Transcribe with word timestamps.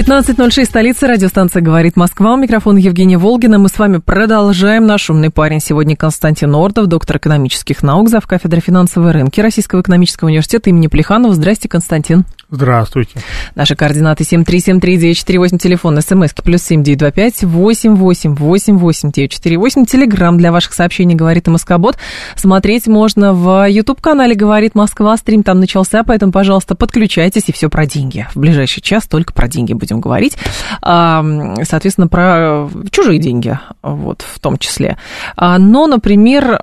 15.06, 0.00 0.64
столица, 0.64 1.06
радиостанция 1.08 1.60
«Говорит 1.60 1.94
Москва». 1.94 2.32
У 2.32 2.36
микрофона 2.38 2.78
Евгения 2.78 3.18
Волгина. 3.18 3.58
Мы 3.58 3.68
с 3.68 3.78
вами 3.78 3.98
продолжаем. 3.98 4.86
Наш 4.86 5.10
умный 5.10 5.28
парень 5.28 5.60
сегодня 5.60 5.94
Константин 5.94 6.54
Ордов, 6.54 6.86
доктор 6.86 7.18
экономических 7.18 7.82
наук, 7.82 8.08
зав. 8.08 8.26
кафедры 8.26 8.62
финансовой 8.62 9.12
рынки 9.12 9.42
Российского 9.42 9.82
экономического 9.82 10.28
университета 10.30 10.70
имени 10.70 10.86
Плеханова. 10.86 11.34
Здрасте, 11.34 11.68
Константин. 11.68 12.24
Здравствуйте. 12.52 13.20
Наши 13.54 13.76
координаты 13.76 14.24
7373948, 14.24 15.58
телефон, 15.58 16.00
смски 16.00 16.42
плюс 16.42 16.62
7925 16.62 17.44
888 17.44 19.12
948, 19.12 19.84
телеграмм 19.86 20.36
для 20.36 20.50
ваших 20.50 20.72
сообщений 20.72 21.14
«Говорит 21.14 21.46
Москобот». 21.46 21.96
Смотреть 22.34 22.88
можно 22.88 23.34
в 23.34 23.68
YouTube-канале 23.68 24.34
«Говорит 24.34 24.74
Москва», 24.74 25.16
стрим 25.16 25.44
там 25.44 25.60
начался, 25.60 26.02
поэтому, 26.02 26.32
пожалуйста, 26.32 26.74
подключайтесь 26.74 27.44
и 27.48 27.52
все 27.52 27.70
про 27.70 27.86
деньги. 27.86 28.26
В 28.34 28.40
ближайший 28.40 28.80
час 28.80 29.06
только 29.06 29.32
про 29.32 29.46
деньги 29.46 29.72
будем 29.72 30.00
говорить. 30.00 30.36
Соответственно, 30.82 32.08
про 32.08 32.68
чужие 32.90 33.20
деньги, 33.20 33.58
вот, 33.82 34.22
в 34.22 34.40
том 34.40 34.58
числе. 34.58 34.98
А, 35.36 35.58
но, 35.58 35.86
например, 35.86 36.62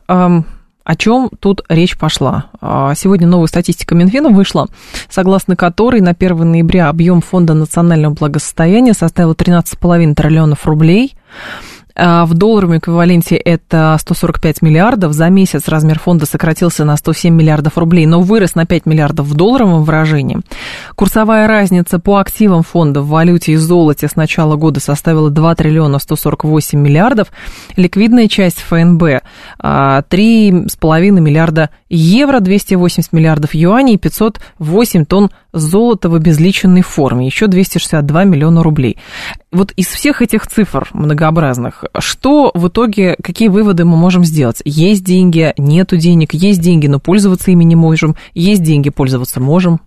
о 0.87 0.95
чем 0.95 1.29
тут 1.41 1.65
речь 1.67 1.97
пошла? 1.97 2.45
А, 2.61 2.95
сегодня 2.95 3.27
новая 3.27 3.47
статистика 3.47 3.93
Минфина 3.93 4.29
вышла, 4.29 4.69
согласно 5.09 5.57
которой 5.57 5.99
на 5.99 6.11
1 6.11 6.49
ноября 6.49 6.87
объем 6.87 7.19
фонда 7.19 7.53
национального 7.53 8.13
благосостояния 8.13 8.93
составил 8.93 9.33
13,5 9.33 10.13
триллионов 10.13 10.65
рублей– 10.65 11.17
в 11.97 12.33
долларовом 12.33 12.77
эквиваленте 12.77 13.35
это 13.35 13.97
145 13.99 14.61
миллиардов. 14.61 15.13
За 15.13 15.29
месяц 15.29 15.67
размер 15.67 15.99
фонда 15.99 16.25
сократился 16.25 16.85
на 16.85 16.95
107 16.95 17.33
миллиардов 17.33 17.77
рублей, 17.77 18.05
но 18.05 18.21
вырос 18.21 18.55
на 18.55 18.65
5 18.65 18.85
миллиардов 18.85 19.25
в 19.25 19.33
долларовом 19.33 19.83
выражении. 19.83 20.39
Курсовая 20.95 21.47
разница 21.47 21.99
по 21.99 22.17
активам 22.17 22.63
фонда 22.63 23.01
в 23.01 23.07
валюте 23.07 23.53
и 23.53 23.55
золоте 23.55 24.07
с 24.07 24.15
начала 24.15 24.55
года 24.55 24.79
составила 24.79 25.29
2 25.29 25.55
триллиона 25.55 25.99
148 25.99 26.79
миллиардов. 26.79 27.29
Ликвидная 27.75 28.27
часть 28.27 28.61
ФНБ 28.61 29.01
3,5 29.03 29.21
а, 29.59 30.99
миллиарда 30.99 31.69
евро, 31.89 32.39
280 32.39 33.11
миллиардов 33.13 33.53
юаней 33.53 33.95
и 33.95 33.97
508 33.97 35.05
тонн 35.05 35.31
золота 35.59 36.09
в 36.09 36.15
обезличенной 36.15 36.81
форме, 36.81 37.25
еще 37.25 37.47
262 37.47 38.23
миллиона 38.23 38.63
рублей. 38.63 38.97
Вот 39.51 39.71
из 39.73 39.87
всех 39.87 40.21
этих 40.21 40.47
цифр 40.47 40.87
многообразных, 40.93 41.85
что 41.99 42.51
в 42.53 42.67
итоге, 42.67 43.15
какие 43.21 43.47
выводы 43.47 43.85
мы 43.85 43.97
можем 43.97 44.23
сделать? 44.23 44.61
Есть 44.65 45.03
деньги, 45.03 45.53
нету 45.57 45.97
денег, 45.97 46.33
есть 46.33 46.61
деньги, 46.61 46.87
но 46.87 46.99
пользоваться 46.99 47.51
ими 47.51 47.63
не 47.63 47.75
можем, 47.75 48.15
есть 48.33 48.63
деньги, 48.63 48.89
пользоваться 48.89 49.39
можем. 49.39 49.79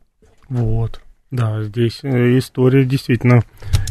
Вот, 0.48 1.00
да, 1.30 1.62
здесь 1.62 2.00
э, 2.02 2.38
история 2.38 2.84
действительно 2.84 3.42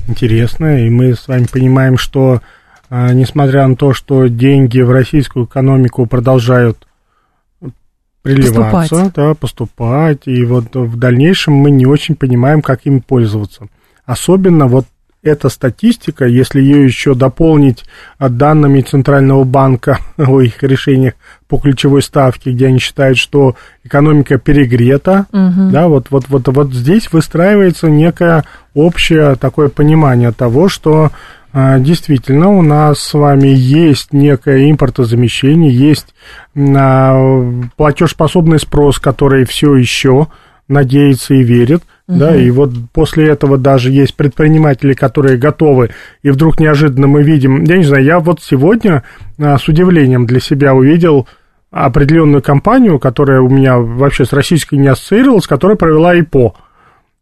интересная, 0.07 0.85
и 0.85 0.89
мы 0.89 1.15
с 1.15 1.27
вами 1.27 1.45
понимаем, 1.51 1.97
что 1.97 2.41
э, 2.89 3.13
несмотря 3.13 3.65
на 3.65 3.77
то, 3.77 3.93
что 3.93 4.27
деньги 4.27 4.81
в 4.81 4.91
российскую 4.91 5.45
экономику 5.45 6.05
продолжают 6.05 6.88
приливаться, 8.21 8.95
поступать. 8.95 9.13
да, 9.13 9.33
поступать, 9.33 10.21
и 10.27 10.43
вот 10.45 10.75
в 10.75 10.97
дальнейшем 10.97 11.53
мы 11.53 11.71
не 11.71 11.85
очень 11.85 12.15
понимаем, 12.15 12.61
как 12.61 12.85
им 12.85 13.01
пользоваться. 13.01 13.67
Особенно 14.05 14.67
вот 14.67 14.85
эта 15.21 15.49
статистика, 15.49 16.25
если 16.25 16.61
ее 16.61 16.85
еще 16.85 17.13
дополнить 17.13 17.83
данными 18.19 18.81
Центрального 18.81 19.43
банка 19.43 19.99
о 20.17 20.41
их 20.41 20.63
решениях 20.63 21.15
по 21.47 21.57
ключевой 21.57 22.01
ставке, 22.01 22.51
где 22.51 22.67
они 22.67 22.79
считают, 22.79 23.17
что 23.17 23.55
экономика 23.83 24.37
перегрета, 24.37 25.25
угу. 25.31 25.71
да, 25.71 25.87
вот, 25.87 26.07
вот, 26.09 26.29
вот, 26.29 26.47
вот 26.47 26.73
здесь 26.73 27.11
выстраивается 27.11 27.89
некое 27.89 28.45
общее 28.73 29.35
такое 29.35 29.67
понимание 29.69 30.31
того, 30.31 30.69
что 30.69 31.05
а, 31.05 31.11
действительно, 31.53 32.49
у 32.49 32.61
нас 32.61 32.99
с 32.99 33.13
вами 33.13 33.47
есть 33.47 34.13
некое 34.13 34.69
импортозамещение, 34.69 35.73
есть 35.73 36.13
а, 36.55 37.51
платежеспособный 37.75 38.59
спрос, 38.59 38.99
который 38.99 39.45
все 39.45 39.75
еще 39.75 40.27
надеется 40.67 41.33
и 41.33 41.43
верит. 41.43 41.81
Угу. 42.07 42.17
Да, 42.17 42.35
и 42.35 42.49
вот 42.51 42.71
после 42.93 43.27
этого 43.27 43.57
даже 43.57 43.91
есть 43.91 44.15
предприниматели, 44.15 44.93
которые 44.93 45.37
готовы, 45.37 45.91
и 46.23 46.29
вдруг 46.31 46.59
неожиданно 46.59 47.07
мы 47.07 47.23
видим, 47.23 47.63
я 47.63 47.77
не 47.77 47.83
знаю, 47.83 48.03
я 48.03 48.19
вот 48.19 48.41
сегодня 48.41 49.03
а, 49.39 49.57
с 49.57 49.67
удивлением 49.67 50.25
для 50.25 50.39
себя 50.39 50.73
увидел 50.73 51.27
определенную 51.71 52.41
компанию, 52.41 52.99
которая 52.99 53.41
у 53.41 53.49
меня 53.49 53.77
вообще 53.77 54.25
с 54.25 54.33
российской 54.33 54.75
не 54.75 54.87
ассоциировалась, 54.87 55.47
которая 55.47 55.77
провела 55.77 56.15
ИПО. 56.15 56.55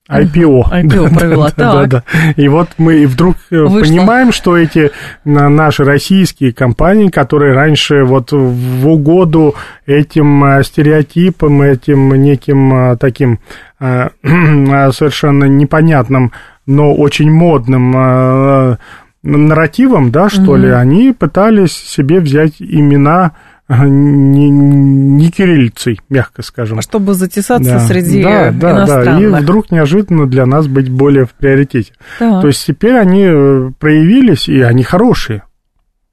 IPO. 0.09 0.63
IPO 0.72 1.13
провела, 1.18 1.51
да, 1.56 1.73
да, 1.73 1.85
да. 1.85 2.03
И 2.35 2.47
вот 2.47 2.69
мы 2.78 3.06
вдруг 3.06 3.35
э, 3.51 3.62
Вышло. 3.62 3.79
понимаем, 3.81 4.31
что 4.31 4.57
эти 4.57 4.91
наши 5.25 5.84
российские 5.84 6.53
компании, 6.53 7.09
которые 7.09 7.53
раньше 7.53 8.03
вот 8.03 8.31
в 8.31 8.88
угоду 8.88 9.56
этим 9.85 10.44
э, 10.46 10.63
стереотипам, 10.63 11.62
этим 11.62 12.13
неким 12.16 12.91
э, 12.91 12.97
таким 12.97 13.40
совершенно 13.79 15.46
непонятным, 15.46 16.31
но 16.66 16.96
очень 16.96 17.31
модным 17.31 18.78
нарративом, 19.22 20.12
да, 20.12 20.29
что 20.29 20.53
угу. 20.53 20.56
ли, 20.56 20.69
они 20.69 21.13
пытались 21.13 21.73
себе 21.73 22.19
взять 22.19 22.53
имена 22.59 23.34
не, 23.69 24.50
не 24.50 25.29
кириллицей, 25.29 26.00
мягко 26.09 26.41
скажем. 26.41 26.81
Чтобы 26.81 27.13
затесаться 27.13 27.73
да. 27.73 27.79
среди 27.79 28.23
да, 28.23 28.51
да. 28.51 28.85
Да, 28.85 29.19
и 29.19 29.25
вдруг 29.25 29.72
неожиданно 29.72 30.25
для 30.25 30.45
нас 30.45 30.67
быть 30.67 30.89
более 30.89 31.25
в 31.25 31.31
приоритете. 31.31 31.94
Так. 32.17 32.41
То 32.41 32.47
есть 32.47 32.66
теперь 32.66 32.95
они 32.95 33.25
э, 33.25 33.72
проявились, 33.78 34.47
и 34.47 34.61
они 34.61 34.83
хорошие. 34.83 35.44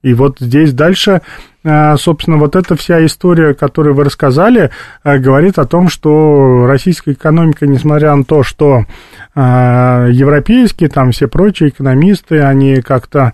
И 0.03 0.15
вот 0.15 0.39
здесь 0.41 0.73
дальше, 0.73 1.23
э, 1.63 1.97
собственно, 1.97 2.39
вот 2.39 2.57
эта 2.57 2.75
вся 2.75 3.05
история, 3.07 3.55
которую 3.55 3.95
вы 3.95 4.03
рассказали, 4.05 4.71
э, 5.05 5.19
говорит 5.19 5.59
о 5.61 5.65
том, 5.65 5.89
что 5.89 6.67
российская 6.67 7.13
экономика, 7.13 7.67
несмотря 7.67 8.15
на 8.17 8.25
то, 8.25 8.43
что 8.43 8.85
европейские, 9.37 10.89
там 10.89 11.11
все 11.11 11.27
прочие 11.27 11.71
экономисты, 11.71 12.41
они 12.41 12.77
как-то 12.83 13.33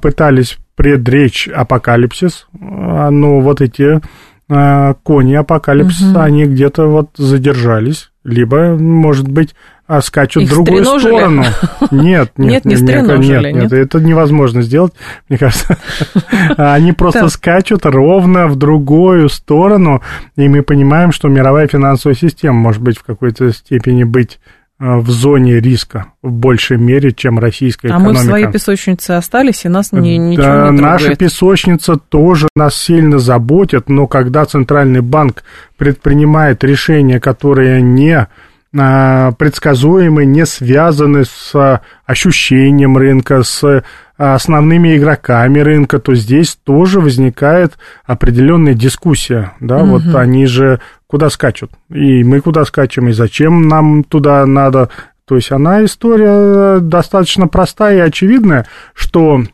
пытались 0.00 0.56
предречь 0.76 1.48
апокалипсис, 1.48 2.46
а, 2.60 3.10
но 3.10 3.40
вот 3.40 3.60
эти 3.60 4.00
а, 4.48 4.94
кони 5.02 5.34
апокалипсиса, 5.34 6.10
угу. 6.10 6.20
они 6.20 6.44
где-то 6.44 6.86
вот 6.86 7.10
задержались, 7.16 8.10
либо, 8.24 8.76
может 8.76 9.28
быть, 9.28 9.54
а 9.86 10.00
скачут 10.00 10.44
Их 10.44 10.50
в 10.50 10.52
другую 10.52 10.84
сторону. 10.84 11.44
Нет, 11.90 12.32
нет, 12.38 12.64
нет, 12.64 12.64
не 12.64 12.74
нет, 12.74 13.06
нет, 13.06 13.18
нет, 13.18 13.54
нет, 13.54 13.72
это 13.72 14.00
невозможно 14.00 14.62
сделать, 14.62 14.94
мне 15.28 15.36
кажется. 15.38 15.76
Они 16.56 16.92
просто 16.92 17.28
скачут 17.28 17.84
ровно 17.84 18.48
в 18.48 18.56
другую 18.56 19.28
сторону, 19.28 20.00
и 20.36 20.48
мы 20.48 20.62
понимаем, 20.62 21.12
что 21.12 21.28
мировая 21.28 21.68
финансовая 21.68 22.16
система 22.16 22.58
может 22.58 22.80
быть 22.80 22.96
в 22.96 23.04
какой-то 23.04 23.52
степени 23.52 24.04
быть 24.04 24.40
в 24.78 25.08
зоне 25.08 25.60
риска 25.60 26.06
в 26.20 26.32
большей 26.32 26.78
мере, 26.78 27.12
чем 27.12 27.38
российская 27.38 27.88
а 27.88 27.90
экономика. 27.92 28.10
А 28.10 28.14
мы 28.14 28.20
в 28.20 28.28
своей 28.28 28.46
песочнице 28.48 29.12
остались, 29.12 29.64
и 29.64 29.68
нас 29.68 29.92
ни, 29.92 30.16
ничего 30.16 30.42
да, 30.42 30.70
не 30.70 30.78
трогает. 30.78 30.80
Наша 30.80 31.14
песочница 31.14 31.96
тоже 31.96 32.48
нас 32.56 32.74
сильно 32.74 33.18
заботит, 33.18 33.88
но 33.88 34.06
когда 34.06 34.44
Центральный 34.44 35.00
банк 35.00 35.44
предпринимает 35.76 36.64
решения, 36.64 37.20
которые 37.20 37.82
не 37.82 38.26
предсказуемы, 38.74 40.24
не 40.24 40.44
связаны 40.46 41.24
с 41.24 41.80
ощущением 42.04 42.96
рынка, 42.96 43.44
с 43.44 43.84
основными 44.16 44.96
игроками 44.96 45.60
рынка, 45.60 45.98
то 45.98 46.14
здесь 46.14 46.58
тоже 46.62 47.00
возникает 47.00 47.78
определенная 48.04 48.74
дискуссия. 48.74 49.52
Да? 49.60 49.78
Угу. 49.78 49.86
Вот 49.86 50.14
они 50.14 50.46
же 50.46 50.80
куда 51.06 51.30
скачут, 51.30 51.70
и 51.90 52.24
мы 52.24 52.40
куда 52.40 52.64
скачем, 52.64 53.08
и 53.08 53.12
зачем 53.12 53.68
нам 53.68 54.02
туда 54.02 54.44
надо. 54.46 54.90
То 55.26 55.36
есть 55.36 55.52
она 55.52 55.84
история 55.84 56.80
достаточно 56.80 57.46
простая 57.46 57.98
и 57.98 58.08
очевидная, 58.08 58.66
что 58.92 59.40
э, 59.40 59.46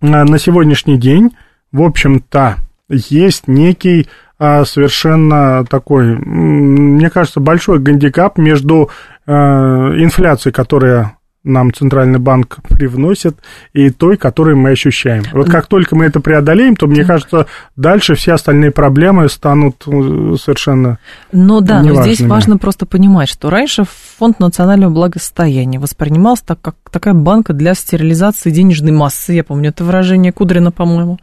на 0.00 0.38
сегодняшний 0.38 0.98
день, 0.98 1.34
в 1.72 1.82
общем-то, 1.82 2.56
есть 2.88 3.48
некий 3.48 4.02
а, 4.02 4.08
совершенно 4.38 5.64
такой, 5.64 6.16
мне 6.16 7.10
кажется, 7.10 7.40
большой 7.40 7.78
гандикап 7.78 8.38
между 8.38 8.90
э, 9.26 9.32
инфляцией, 9.32 10.52
которая 10.52 11.16
нам 11.44 11.72
Центральный 11.72 12.18
банк 12.18 12.58
привносит, 12.70 13.36
и 13.74 13.90
той, 13.90 14.16
которую 14.16 14.56
мы 14.56 14.70
ощущаем. 14.70 15.24
Вот 15.32 15.50
как 15.50 15.66
только 15.66 15.94
мы 15.94 16.06
это 16.06 16.20
преодолеем, 16.20 16.74
то, 16.74 16.86
мне 16.86 17.04
кажется, 17.04 17.46
дальше 17.76 18.14
все 18.14 18.32
остальные 18.32 18.70
проблемы 18.70 19.28
станут 19.28 19.84
э, 19.86 20.36
совершенно 20.40 20.98
Ну 21.32 21.60
да, 21.60 21.82
неважными. 21.82 21.96
но 21.96 22.02
здесь 22.02 22.26
важно 22.26 22.56
просто 22.56 22.86
понимать, 22.86 23.28
что 23.28 23.50
раньше 23.50 23.84
Фонд 24.18 24.40
национального 24.40 24.90
благосостояния 24.90 25.78
воспринимался 25.78 26.46
так, 26.46 26.60
как 26.62 26.76
такая 26.90 27.14
банка 27.14 27.52
для 27.52 27.74
стерилизации 27.74 28.50
денежной 28.50 28.92
массы. 28.92 29.34
Я 29.34 29.44
помню 29.44 29.68
это 29.68 29.84
выражение 29.84 30.32
Кудрина, 30.32 30.72
по-моему. 30.72 31.18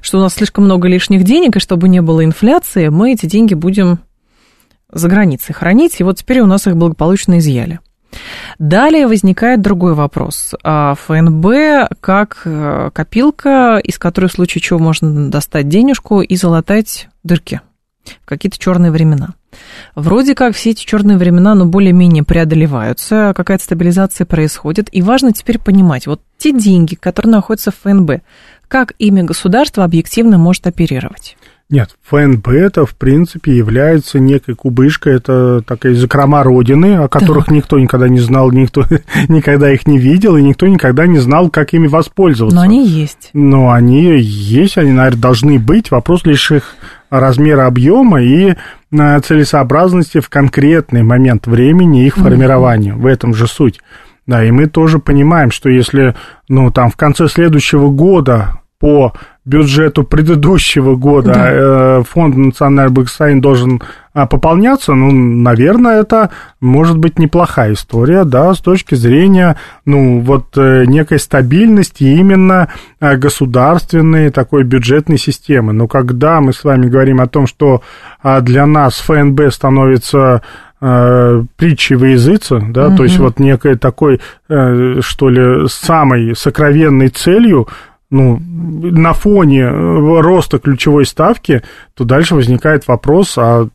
Что 0.00 0.18
у 0.18 0.20
нас 0.20 0.34
слишком 0.34 0.64
много 0.64 0.88
лишних 0.88 1.24
денег, 1.24 1.56
и 1.56 1.60
чтобы 1.60 1.88
не 1.88 2.00
было 2.00 2.24
инфляции, 2.24 2.88
мы 2.88 3.12
эти 3.12 3.26
деньги 3.26 3.54
будем 3.54 4.00
за 4.90 5.08
границей 5.08 5.54
хранить, 5.54 6.00
и 6.00 6.04
вот 6.04 6.18
теперь 6.18 6.40
у 6.40 6.46
нас 6.46 6.66
их 6.66 6.76
благополучно 6.76 7.38
изъяли. 7.38 7.80
Далее 8.58 9.06
возникает 9.06 9.60
другой 9.60 9.94
вопрос. 9.94 10.54
А 10.64 10.94
ФНБ 10.94 11.98
как 12.00 12.42
э, 12.44 12.90
копилка, 12.92 13.78
из 13.82 13.98
которой 13.98 14.26
в 14.26 14.32
случае 14.32 14.62
чего 14.62 14.78
можно 14.78 15.30
достать 15.30 15.68
денежку 15.68 16.22
и 16.22 16.36
залатать 16.36 17.08
дырки 17.22 17.60
в 18.22 18.26
какие-то 18.26 18.58
черные 18.58 18.90
времена. 18.90 19.34
Вроде 19.94 20.34
как 20.34 20.54
все 20.54 20.70
эти 20.70 20.84
черные 20.84 21.18
времена, 21.18 21.54
ну, 21.54 21.66
более-менее 21.66 22.22
преодолеваются, 22.22 23.32
какая-то 23.36 23.64
стабилизация 23.64 24.24
происходит. 24.24 24.88
И 24.92 25.02
важно 25.02 25.32
теперь 25.32 25.58
понимать, 25.58 26.06
вот 26.06 26.22
те 26.38 26.52
деньги, 26.52 26.94
которые 26.94 27.32
находятся 27.32 27.70
в 27.70 27.76
ФНБ, 27.76 28.22
как 28.68 28.92
ими 28.98 29.22
государство 29.22 29.84
объективно 29.84 30.38
может 30.38 30.66
оперировать? 30.66 31.36
Нет, 31.70 31.90
ФНБ 32.04 32.48
это, 32.48 32.86
в 32.86 32.94
принципе, 32.94 33.54
является 33.54 34.18
некой 34.18 34.54
кубышкой, 34.54 35.16
это 35.16 35.60
такая 35.66 35.94
закрома 35.94 36.42
Родины, 36.42 36.96
о 36.96 37.08
которых 37.08 37.46
так. 37.46 37.54
никто 37.54 37.78
никогда 37.78 38.08
не 38.08 38.20
знал, 38.20 38.50
никто 38.52 38.84
никогда 39.28 39.70
их 39.70 39.86
не 39.86 39.98
видел, 39.98 40.38
и 40.38 40.42
никто 40.42 40.66
никогда 40.66 41.06
не 41.06 41.18
знал, 41.18 41.50
как 41.50 41.74
ими 41.74 41.86
воспользоваться. 41.86 42.56
Но 42.56 42.62
они 42.62 42.86
есть. 42.86 43.28
Но 43.34 43.70
они 43.70 44.18
есть, 44.18 44.78
они, 44.78 44.92
наверное, 44.92 45.20
должны 45.20 45.58
быть. 45.58 45.90
Вопрос 45.90 46.24
лишь 46.24 46.50
их 46.52 46.74
размера 47.10 47.66
объема 47.66 48.22
и 48.22 48.54
э, 48.90 49.20
целесообразности 49.20 50.20
в 50.20 50.30
конкретный 50.30 51.02
момент 51.02 51.46
времени 51.46 52.06
их 52.06 52.16
формирования. 52.16 52.94
В 52.94 53.04
этом 53.04 53.34
же 53.34 53.46
суть. 53.46 53.80
Да, 54.28 54.44
и 54.44 54.50
мы 54.50 54.66
тоже 54.66 54.98
понимаем, 54.98 55.50
что 55.50 55.70
если, 55.70 56.14
ну, 56.50 56.70
там, 56.70 56.90
в 56.90 56.96
конце 56.96 57.28
следующего 57.28 57.90
года 57.90 58.60
по 58.78 59.14
бюджету 59.46 60.04
предыдущего 60.04 60.94
года 60.96 61.32
да. 61.32 61.50
Э, 61.50 62.02
фонд 62.06 62.36
национального 62.36 62.92
благосостояния 62.92 63.40
должен 63.40 63.82
а, 64.12 64.26
пополняться, 64.26 64.92
ну, 64.94 65.10
наверное, 65.10 66.00
это 66.00 66.30
может 66.60 66.98
быть 66.98 67.18
неплохая 67.18 67.72
история, 67.72 68.24
да, 68.24 68.52
с 68.52 68.58
точки 68.58 68.94
зрения, 68.94 69.56
ну, 69.86 70.20
вот 70.20 70.58
э, 70.58 70.84
некой 70.84 71.18
стабильности 71.18 72.04
именно 72.04 72.68
э, 73.00 73.16
государственной 73.16 74.30
такой 74.30 74.64
бюджетной 74.64 75.18
системы. 75.18 75.72
Но 75.72 75.88
когда 75.88 76.42
мы 76.42 76.52
с 76.52 76.64
вами 76.64 76.86
говорим 76.86 77.20
о 77.22 77.28
том, 77.28 77.46
что 77.46 77.80
а, 78.22 78.42
для 78.42 78.66
нас 78.66 78.98
ФНБ 78.98 79.52
становится 79.52 80.42
притчей 80.80 81.96
во 81.96 82.06
языце, 82.06 82.60
да, 82.68 82.88
угу. 82.88 82.98
то 82.98 83.02
есть 83.02 83.18
вот 83.18 83.40
некой 83.40 83.76
такой, 83.76 84.20
что 84.48 85.28
ли, 85.28 85.68
самой 85.68 86.36
сокровенной 86.36 87.08
целью 87.08 87.66
ну, 88.10 88.38
на 88.40 89.12
фоне 89.12 89.62
э, 89.62 90.20
роста 90.20 90.58
ключевой 90.58 91.04
ставки, 91.04 91.62
то 91.94 92.04
дальше 92.04 92.34
возникает 92.34 92.88
вопрос, 92.88 93.36
а 93.36 93.68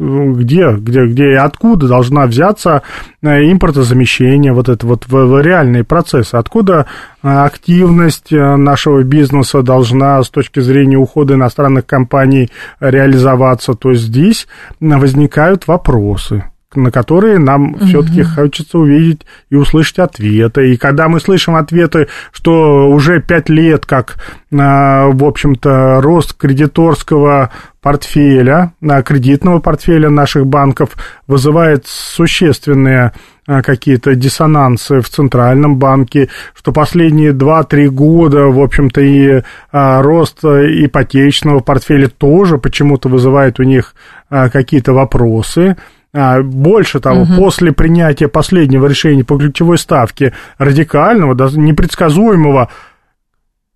где, 0.00 0.72
где, 0.72 1.06
где 1.06 1.32
и 1.32 1.34
откуда 1.34 1.86
должна 1.86 2.26
взяться 2.26 2.82
э, 3.22 3.50
импортозамещение, 3.52 4.52
вот 4.52 4.68
это 4.68 4.86
вот 4.86 5.06
реальные 5.08 5.84
процессы, 5.84 6.36
откуда 6.36 6.86
э, 7.22 7.28
активность 7.28 8.30
нашего 8.30 9.02
бизнеса 9.02 9.62
должна 9.62 10.22
с 10.22 10.30
точки 10.30 10.60
зрения 10.60 10.96
ухода 10.96 11.34
иностранных 11.34 11.84
компаний 11.86 12.50
реализоваться, 12.80 13.74
то 13.74 13.92
здесь 13.92 14.48
возникают 14.80 15.66
вопросы 15.66 16.44
на 16.74 16.92
которые 16.92 17.38
нам 17.38 17.74
угу. 17.74 17.84
все-таки 17.84 18.22
хочется 18.22 18.78
увидеть 18.78 19.26
и 19.50 19.56
услышать 19.56 19.98
ответы. 19.98 20.72
И 20.72 20.76
когда 20.76 21.08
мы 21.08 21.18
слышим 21.18 21.56
ответы, 21.56 22.06
что 22.32 22.88
уже 22.88 23.20
пять 23.20 23.48
лет, 23.48 23.86
как, 23.86 24.16
а, 24.52 25.08
в 25.08 25.24
общем-то, 25.24 26.00
рост 26.00 26.34
кредиторского 26.34 27.50
портфеля, 27.82 28.72
а, 28.88 29.02
кредитного 29.02 29.58
портфеля 29.58 30.10
наших 30.10 30.46
банков 30.46 30.90
вызывает 31.26 31.86
существенные 31.88 33.12
а, 33.48 33.62
какие-то 33.62 34.14
диссонансы 34.14 35.00
в 35.00 35.08
Центральном 35.08 35.76
банке, 35.76 36.28
что 36.54 36.70
последние 36.72 37.32
2-3 37.32 37.88
года, 37.88 38.44
в 38.44 38.60
общем-то, 38.60 39.00
и 39.00 39.42
рост 39.72 40.44
ипотечного 40.44 41.58
портфеля 41.58 42.08
тоже 42.08 42.58
почему-то 42.58 43.08
вызывает 43.08 43.58
у 43.58 43.64
них 43.64 43.96
какие-то 44.28 44.92
вопросы. 44.92 45.76
А, 46.12 46.42
больше 46.42 46.98
того, 46.98 47.22
угу. 47.22 47.34
после 47.36 47.72
принятия 47.72 48.28
последнего 48.28 48.86
решения 48.86 49.24
по 49.24 49.38
ключевой 49.38 49.78
ставке 49.78 50.34
радикального, 50.58 51.34
непредсказуемого 51.56 52.68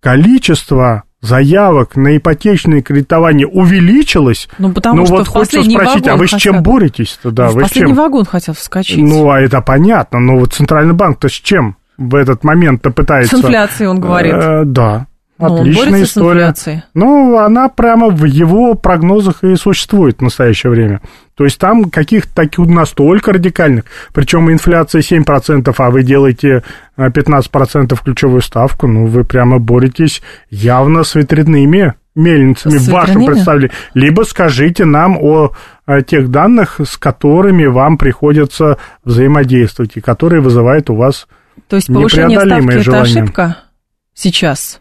количества 0.01 1.03
заявок 1.21 1.95
на 1.95 2.17
ипотечное 2.17 2.81
кредитование 2.81 3.47
увеличилось. 3.47 4.47
Ну, 4.57 4.71
потому 4.73 4.99
ну, 4.99 5.05
что 5.05 5.15
вот 5.15 5.27
хочется 5.27 5.63
спросить, 5.63 6.07
а 6.07 6.17
вы 6.17 6.27
с 6.27 6.31
чем 6.31 6.61
боретесь-то? 6.61 7.31
Да, 7.31 7.47
в 7.47 7.59
последний 7.59 7.93
чем? 7.93 7.97
вагон 7.97 8.25
хотел 8.25 8.53
вскочить. 8.53 8.97
Ну, 8.97 9.29
а 9.29 9.39
это 9.39 9.61
понятно, 9.61 10.19
но 10.19 10.37
вот 10.37 10.53
Центральный 10.53 10.93
банк-то 10.93 11.29
с 11.29 11.33
чем 11.33 11.77
в 11.97 12.15
этот 12.15 12.43
момент-то 12.43 12.91
пытается... 12.91 13.37
С 13.37 13.39
инфляцией, 13.39 13.87
он 13.89 13.99
говорит. 13.99 14.33
Э, 14.33 14.63
да. 14.65 15.07
Но 15.37 15.53
Отличная 15.57 16.03
история. 16.03 16.53
Ну, 16.93 17.37
она 17.37 17.67
прямо 17.67 18.07
в 18.07 18.23
его 18.23 18.73
прогнозах 18.75 19.43
и 19.43 19.55
существует 19.55 20.19
в 20.19 20.21
настоящее 20.21 20.71
время. 20.71 21.01
То 21.35 21.43
есть 21.43 21.59
там 21.59 21.89
каких-то 21.89 22.33
таких 22.33 22.67
настолько 22.67 23.33
радикальных, 23.33 23.83
причем 24.13 24.49
инфляция 24.49 25.01
7%, 25.01 25.73
а 25.77 25.89
вы 25.89 26.03
делаете 26.03 26.63
15% 26.97 27.93
э, 27.93 27.97
ключевую 28.03 28.41
ставку, 28.41 28.87
ну, 28.87 29.07
вы 29.07 29.25
прямо 29.25 29.59
боретесь 29.59 30.21
явно 30.49 31.03
с 31.03 31.15
ветряными 31.15 31.95
мельницами 32.15 32.77
с 32.77 32.87
в 32.87 32.91
вашем 32.91 33.25
представлении. 33.25 33.75
Либо 33.93 34.21
скажите 34.21 34.85
нам 34.85 35.17
о, 35.17 35.51
о 35.85 36.01
тех 36.01 36.31
данных, 36.31 36.79
с 36.79 36.95
которыми 36.95 37.65
вам 37.65 37.97
приходится 37.97 38.77
взаимодействовать, 39.03 39.97
и 39.97 40.01
которые 40.01 40.41
вызывают 40.41 40.89
у 40.89 40.95
вас 40.95 41.27
То 41.67 41.75
есть 41.75 41.87
повышение 41.87 42.39
ставки– 42.39 42.79
это 42.87 43.01
ошибка 43.01 43.57
сейчас? 44.13 44.79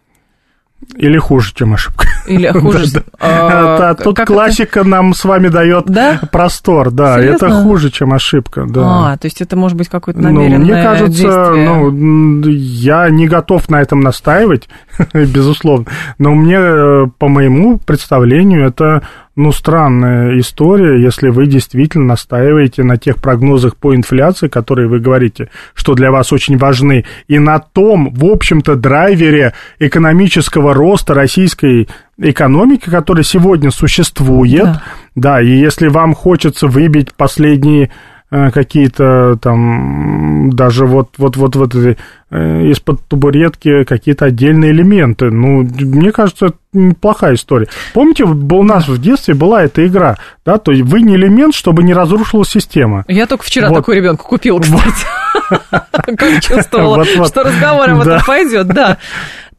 Или 0.96 1.18
хуже, 1.18 1.52
чем 1.54 1.74
ошибка. 1.74 2.06
Или 2.26 2.48
хуже. 2.52 2.92
да, 2.92 3.02
да. 3.20 3.90
А, 3.90 3.94
Тут 3.94 4.20
классика 4.20 4.80
это? 4.80 4.88
нам 4.88 5.14
с 5.14 5.24
вами 5.24 5.48
дает 5.48 5.86
да? 5.86 6.20
простор, 6.30 6.90
да. 6.90 7.16
Серьезно? 7.18 7.46
Это 7.46 7.62
хуже, 7.62 7.90
чем 7.90 8.12
ошибка, 8.12 8.66
да. 8.68 9.12
А, 9.12 9.16
то 9.16 9.26
есть 9.26 9.40
это 9.40 9.56
может 9.56 9.76
быть 9.76 9.88
какое-то 9.88 10.20
намеренное 10.20 10.58
ну, 10.58 10.64
Мне 10.64 10.82
кажется, 10.82 11.06
действие. 11.10 11.68
ну, 11.68 12.48
я 12.48 13.10
не 13.10 13.26
готов 13.26 13.68
на 13.68 13.80
этом 13.82 14.00
настаивать, 14.00 14.68
безусловно. 15.14 15.86
Но 16.18 16.34
мне, 16.34 16.56
э, 16.58 17.06
по 17.18 17.28
моему 17.28 17.78
представлению, 17.78 18.66
это 18.66 19.02
ну, 19.36 19.50
странная 19.50 20.38
история, 20.38 21.02
если 21.02 21.28
вы 21.28 21.46
действительно 21.46 22.04
настаиваете 22.04 22.84
на 22.84 22.98
тех 22.98 23.16
прогнозах 23.20 23.76
по 23.76 23.94
инфляции, 23.94 24.46
которые 24.46 24.86
вы 24.86 25.00
говорите, 25.00 25.50
что 25.74 25.94
для 25.94 26.12
вас 26.12 26.32
очень 26.32 26.56
важны, 26.56 27.04
и 27.26 27.40
на 27.40 27.58
том, 27.58 28.14
в 28.14 28.24
общем-то, 28.24 28.76
драйвере 28.76 29.52
экономического 29.80 30.72
роста 30.72 31.14
российской 31.14 31.88
экономики, 32.16 32.88
который 32.88 33.24
сегодня 33.24 33.72
существует. 33.72 34.64
Да. 34.64 34.82
да, 35.16 35.42
и 35.42 35.48
если 35.48 35.88
вам 35.88 36.14
хочется 36.14 36.68
выбить 36.68 37.12
последние 37.14 37.90
какие-то 38.30 39.38
там 39.40 40.50
даже 40.50 40.86
вот 40.86 41.10
вот 41.18 41.36
вот 41.36 41.56
вот 41.56 41.74
э, 41.74 41.94
из-под 42.30 43.00
табуретки 43.06 43.84
какие-то 43.84 44.26
отдельные 44.26 44.72
элементы. 44.72 45.30
Ну, 45.30 45.62
мне 45.62 46.10
кажется, 46.10 46.46
это 46.46 46.56
неплохая 46.72 47.34
история. 47.34 47.68
Помните, 47.92 48.24
у 48.24 48.62
нас 48.62 48.88
в 48.88 49.00
детстве 49.00 49.34
была 49.34 49.62
эта 49.62 49.86
игра, 49.86 50.16
да, 50.44 50.58
то 50.58 50.72
есть 50.72 50.84
вы 50.84 51.02
не 51.02 51.14
элемент, 51.14 51.54
чтобы 51.54 51.84
не 51.84 51.94
разрушилась 51.94 52.48
система. 52.48 53.04
Я 53.08 53.26
только 53.26 53.44
вчера 53.44 53.68
вот. 53.68 53.76
такой 53.76 53.96
ребенку 53.96 54.26
купил, 54.26 54.58
кстати. 54.58 55.06
Как 56.16 56.42
чувствовала, 56.42 57.04
что 57.26 57.42
разговор 57.42 57.90
об 57.90 58.00
этом 58.00 58.20
пойдет, 58.26 58.66
да. 58.68 58.98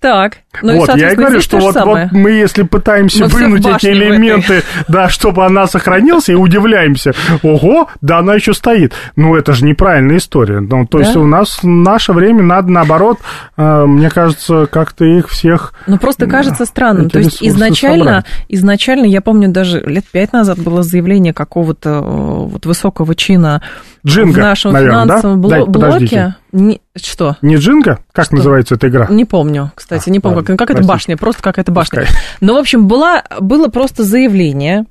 Так. 0.05 0.37
Ну 0.61 0.77
вот, 0.77 0.95
и, 0.95 0.99
я 0.99 1.13
и 1.13 1.15
говорю, 1.15 1.41
что 1.41 1.57
вот, 1.57 1.75
вот 1.75 2.11
мы, 2.11 2.29
если 2.29 2.61
пытаемся 2.61 3.23
Мы 3.23 3.27
вынуть 3.27 3.65
эти 3.65 3.87
элементы, 3.87 4.61
да, 4.87 5.09
чтобы 5.09 5.43
она 5.43 5.65
сохранилась, 5.65 6.29
и 6.29 6.35
удивляемся, 6.35 7.13
ого, 7.41 7.89
да, 8.01 8.19
она 8.19 8.35
еще 8.35 8.53
стоит. 8.53 8.93
Ну, 9.15 9.35
это 9.35 9.53
же 9.53 9.65
неправильная 9.65 10.17
история. 10.17 10.59
Ну, 10.59 10.85
то 10.85 10.99
да? 10.99 11.05
есть 11.05 11.17
у 11.17 11.25
нас 11.25 11.63
в 11.63 11.65
наше 11.65 12.13
время 12.13 12.43
надо, 12.43 12.71
наоборот, 12.71 13.17
э, 13.57 13.85
мне 13.85 14.11
кажется, 14.11 14.67
как-то 14.67 15.05
их 15.05 15.27
всех... 15.27 15.73
Ну, 15.87 15.97
просто 15.97 16.27
кажется 16.27 16.65
странным. 16.65 17.09
То 17.09 17.17
есть 17.17 17.41
изначально, 17.41 18.25
изначально, 18.47 19.05
я 19.05 19.21
помню, 19.21 19.49
даже 19.49 19.79
лет 19.79 20.05
пять 20.05 20.33
назад 20.33 20.59
было 20.59 20.83
заявление 20.83 21.33
какого-то 21.33 21.89
э, 21.89 22.01
вот 22.01 22.67
высокого 22.67 23.15
чина 23.15 23.63
Джинга, 24.05 24.35
в 24.35 24.37
нашем 24.37 24.73
наверное, 24.73 25.03
финансовом 25.05 25.41
да? 25.41 25.65
блоке. 25.65 26.35
Не, 26.55 26.79
что? 26.95 27.35
Не 27.41 27.57
Джинга? 27.57 27.99
Как 28.13 28.27
что? 28.27 28.37
называется 28.37 28.75
эта 28.75 28.87
игра? 28.87 29.07
Не 29.09 29.25
помню, 29.25 29.73
кстати, 29.75 30.07
а, 30.07 30.11
не 30.11 30.21
помню. 30.21 30.37
Ладно, 30.37 30.55
как, 30.55 30.69
как 30.69 30.77
это 30.77 30.87
башня, 30.87 31.17
просто 31.17 31.43
как 31.43 31.59
это 31.59 31.69
башня. 31.69 32.03
Пускай. 32.03 32.17
Ну, 32.39 32.53
в 32.53 32.57
общем, 32.57 32.87
была, 32.87 33.25
было 33.41 33.67
просто 33.67 34.05
заявление, 34.05 34.85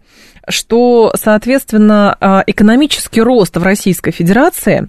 что, 0.47 1.11
соответственно, 1.18 2.18
а, 2.21 2.44
экономический 2.47 3.23
рост 3.23 3.56
в 3.56 3.62
Российской 3.62 4.11
Федерации 4.11 4.88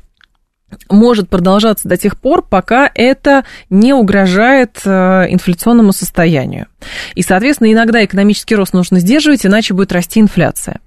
может 0.90 1.30
продолжаться 1.30 1.88
до 1.88 1.98
тех 1.98 2.18
пор, 2.18 2.42
пока 2.42 2.90
это 2.94 3.46
не 3.70 3.94
угрожает 3.94 4.82
э, 4.84 5.26
инфляционному 5.30 5.94
состоянию. 5.94 6.68
И, 7.16 7.22
соответственно, 7.22 7.72
иногда 7.72 8.04
экономический 8.04 8.56
рост 8.56 8.74
нужно 8.74 9.00
сдерживать, 9.00 9.46
иначе 9.46 9.74
будет 9.74 9.92
расти 9.92 10.20
инфляция. 10.20 10.80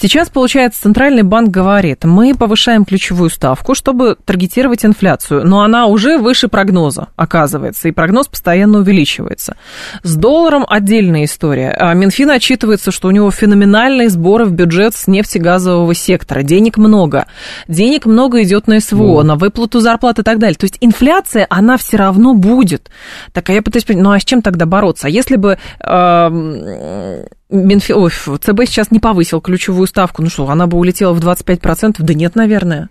Сейчас, 0.00 0.30
получается, 0.30 0.82
Центральный 0.82 1.22
банк 1.22 1.50
говорит, 1.50 2.04
мы 2.04 2.34
повышаем 2.34 2.84
ключевую 2.84 3.30
ставку, 3.30 3.74
чтобы 3.74 4.16
таргетировать 4.24 4.84
инфляцию, 4.84 5.46
но 5.46 5.62
она 5.62 5.86
уже 5.86 6.18
выше 6.18 6.48
прогноза, 6.48 7.08
оказывается, 7.16 7.88
и 7.88 7.92
прогноз 7.92 8.28
постоянно 8.28 8.78
увеличивается. 8.78 9.56
С 10.02 10.16
долларом 10.16 10.64
отдельная 10.68 11.24
история. 11.24 11.70
А 11.78 11.92
Минфин 11.94 12.30
отчитывается, 12.30 12.90
что 12.90 13.08
у 13.08 13.10
него 13.10 13.30
феноменальные 13.30 14.08
сборы 14.08 14.44
в 14.44 14.52
бюджет 14.52 14.94
с 14.94 15.06
нефтегазового 15.06 15.94
сектора. 15.94 16.42
Денег 16.42 16.78
много. 16.78 17.26
Денег 17.68 18.06
много 18.06 18.42
идет 18.42 18.66
на 18.66 18.80
СВО, 18.80 19.21
на 19.22 19.36
выплату 19.36 19.80
зарплат 19.80 20.18
и 20.18 20.22
так 20.22 20.38
далее. 20.38 20.56
То 20.56 20.64
есть 20.64 20.78
инфляция, 20.80 21.46
она 21.50 21.76
все 21.76 21.96
равно 21.96 22.34
будет. 22.34 22.90
Так, 23.32 23.50
а 23.50 23.52
я 23.52 23.62
пытаюсь 23.62 23.84
понять, 23.84 24.02
ну 24.02 24.10
а 24.10 24.18
с 24.18 24.24
чем 24.24 24.42
тогда 24.42 24.66
бороться? 24.66 25.06
А 25.06 25.10
если 25.10 25.36
бы 25.36 25.58
э, 25.80 27.24
Минфи... 27.50 27.92
Ой, 27.92 28.10
ЦБ 28.10 28.66
сейчас 28.66 28.90
не 28.90 28.98
повысил 28.98 29.40
ключевую 29.40 29.86
ставку, 29.86 30.22
ну 30.22 30.30
что, 30.30 30.48
она 30.48 30.66
бы 30.66 30.78
улетела 30.78 31.12
в 31.12 31.20
25%? 31.20 31.96
Да 31.98 32.14
нет, 32.14 32.34
наверное. 32.34 32.88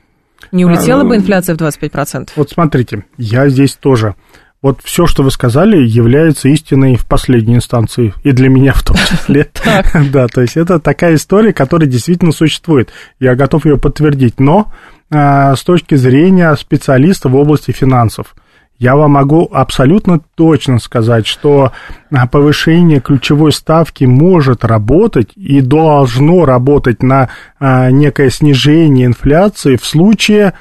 Не 0.51 0.65
улетела 0.65 1.01
а, 1.01 1.05
бы 1.05 1.15
инфляция 1.15 1.55
в 1.55 1.59
25%? 1.59 2.29
Вот 2.35 2.49
смотрите, 2.49 3.05
я 3.17 3.47
здесь 3.49 3.75
тоже. 3.75 4.15
Вот 4.61 4.79
все, 4.83 5.07
что 5.07 5.23
вы 5.23 5.31
сказали, 5.31 5.77
является 5.77 6.47
истиной 6.47 6.95
в 6.95 7.07
последней 7.07 7.55
инстанции, 7.55 8.13
и 8.23 8.31
для 8.31 8.47
меня 8.47 8.73
в 8.73 8.83
том 8.83 8.95
числе. 8.95 9.49
Да, 10.11 10.27
то 10.27 10.41
есть 10.41 10.55
это 10.55 10.79
такая 10.79 11.15
история, 11.15 11.53
которая 11.53 11.89
действительно 11.89 12.31
существует. 12.31 12.89
Я 13.19 13.35
готов 13.35 13.65
ее 13.65 13.77
подтвердить. 13.77 14.39
Но 14.39 14.71
с 15.11 15.63
точки 15.63 15.95
зрения 15.95 16.55
специалиста 16.55 17.27
в 17.27 17.35
области 17.35 17.71
финансов, 17.71 18.33
я 18.81 18.95
вам 18.95 19.11
могу 19.11 19.47
абсолютно 19.53 20.19
точно 20.33 20.79
сказать, 20.79 21.27
что 21.27 21.71
а, 22.11 22.25
повышение 22.25 22.99
ключевой 22.99 23.51
ставки 23.51 24.05
может 24.05 24.65
работать 24.65 25.33
и 25.35 25.61
должно 25.61 26.45
работать 26.45 27.03
на 27.03 27.29
а, 27.59 27.91
некое 27.91 28.31
снижение 28.31 29.05
инфляции 29.05 29.75
в 29.75 29.85
случае 29.85 30.53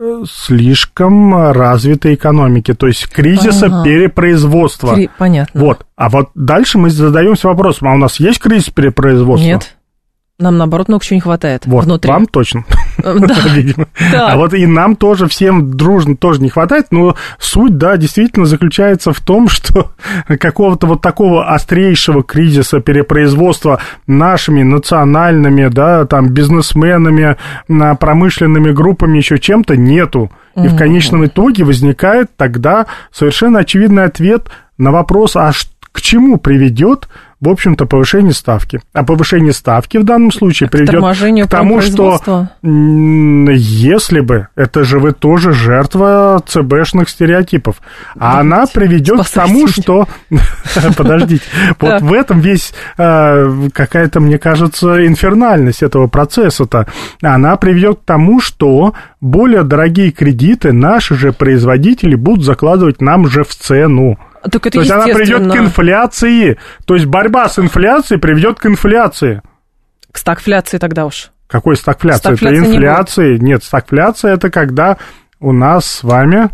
э, 0.00 0.22
слишком 0.26 1.50
развитой 1.52 2.14
экономики, 2.14 2.72
то 2.72 2.86
есть 2.86 3.06
кризиса 3.10 3.66
ага. 3.66 3.84
перепроизводства. 3.84 4.94
Кри... 4.94 5.10
Понятно. 5.18 5.60
Вот. 5.60 5.84
А 5.94 6.08
вот 6.08 6.30
дальше 6.34 6.78
мы 6.78 6.88
задаемся 6.88 7.48
вопросом, 7.48 7.88
а 7.88 7.92
у 7.92 7.98
нас 7.98 8.18
есть 8.18 8.38
кризис 8.38 8.70
перепроизводства? 8.70 9.46
Нет. 9.46 9.76
Нам, 10.40 10.58
наоборот, 10.58 10.88
много 10.88 11.04
чего 11.04 11.14
не 11.14 11.20
хватает 11.20 11.64
вот, 11.64 11.84
внутри. 11.84 12.10
вам 12.10 12.26
точно, 12.26 12.64
видимо. 13.54 13.86
А 14.12 14.36
вот 14.36 14.52
и 14.52 14.66
нам 14.66 14.96
тоже 14.96 15.28
всем 15.28 15.70
дружно 15.76 16.16
тоже 16.16 16.42
не 16.42 16.48
хватает, 16.48 16.86
но 16.90 17.14
суть, 17.38 17.78
да, 17.78 17.96
действительно 17.96 18.44
заключается 18.44 19.12
в 19.12 19.20
том, 19.20 19.48
что 19.48 19.92
какого-то 20.26 20.88
вот 20.88 21.02
такого 21.02 21.54
острейшего 21.54 22.24
кризиса 22.24 22.80
перепроизводства 22.80 23.78
нашими 24.08 24.64
национальными, 24.64 25.68
да, 25.68 26.04
там, 26.04 26.30
бизнесменами, 26.30 27.36
промышленными 28.00 28.72
группами 28.72 29.18
еще 29.18 29.38
чем-то 29.38 29.76
нету. 29.76 30.32
И 30.56 30.66
в 30.66 30.76
конечном 30.76 31.26
итоге 31.26 31.62
возникает 31.62 32.36
тогда 32.36 32.86
совершенно 33.12 33.60
очевидный 33.60 34.04
ответ 34.04 34.48
на 34.78 34.90
вопрос, 34.90 35.36
а 35.36 35.52
к 35.92 36.00
чему 36.00 36.38
приведет 36.38 37.08
в 37.44 37.48
общем-то, 37.48 37.86
повышение 37.86 38.32
ставки. 38.32 38.80
А 38.92 39.04
повышение 39.04 39.52
ставки 39.52 39.98
в 39.98 40.04
данном 40.04 40.32
случае 40.32 40.68
приведет 40.68 41.02
к 41.46 41.50
тому, 41.50 41.80
что 41.80 42.48
если 42.62 44.20
бы, 44.20 44.48
это 44.56 44.84
же 44.84 44.98
вы 44.98 45.12
тоже 45.12 45.52
жертва 45.52 46.42
ЦБшных 46.46 47.08
стереотипов, 47.08 47.76
а 48.18 48.40
она 48.40 48.64
приведет 48.66 49.26
к 49.26 49.30
тому, 49.30 49.68
что... 49.68 50.08
Подождите, 50.96 51.44
вот 51.80 52.02
в 52.02 52.12
этом 52.12 52.40
весь 52.40 52.72
а, 52.96 53.50
какая-то, 53.72 54.20
мне 54.20 54.38
кажется, 54.38 55.06
инфернальность 55.06 55.82
этого 55.82 56.06
процесса-то. 56.06 56.86
Она 57.22 57.56
приведет 57.56 58.00
к 58.00 58.04
тому, 58.04 58.40
что 58.40 58.94
более 59.20 59.64
дорогие 59.64 60.10
кредиты 60.10 60.72
наши 60.72 61.14
же 61.14 61.32
производители 61.32 62.14
будут 62.14 62.44
закладывать 62.44 63.00
нам 63.00 63.28
же 63.28 63.44
в 63.44 63.54
цену. 63.54 64.18
Так 64.50 64.66
это 64.66 64.72
То 64.72 64.80
есть 64.80 64.90
она 64.90 65.06
приведет 65.06 65.50
к 65.50 65.56
инфляции. 65.56 66.58
То 66.86 66.94
есть 66.94 67.06
борьба 67.06 67.48
с 67.48 67.58
инфляцией 67.58 68.20
приведет 68.20 68.58
к 68.58 68.66
инфляции. 68.66 69.42
К 70.12 70.18
стагфляции 70.18 70.78
тогда 70.78 71.06
уж. 71.06 71.30
Какой 71.46 71.76
стагфляции? 71.76 72.34
Это 72.34 72.56
инфляции. 72.56 73.38
Не 73.38 73.52
Нет, 73.52 73.64
стагфляция 73.64 74.34
это 74.34 74.50
когда 74.50 74.98
у 75.40 75.52
нас 75.52 75.86
с 75.86 76.02
вами 76.02 76.50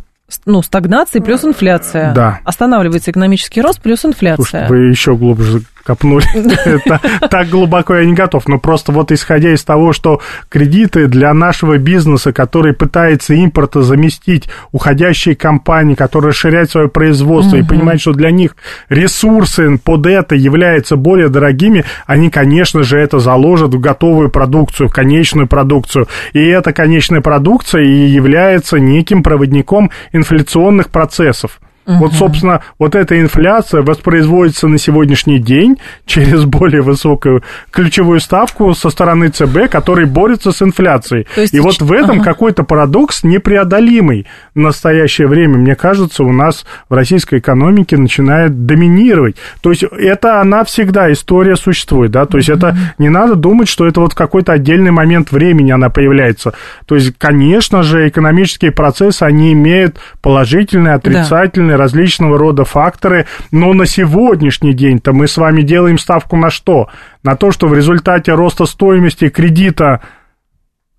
ну, 0.47 0.63
стагнация 0.63 1.21
плюс 1.21 1.45
инфляция. 1.45 2.13
Да. 2.15 2.41
Останавливается 2.45 3.11
экономический 3.11 3.61
рост 3.61 3.81
плюс 3.81 4.05
инфляция. 4.05 4.37
Слушайте, 4.37 4.69
вы 4.69 4.79
еще 4.91 5.17
глубже 5.17 5.63
копнули. 5.85 6.25
Так 7.31 7.49
глубоко 7.49 7.97
я 7.97 8.05
не 8.05 8.15
готов. 8.15 8.49
Но 8.49 8.59
просто 8.59 8.93
вот 8.93 9.13
исходя 9.13 9.53
из 9.53 9.65
того, 9.65 9.93
что 9.93 10.21
кредиты 10.49 11.07
для 11.07 11.33
нашего 11.35 11.79
бизнеса, 11.79 12.33
который 12.33 12.73
пытается 12.73 13.35
импорта 13.35 13.83
заместить 13.83 14.49
уходящие 14.73 15.37
компании, 15.37 15.95
которые 15.95 16.31
расширяют 16.31 16.71
свое 16.71 16.89
производство 16.89 17.57
и 17.57 17.63
понимают, 17.63 18.01
что 18.01 18.13
для 18.13 18.31
них 18.31 18.57
ресурсы 18.89 19.79
под 19.79 20.07
это 20.07 20.35
являются 20.35 20.97
более 20.97 21.29
дорогими, 21.29 21.85
они, 22.07 22.31
конечно 22.31 22.83
же, 22.83 22.99
это 22.99 23.19
заложат 23.19 23.75
в 23.75 23.81
готовую 23.81 24.31
продукцию, 24.31 24.89
в 24.89 24.93
конечную 24.93 25.47
продукцию. 25.47 26.09
И 26.33 26.45
эта 26.45 26.73
конечная 26.73 27.21
продукция 27.21 27.83
и 27.83 28.07
является 28.07 28.79
неким 28.79 29.23
проводником 29.23 29.91
инфляционных 30.13 30.91
процессов. 30.91 31.61
Угу. 31.91 31.99
Вот, 31.99 32.13
собственно, 32.13 32.61
вот 32.79 32.95
эта 32.95 33.21
инфляция 33.21 33.83
воспроизводится 33.83 34.69
на 34.69 34.79
сегодняшний 34.79 35.39
день 35.39 35.79
через 36.07 36.45
более 36.45 36.83
высокую 36.83 37.43
ключевую 37.71 38.21
ставку 38.21 38.75
со 38.75 38.91
стороны 38.91 39.29
ЦБ, 39.29 39.69
который 39.71 40.07
борется 40.07 40.53
с 40.53 40.63
инфляцией. 40.63 41.27
есть... 41.37 41.53
И 41.53 41.61
вот 41.61 41.81
в 41.81 41.93
этом 41.93 42.21
ага. 42.21 42.25
какой-то 42.25 42.63
парадокс 42.63 43.25
непреодолимый 43.25 44.27
в 44.55 44.59
настоящее 44.59 45.27
время, 45.27 45.59
мне 45.59 45.75
кажется, 45.75 46.23
у 46.23 46.33
нас 46.33 46.65
в 46.89 46.95
российской 46.95 47.41
экономике 47.41 47.97
начинает 47.97 48.67
доминировать. 48.67 49.37
То 49.63 49.71
есть 49.71 49.83
это 49.83 50.41
она 50.41 50.65
всегда, 50.65 51.13
история 51.13 51.57
существует, 51.57 52.13
да, 52.13 52.27
то 52.27 52.37
есть 52.37 52.49
угу. 52.49 52.59
это 52.59 52.77
не 52.99 53.09
надо 53.09 53.35
думать, 53.35 53.69
что 53.69 53.87
это 53.87 54.01
вот 54.01 54.15
какой-то 54.15 54.53
отдельный 54.53 54.93
момент 54.93 55.33
времени 55.33 55.73
она 55.73 55.91
появляется. 55.91 56.55
То 56.87 56.95
есть, 56.95 57.15
конечно 57.19 57.83
же, 57.83 58.09
экономические 58.09 58.71
процессы, 58.71 59.25
они 59.25 59.53
имеют 59.53 59.99
положительные, 60.23 60.95
отрицательные, 60.95 61.77
да 61.77 61.80
различного 61.81 62.39
рода 62.39 62.65
факторы, 62.65 63.27
но 63.51 63.73
на 63.73 63.87
сегодняшний 63.87 64.75
день-то 64.75 65.13
мы 65.13 65.27
с 65.27 65.37
вами 65.37 65.63
делаем 65.63 65.99
ставку 65.99 66.37
на 66.37 66.51
что? 66.51 66.89
На 67.23 67.35
то, 67.37 67.51
что 67.51 67.67
в 67.67 67.75
результате 67.75 68.33
роста 68.33 68.67
стоимости 68.67 69.29
кредита 69.29 70.01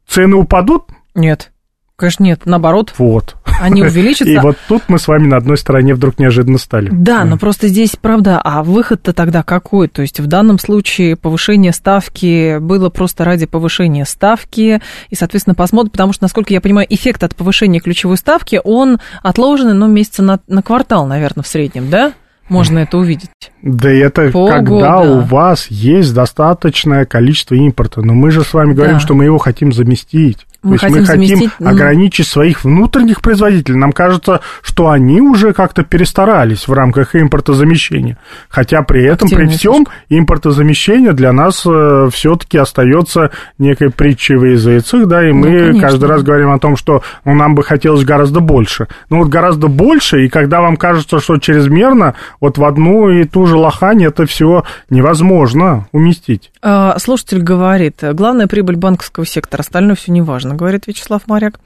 цены 0.07 0.35
упадут? 0.35 0.85
Нет. 1.15 1.51
Конечно, 1.95 2.23
нет, 2.23 2.45
наоборот. 2.45 2.93
Вот. 2.97 3.35
Они 3.61 3.83
увеличатся. 3.83 4.31
И 4.31 4.37
вот 4.39 4.57
тут 4.67 4.83
мы 4.87 4.99
с 4.99 5.07
вами 5.07 5.27
на 5.27 5.37
одной 5.37 5.57
стороне 5.57 5.93
вдруг 5.93 6.19
неожиданно 6.19 6.57
стали. 6.57 6.89
Да, 6.91 7.23
но 7.23 7.37
просто 7.37 7.67
здесь, 7.67 7.95
правда, 7.99 8.41
а 8.43 8.63
выход-то 8.63 9.13
тогда 9.13 9.43
какой? 9.43 9.87
То 9.87 10.01
есть 10.01 10.19
в 10.19 10.27
данном 10.27 10.59
случае 10.59 11.15
повышение 11.15 11.71
ставки 11.71 12.57
было 12.59 12.89
просто 12.89 13.23
ради 13.23 13.45
повышения 13.45 14.05
ставки, 14.05 14.81
и, 15.09 15.15
соответственно, 15.15 15.55
посмотрим, 15.55 15.91
потому 15.91 16.13
что, 16.13 16.23
насколько 16.23 16.53
я 16.53 16.61
понимаю, 16.61 16.87
эффект 16.89 17.23
от 17.23 17.35
повышения 17.35 17.79
ключевой 17.79 18.17
ставки, 18.17 18.59
он 18.63 18.99
отложен, 19.23 19.77
ну, 19.77 19.87
месяца 19.87 20.23
на, 20.23 20.39
на 20.47 20.61
квартал, 20.61 21.05
наверное, 21.05 21.43
в 21.43 21.47
среднем, 21.47 21.89
да? 21.89 22.13
можно 22.51 22.79
это 22.79 22.97
увидеть. 22.97 23.29
Да 23.61 23.89
это 23.89 24.29
Полгода. 24.29 24.57
когда 24.57 24.99
у 24.99 25.21
вас 25.21 25.67
есть 25.69 26.13
достаточное 26.13 27.05
количество 27.05 27.55
импорта. 27.55 28.01
Но 28.01 28.13
мы 28.13 28.29
же 28.29 28.43
с 28.43 28.53
вами 28.53 28.73
говорим, 28.73 28.95
да. 28.95 28.99
что 28.99 29.13
мы 29.13 29.23
его 29.23 29.37
хотим 29.37 29.71
заместить. 29.71 30.45
Мы 30.63 30.77
То 30.77 30.85
есть 30.87 30.95
хотим 30.95 30.99
мы 30.99 31.05
хотим 31.05 31.25
заместить... 31.25 31.51
Ну, 31.59 31.69
ограничить 31.69 32.27
своих 32.27 32.63
внутренних 32.63 33.21
производителей. 33.21 33.77
Нам 33.77 33.91
кажется, 33.91 34.41
что 34.61 34.89
они 34.89 35.19
уже 35.19 35.53
как-то 35.53 35.83
перестарались 35.83 36.67
в 36.67 36.73
рамках 36.73 37.15
импортозамещения. 37.15 38.17
Хотя 38.47 38.83
при 38.83 39.03
этом, 39.03 39.25
Активно 39.25 39.45
при 39.45 39.57
всем, 39.57 39.87
импортозамещение 40.09 41.13
для 41.13 41.33
нас 41.33 41.63
э, 41.65 42.09
все-таки 42.11 42.59
остается 42.59 43.31
некой 43.57 43.89
притчей 43.89 44.35
в 44.35 44.45
языцах, 44.45 45.07
да, 45.07 45.27
и 45.27 45.31
ну, 45.31 45.39
мы 45.39 45.59
конечно. 45.59 45.81
каждый 45.81 46.05
раз 46.09 46.21
говорим 46.21 46.51
о 46.51 46.59
том, 46.59 46.77
что 46.77 47.01
ну, 47.25 47.33
нам 47.33 47.55
бы 47.55 47.63
хотелось 47.63 48.05
гораздо 48.05 48.39
больше. 48.39 48.87
Ну 49.09 49.17
вот 49.17 49.29
гораздо 49.29 49.67
больше, 49.67 50.25
и 50.25 50.29
когда 50.29 50.61
вам 50.61 50.77
кажется, 50.77 51.19
что 51.19 51.37
чрезмерно, 51.37 52.13
вот 52.39 52.59
в 52.59 52.63
одну 52.63 53.09
и 53.09 53.23
ту 53.23 53.47
же 53.47 53.55
лохань 53.55 54.03
это 54.03 54.27
все 54.27 54.63
невозможно 54.91 55.87
уместить. 55.91 56.51
А, 56.61 56.99
слушатель 56.99 57.41
говорит, 57.41 58.03
главная 58.13 58.45
прибыль 58.45 58.75
банковского 58.75 59.25
сектора, 59.25 59.61
остальное 59.61 59.95
все 59.95 60.11
не 60.11 60.21
важно 60.21 60.50
Замечательно, 60.51 60.55
говорит 60.55 60.87
Вячеслав 60.87 61.27
Моряк. 61.27 61.59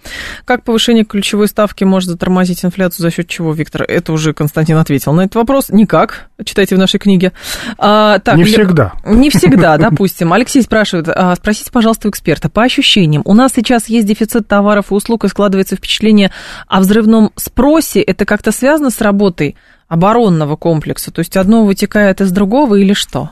Как 0.46 0.64
повышение 0.64 1.06
ключевой 1.06 1.48
ставки 1.48 1.84
может 1.84 2.10
затормозить 2.10 2.64
инфляцию, 2.64 3.04
за 3.04 3.12
счет 3.12 3.28
чего, 3.28 3.54
Виктор? 3.54 3.84
Это 3.84 4.14
уже 4.14 4.34
Константин 4.34 4.78
ответил 4.78 5.14
на 5.14 5.22
этот 5.22 5.36
вопрос. 5.36 5.70
Никак. 5.70 6.30
Читайте 6.44 6.76
в 6.76 6.80
нашей 6.80 7.00
книге. 7.00 7.32
А, 7.78 8.20
так, 8.20 8.36
не 8.38 8.44
всегда. 8.44 8.94
Не 9.06 9.30
всегда, 9.30 9.78
допустим. 9.90 10.34
Алексей 10.34 10.62
спрашивает, 10.62 11.08
а, 11.10 11.36
спросите, 11.36 11.72
пожалуйста, 11.72 12.08
у 12.08 12.12
эксперта, 12.12 12.50
по 12.50 12.64
ощущениям, 12.64 13.22
у 13.26 13.34
нас 13.34 13.54
сейчас 13.56 13.88
есть 13.88 14.08
дефицит 14.08 14.48
товаров 14.48 14.92
и 14.92 14.94
услуг, 14.94 15.26
и 15.26 15.28
складывается 15.28 15.76
впечатление 15.76 16.32
о 16.68 16.80
взрывном 16.80 17.32
спросе. 17.36 18.02
Это 18.02 18.26
как-то 18.26 18.52
связано 18.52 18.90
с 18.90 19.02
работой 19.02 19.56
оборонного 19.88 20.56
комплекса? 20.56 21.12
То 21.12 21.20
есть 21.20 21.38
одно 21.38 21.66
вытекает 21.66 22.22
из 22.22 22.32
другого 22.32 22.76
или 22.76 22.94
что? 22.94 23.32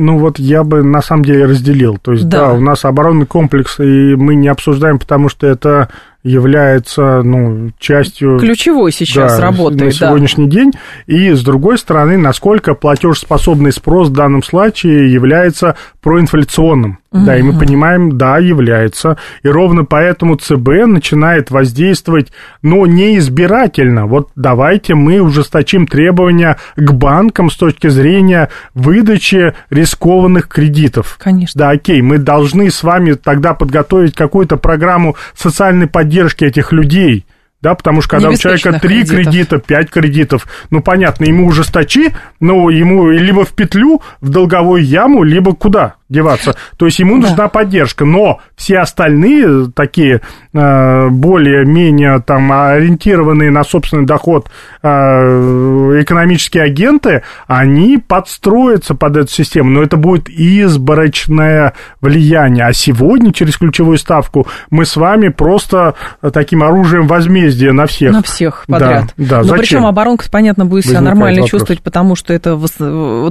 Ну 0.00 0.16
вот 0.16 0.38
я 0.38 0.64
бы 0.64 0.82
на 0.82 1.02
самом 1.02 1.26
деле 1.26 1.44
разделил. 1.44 1.98
То 1.98 2.12
есть 2.12 2.26
да, 2.26 2.46
да 2.46 2.52
у 2.54 2.60
нас 2.60 2.86
оборонный 2.86 3.26
комплекс, 3.26 3.78
и 3.78 4.14
мы 4.16 4.34
не 4.34 4.48
обсуждаем, 4.48 4.98
потому 4.98 5.28
что 5.28 5.46
это 5.46 5.90
является 6.22 7.22
ну, 7.22 7.70
частью... 7.78 8.38
Ключевой 8.38 8.92
сейчас 8.92 9.36
да, 9.36 9.42
работает, 9.42 9.82
на 9.82 9.92
сегодняшний 9.92 10.46
да. 10.46 10.52
день. 10.52 10.72
И, 11.06 11.32
с 11.32 11.42
другой 11.42 11.76
стороны, 11.76 12.16
насколько 12.16 12.72
платежеспособный 12.74 13.72
спрос 13.72 14.08
в 14.08 14.12
данном 14.14 14.42
случае 14.42 15.12
является 15.12 15.76
проинфляционным. 16.00 16.99
Да, 17.12 17.36
и 17.36 17.42
мы 17.42 17.58
понимаем, 17.58 18.16
да, 18.16 18.38
является. 18.38 19.16
И 19.42 19.48
ровно 19.48 19.84
поэтому 19.84 20.36
ЦБ 20.36 20.86
начинает 20.86 21.50
воздействовать, 21.50 22.30
но 22.62 22.86
не 22.86 23.18
избирательно. 23.18 24.06
Вот 24.06 24.30
давайте 24.36 24.94
мы 24.94 25.20
ужесточим 25.20 25.88
требования 25.88 26.56
к 26.76 26.92
банкам 26.92 27.50
с 27.50 27.56
точки 27.56 27.88
зрения 27.88 28.48
выдачи 28.74 29.54
рискованных 29.70 30.48
кредитов. 30.48 31.18
Конечно. 31.20 31.58
Да, 31.58 31.70
окей, 31.70 32.00
мы 32.00 32.18
должны 32.18 32.70
с 32.70 32.82
вами 32.82 33.14
тогда 33.14 33.54
подготовить 33.54 34.14
какую-то 34.14 34.56
программу 34.56 35.16
социальной 35.34 35.88
поддержки 35.88 36.10
поддержки 36.10 36.44
этих 36.44 36.72
людей, 36.72 37.26
да, 37.62 37.74
потому 37.74 38.00
что 38.00 38.10
когда 38.10 38.30
у 38.30 38.36
человека 38.36 38.78
три 38.80 39.04
кредита, 39.04 39.58
пять 39.58 39.90
кредитов, 39.90 40.46
ну, 40.70 40.82
понятно, 40.82 41.24
ему 41.24 41.46
ужесточи, 41.46 42.14
но 42.40 42.70
ему 42.70 43.10
либо 43.10 43.44
в 43.44 43.50
петлю, 43.50 44.02
в 44.20 44.28
долговую 44.28 44.84
яму, 44.84 45.22
либо 45.22 45.54
куда? 45.54 45.94
Деваться. 46.10 46.56
То 46.76 46.86
есть 46.86 46.98
ему 46.98 47.16
нужна 47.16 47.36
да. 47.36 47.48
поддержка, 47.48 48.04
но 48.04 48.40
все 48.56 48.78
остальные 48.78 49.70
такие 49.74 50.20
э, 50.52 51.08
более-менее 51.08 52.20
там 52.26 52.52
ориентированные 52.52 53.50
на 53.50 53.62
собственный 53.64 54.04
доход 54.04 54.50
э, 54.82 54.88
экономические 54.88 56.64
агенты, 56.64 57.22
они 57.46 57.98
подстроятся 57.98 58.94
под 58.94 59.16
эту 59.16 59.30
систему, 59.30 59.70
но 59.70 59.82
это 59.82 59.96
будет 59.96 60.28
изборочное 60.28 61.74
влияние. 62.00 62.66
А 62.66 62.72
сегодня 62.72 63.32
через 63.32 63.56
ключевую 63.56 63.96
ставку 63.96 64.48
мы 64.70 64.84
с 64.84 64.96
вами 64.96 65.28
просто 65.28 65.94
таким 66.32 66.64
оружием 66.64 67.06
возмездия 67.06 67.72
на 67.72 67.86
всех. 67.86 68.12
На 68.12 68.22
всех 68.22 68.64
подряд. 68.66 69.14
Да, 69.16 69.42
да. 69.42 69.48
Но 69.48 69.54
причем 69.54 69.86
оборонка, 69.86 70.24
понятно, 70.30 70.66
будет 70.66 70.86
себя 70.86 71.00
нормально 71.00 71.42
вопрос. 71.42 71.50
чувствовать, 71.50 71.82
потому 71.82 72.16
что 72.16 72.34
это 72.34 72.58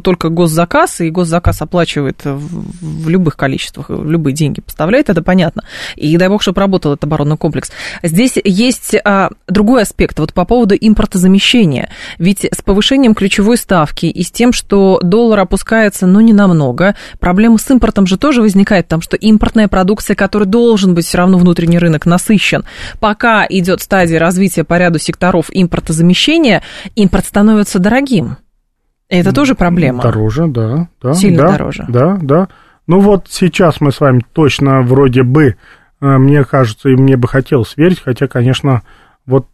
только 0.02 0.30
госзаказ, 0.30 1.02
и 1.02 1.10
госзаказ 1.10 1.62
оплачивает 1.62 2.26
в 2.82 3.10
любых 3.10 3.38
количествах, 3.38 3.90
в 3.90 4.10
любые 4.10 4.34
деньги 4.34 4.62
поставляет, 4.62 5.10
это 5.10 5.22
понятно. 5.22 5.64
И 5.96 6.16
дай 6.18 6.28
бог, 6.28 6.42
чтобы 6.42 6.60
работал 6.60 6.94
этот 6.94 7.06
оборонный 7.06 7.38
комплекс. 7.38 7.72
Здесь 8.04 8.34
есть 8.44 8.96
а, 9.04 9.30
другой 9.48 9.84
аспект, 9.84 10.20
вот 10.20 10.34
по 10.34 10.46
поводу 10.46 10.76
импортозамещения. 10.76 11.90
Ведь 12.18 12.46
с 12.46 12.62
повышением 12.62 13.16
ключевой 13.16 13.58
ставки 13.58 14.06
и 14.06 14.24
с 14.24 14.32
тем, 14.32 14.54
что 14.54 15.00
доллар 15.04 15.40
опускается, 15.40 16.08
ну, 16.08 16.20
не 16.22 16.34
намного, 16.34 16.96
проблема 17.20 17.58
с 17.58 17.70
импортом 17.70 18.06
же 18.06 18.18
тоже 18.18 18.42
возникает, 18.42 18.86
потому 18.86 19.02
что 19.02 19.16
импортная 19.16 19.68
продукция, 19.68 20.16
которая 20.16 20.48
должен 20.48 20.94
быть 20.94 21.06
все 21.06 21.18
равно 21.18 21.38
внутренний 21.38 21.80
рынок 21.80 22.06
насыщен, 22.06 22.66
пока 23.00 23.46
идет 23.50 23.82
стадия 23.82 24.20
развития 24.20 24.64
по 24.64 24.78
ряду 24.78 25.00
секторов 25.00 25.48
импортозамещения, 25.52 26.64
импорт 26.96 27.26
становится 27.26 27.80
дорогим. 27.80 28.38
Это 29.10 29.34
тоже 29.34 29.56
проблема. 29.56 30.04
Дороже, 30.04 30.48
да. 30.48 30.88
да 31.02 31.13
Сильно 31.13 31.43
да, 31.43 31.52
дороже. 31.52 31.86
Да, 31.89 32.17
да. 32.22 32.48
Ну 32.89 33.02
вот 33.02 33.28
сейчас 33.30 33.82
мы 33.82 33.91
с 33.91 33.99
вами 33.99 34.23
точно 34.34 34.82
вроде 34.82 35.21
бы, 35.21 35.49
э, 35.49 35.54
мне 36.02 36.43
кажется, 36.43 36.89
и 36.89 36.95
мне 36.95 37.17
бы 37.17 37.28
хотелось 37.28 37.78
верить, 37.78 38.02
хотя, 38.04 38.28
конечно, 38.28 38.82
вот 39.28 39.45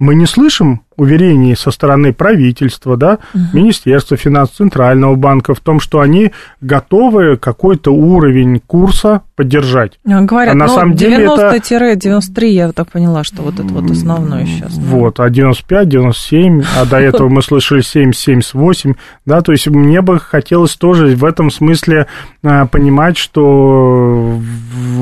мы 0.00 0.14
не 0.14 0.24
слышим 0.24 0.80
уверений 0.96 1.54
со 1.54 1.70
стороны 1.70 2.12
правительства, 2.12 2.96
да, 2.96 3.18
угу. 3.34 3.42
Министерства 3.52 4.16
финансов, 4.16 4.56
Центрального 4.56 5.14
банка 5.14 5.54
в 5.54 5.60
том, 5.60 5.78
что 5.78 6.00
они 6.00 6.32
готовы 6.60 7.36
какой-то 7.36 7.90
уровень 7.92 8.60
курса 8.66 9.22
поддержать. 9.36 9.98
А, 10.06 10.22
говорят, 10.22 10.54
а 10.54 10.56
на 10.56 10.66
ну, 10.66 10.74
самом 10.74 10.94
деле 10.94 11.26
90-93, 11.26 12.46
я 12.48 12.72
так 12.72 12.90
поняла, 12.90 13.24
что 13.24 13.42
вот 13.42 13.54
это 13.54 13.68
вот 13.68 13.90
основное 13.90 14.46
сейчас. 14.46 14.74
Вот, 14.74 15.20
а 15.20 15.30
95, 15.30 15.88
97, 15.88 16.62
а 16.78 16.84
до 16.86 16.98
этого 16.98 17.28
мы 17.28 17.42
слышали 17.42 17.82
7, 17.82 18.12
78, 18.12 18.94
да, 19.26 19.42
то 19.42 19.52
есть 19.52 19.68
мне 19.68 20.00
бы 20.00 20.18
хотелось 20.18 20.76
тоже 20.76 21.14
в 21.14 21.24
этом 21.24 21.50
смысле 21.50 22.06
а, 22.42 22.66
понимать, 22.66 23.16
что 23.16 24.38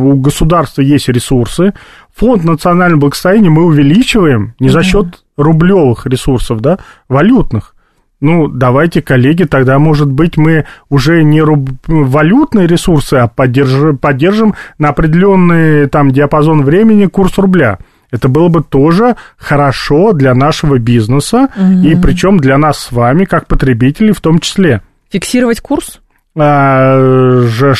у 0.01 0.15
государства 0.15 0.83
есть 0.83 1.09
ресурсы, 1.09 1.73
фонд 2.19 2.45
национального 2.45 3.01
благосостояния 3.01 3.49
мы 3.49 3.65
увеличиваем 3.65 4.55
не 4.59 4.69
за 4.69 4.83
счет 4.83 5.23
рублевых 5.37 6.07
ресурсов, 6.07 6.61
да, 6.61 6.79
валютных. 7.09 7.75
Ну, 8.21 8.49
давайте, 8.49 9.01
коллеги, 9.01 9.45
тогда, 9.45 9.79
может 9.79 10.11
быть, 10.11 10.37
мы 10.37 10.65
уже 10.89 11.23
не 11.23 11.41
руб... 11.41 11.71
валютные 11.87 12.67
ресурсы, 12.67 13.15
а 13.15 13.29
поддержим, 13.29 13.97
поддержим 13.97 14.55
на 14.79 14.89
определенный 14.89 15.89
там 15.89 16.11
диапазон 16.11 16.63
времени 16.63 17.07
курс 17.07 17.39
рубля. 17.39 17.79
Это 18.11 18.29
было 18.29 18.49
бы 18.49 18.65
тоже 18.65 19.15
хорошо 19.37 20.13
для 20.15 20.35
нашего 20.35 20.79
бизнеса, 20.79 21.49
угу. 21.55 21.87
и 21.87 21.95
причем 21.95 22.39
для 22.39 22.59
нас 22.59 22.79
с 22.81 22.93
вами, 22.93 23.25
как 23.25 23.47
потребителей 23.47 24.13
в 24.13 24.21
том 24.21 24.41
числе. 24.41 24.83
Фиксировать 25.11 25.61
курс? 25.61 26.01
А, 26.37 27.43
же 27.47 27.75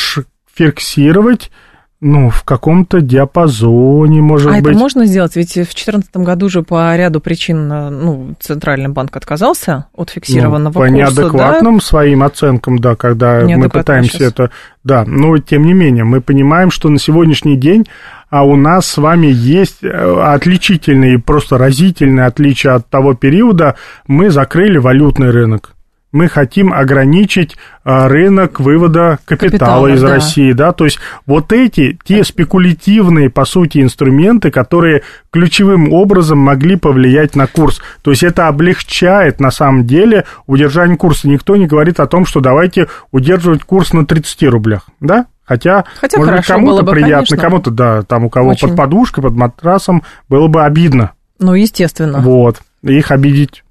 фиксировать 0.55 1.51
ну, 2.01 2.29
в 2.29 2.43
каком-то 2.43 3.01
диапазоне, 3.01 4.21
может 4.21 4.47
а 4.47 4.51
быть. 4.51 4.67
А 4.67 4.69
это 4.69 4.79
можно 4.79 5.05
сделать? 5.05 5.35
Ведь 5.35 5.51
в 5.51 5.55
2014 5.55 6.15
году 6.17 6.47
же 6.47 6.63
по 6.63 6.95
ряду 6.95 7.19
причин 7.19 7.67
ну, 7.67 8.35
Центральный 8.39 8.89
банк 8.89 9.15
отказался 9.17 9.87
от 9.93 10.09
фиксированного 10.09 10.69
ну, 10.69 10.73
по 10.73 10.79
курса. 10.79 10.91
По 10.91 10.95
неадекватным 10.95 11.77
да? 11.79 11.83
своим 11.83 12.23
оценкам, 12.23 12.79
да, 12.79 12.95
когда 12.95 13.41
мы 13.41 13.69
пытаемся 13.69 14.11
сейчас. 14.11 14.31
это... 14.31 14.51
Да, 14.85 15.03
но 15.05 15.37
тем 15.39 15.65
не 15.65 15.73
менее, 15.73 16.05
мы 16.05 16.21
понимаем, 16.21 16.71
что 16.71 16.87
на 16.89 16.99
сегодняшний 16.99 17.57
день 17.57 17.85
а 18.29 18.43
у 18.43 18.55
нас 18.55 18.85
с 18.85 18.97
вами 18.97 19.27
есть 19.27 19.83
э, 19.83 19.87
отличительные, 19.87 21.17
просто 21.17 21.57
разительные 21.57 22.27
отличия 22.27 22.75
от 22.75 22.87
того 22.87 23.15
периода. 23.15 23.75
Мы 24.05 24.29
закрыли 24.29 24.77
валютный 24.77 25.31
рынок 25.31 25.73
мы 26.11 26.27
хотим 26.27 26.73
ограничить 26.73 27.55
а, 27.83 28.07
рынок 28.07 28.59
вывода 28.59 29.19
капитала, 29.25 29.49
капитала 29.49 29.87
из 29.87 30.01
да. 30.01 30.09
России, 30.09 30.51
да, 30.53 30.71
то 30.71 30.85
есть 30.85 30.99
вот 31.25 31.53
эти, 31.53 31.99
те 32.03 32.23
спекулятивные, 32.23 33.29
по 33.29 33.45
сути, 33.45 33.81
инструменты, 33.81 34.49
которые 34.49 35.03
ключевым 35.31 35.93
образом 35.93 36.39
могли 36.39 36.75
повлиять 36.75 37.35
на 37.35 37.47
курс, 37.47 37.79
то 38.01 38.11
есть 38.11 38.23
это 38.23 38.47
облегчает, 38.47 39.39
на 39.39 39.51
самом 39.51 39.85
деле, 39.85 40.25
удержание 40.47 40.97
курса, 40.97 41.29
никто 41.29 41.55
не 41.55 41.67
говорит 41.67 41.99
о 41.99 42.07
том, 42.07 42.25
что 42.25 42.39
давайте 42.39 42.87
удерживать 43.11 43.63
курс 43.63 43.93
на 43.93 44.05
30 44.05 44.43
рублях, 44.43 44.87
да, 44.99 45.27
Хотя, 45.45 45.85
Хотя 45.99 46.19
может 46.19 46.35
быть, 46.35 46.45
кому-то 46.45 46.85
приятно, 46.85 47.35
кому-то, 47.35 47.71
да, 47.71 48.03
там 48.03 48.25
у 48.25 48.29
кого 48.29 48.51
Очень. 48.51 48.67
под 48.67 48.77
подушкой, 48.77 49.23
под 49.23 49.33
матрасом, 49.33 50.03
было 50.29 50.47
бы 50.47 50.63
обидно. 50.63 51.13
Ну, 51.39 51.55
естественно. 51.55 52.19
Вот. 52.19 52.61
Их 52.83 53.09
обидеть 53.09 53.63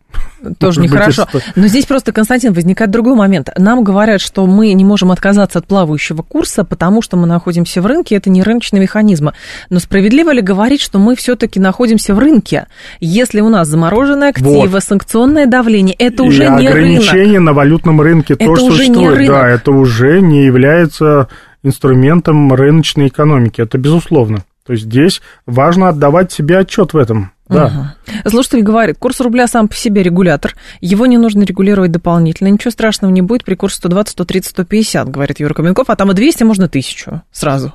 тоже 0.59 0.81
нехорошо. 0.81 1.27
Но 1.57 1.67
здесь 1.67 1.87
просто, 1.87 2.13
Константин, 2.13 2.53
возникает 2.53 2.91
другой 2.91 3.15
момент. 3.15 3.51
Нам 3.57 3.85
говорят, 3.85 4.21
что 4.21 4.47
мы 4.47 4.73
не 4.73 4.85
можем 4.85 5.11
отказаться 5.11 5.59
от 5.59 5.67
плавающего 5.67 6.23
курса, 6.23 6.65
потому 6.65 7.03
что 7.03 7.17
мы 7.17 7.27
находимся 7.27 7.83
в 7.83 7.87
рынке, 7.87 8.17
это 8.17 8.31
не 8.31 8.43
рыночные 8.43 8.81
механизмы. 8.81 9.33
Но 9.71 9.81
справедливо 9.81 10.31
ли 10.31 10.41
говорить, 10.41 10.81
что 10.81 10.99
мы 10.99 11.17
все-таки 11.17 11.61
находимся 11.61 12.15
в 12.15 12.19
рынке? 12.19 12.67
Если 13.01 13.41
у 13.41 13.49
нас 13.49 13.69
замороженные 13.69 14.31
активы, 14.31 14.69
вот. 14.69 14.83
санкционное 14.83 15.47
давление, 15.47 15.95
это 15.99 16.23
уже 16.23 16.45
И 16.45 16.49
не 16.49 16.69
рынок. 16.69 16.71
ограничения 16.71 17.41
на 17.41 17.53
валютном 17.53 18.01
рынке 18.01 18.35
это 18.35 18.45
тоже 18.45 18.63
уже 18.65 18.77
существуют. 18.77 19.21
Не 19.21 19.29
Да, 19.29 19.49
это 19.49 19.73
уже 19.73 20.21
не 20.21 20.45
является 20.45 21.29
инструментом 21.63 22.53
рыночной 22.53 23.09
экономики, 23.09 23.61
это 23.61 23.79
безусловно. 23.79 24.45
То 24.67 24.73
есть 24.73 24.85
здесь 24.85 25.23
важно 25.47 25.89
отдавать 25.89 26.31
себе 26.31 26.59
отчет 26.59 26.93
в 26.93 26.97
этом. 26.99 27.33
Да. 27.49 27.67
Угу. 27.67 28.31
Слушатель 28.31 28.63
говорит, 28.63 28.99
курс 28.99 29.21
рубля 29.21 29.47
сам 29.47 29.69
по 29.69 29.75
себе 29.75 30.03
регулятор, 30.03 30.55
его 30.81 31.07
не 31.07 31.17
нужно 31.17 31.45
регулировать 31.45 31.91
дополнительно, 31.91 32.49
ничего 32.49 32.71
страшного 32.71 33.11
не 33.11 33.23
будет 33.23 33.45
при 33.45 33.55
курсе 33.55 33.77
120, 33.77 34.13
130, 34.13 34.51
150, 34.51 35.09
говорит 35.09 35.41
Юра 35.41 35.55
Каменков, 35.55 35.89
а 35.89 35.97
там 35.97 36.11
и 36.11 36.15
200 36.15 36.43
можно 36.45 36.67
1000 36.67 37.23
сразу. 37.33 37.73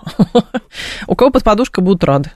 У 1.08 1.16
кого 1.16 1.32
под 1.32 1.44
подушкой 1.44 1.84
будут 1.84 2.04
рады. 2.04 2.32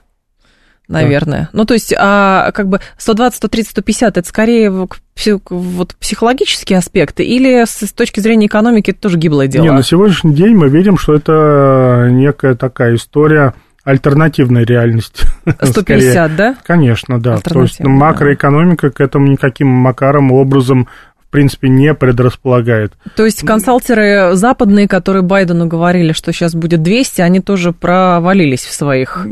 Наверное. 0.88 1.40
Да. 1.40 1.48
Ну, 1.52 1.64
то 1.66 1.74
есть, 1.74 1.94
а 1.96 2.50
как 2.52 2.68
бы 2.68 2.80
120, 2.96 3.36
130, 3.36 3.70
150 3.72 4.16
это 4.16 4.26
скорее 4.26 4.70
вот 4.70 5.94
психологические 5.96 6.78
аспекты, 6.78 7.24
или 7.24 7.64
с 7.66 7.92
точки 7.92 8.20
зрения 8.20 8.46
экономики 8.46 8.92
это 8.92 9.00
тоже 9.00 9.18
гиблое 9.18 9.48
дело? 9.48 9.64
Не, 9.64 9.72
на 9.72 9.82
сегодняшний 9.82 10.34
день 10.34 10.54
мы 10.54 10.70
видим, 10.70 10.96
что 10.96 11.14
это 11.14 12.08
некая 12.10 12.54
такая 12.54 12.94
история 12.94 13.52
альтернативная 13.88 14.66
реальность. 14.66 15.22
150, 15.62 16.36
да? 16.36 16.56
Конечно, 16.66 17.18
да. 17.18 17.38
То 17.38 17.62
есть 17.62 17.80
макроэкономика 17.80 18.90
к 18.90 19.00
этому 19.00 19.28
никаким 19.28 19.68
макаром, 19.68 20.30
образом 20.30 20.88
в 21.18 21.30
принципе, 21.30 21.68
не 21.68 21.92
предрасполагает. 21.92 22.94
То 23.14 23.26
есть 23.26 23.44
консалтеры 23.44 24.30
западные, 24.34 24.88
которые 24.88 25.22
Байдену 25.22 25.66
говорили, 25.66 26.12
что 26.12 26.32
сейчас 26.32 26.54
будет 26.54 26.82
200, 26.82 27.20
они 27.20 27.40
тоже 27.40 27.72
провалились 27.72 28.64
в 28.64 28.72
своих 28.72 29.26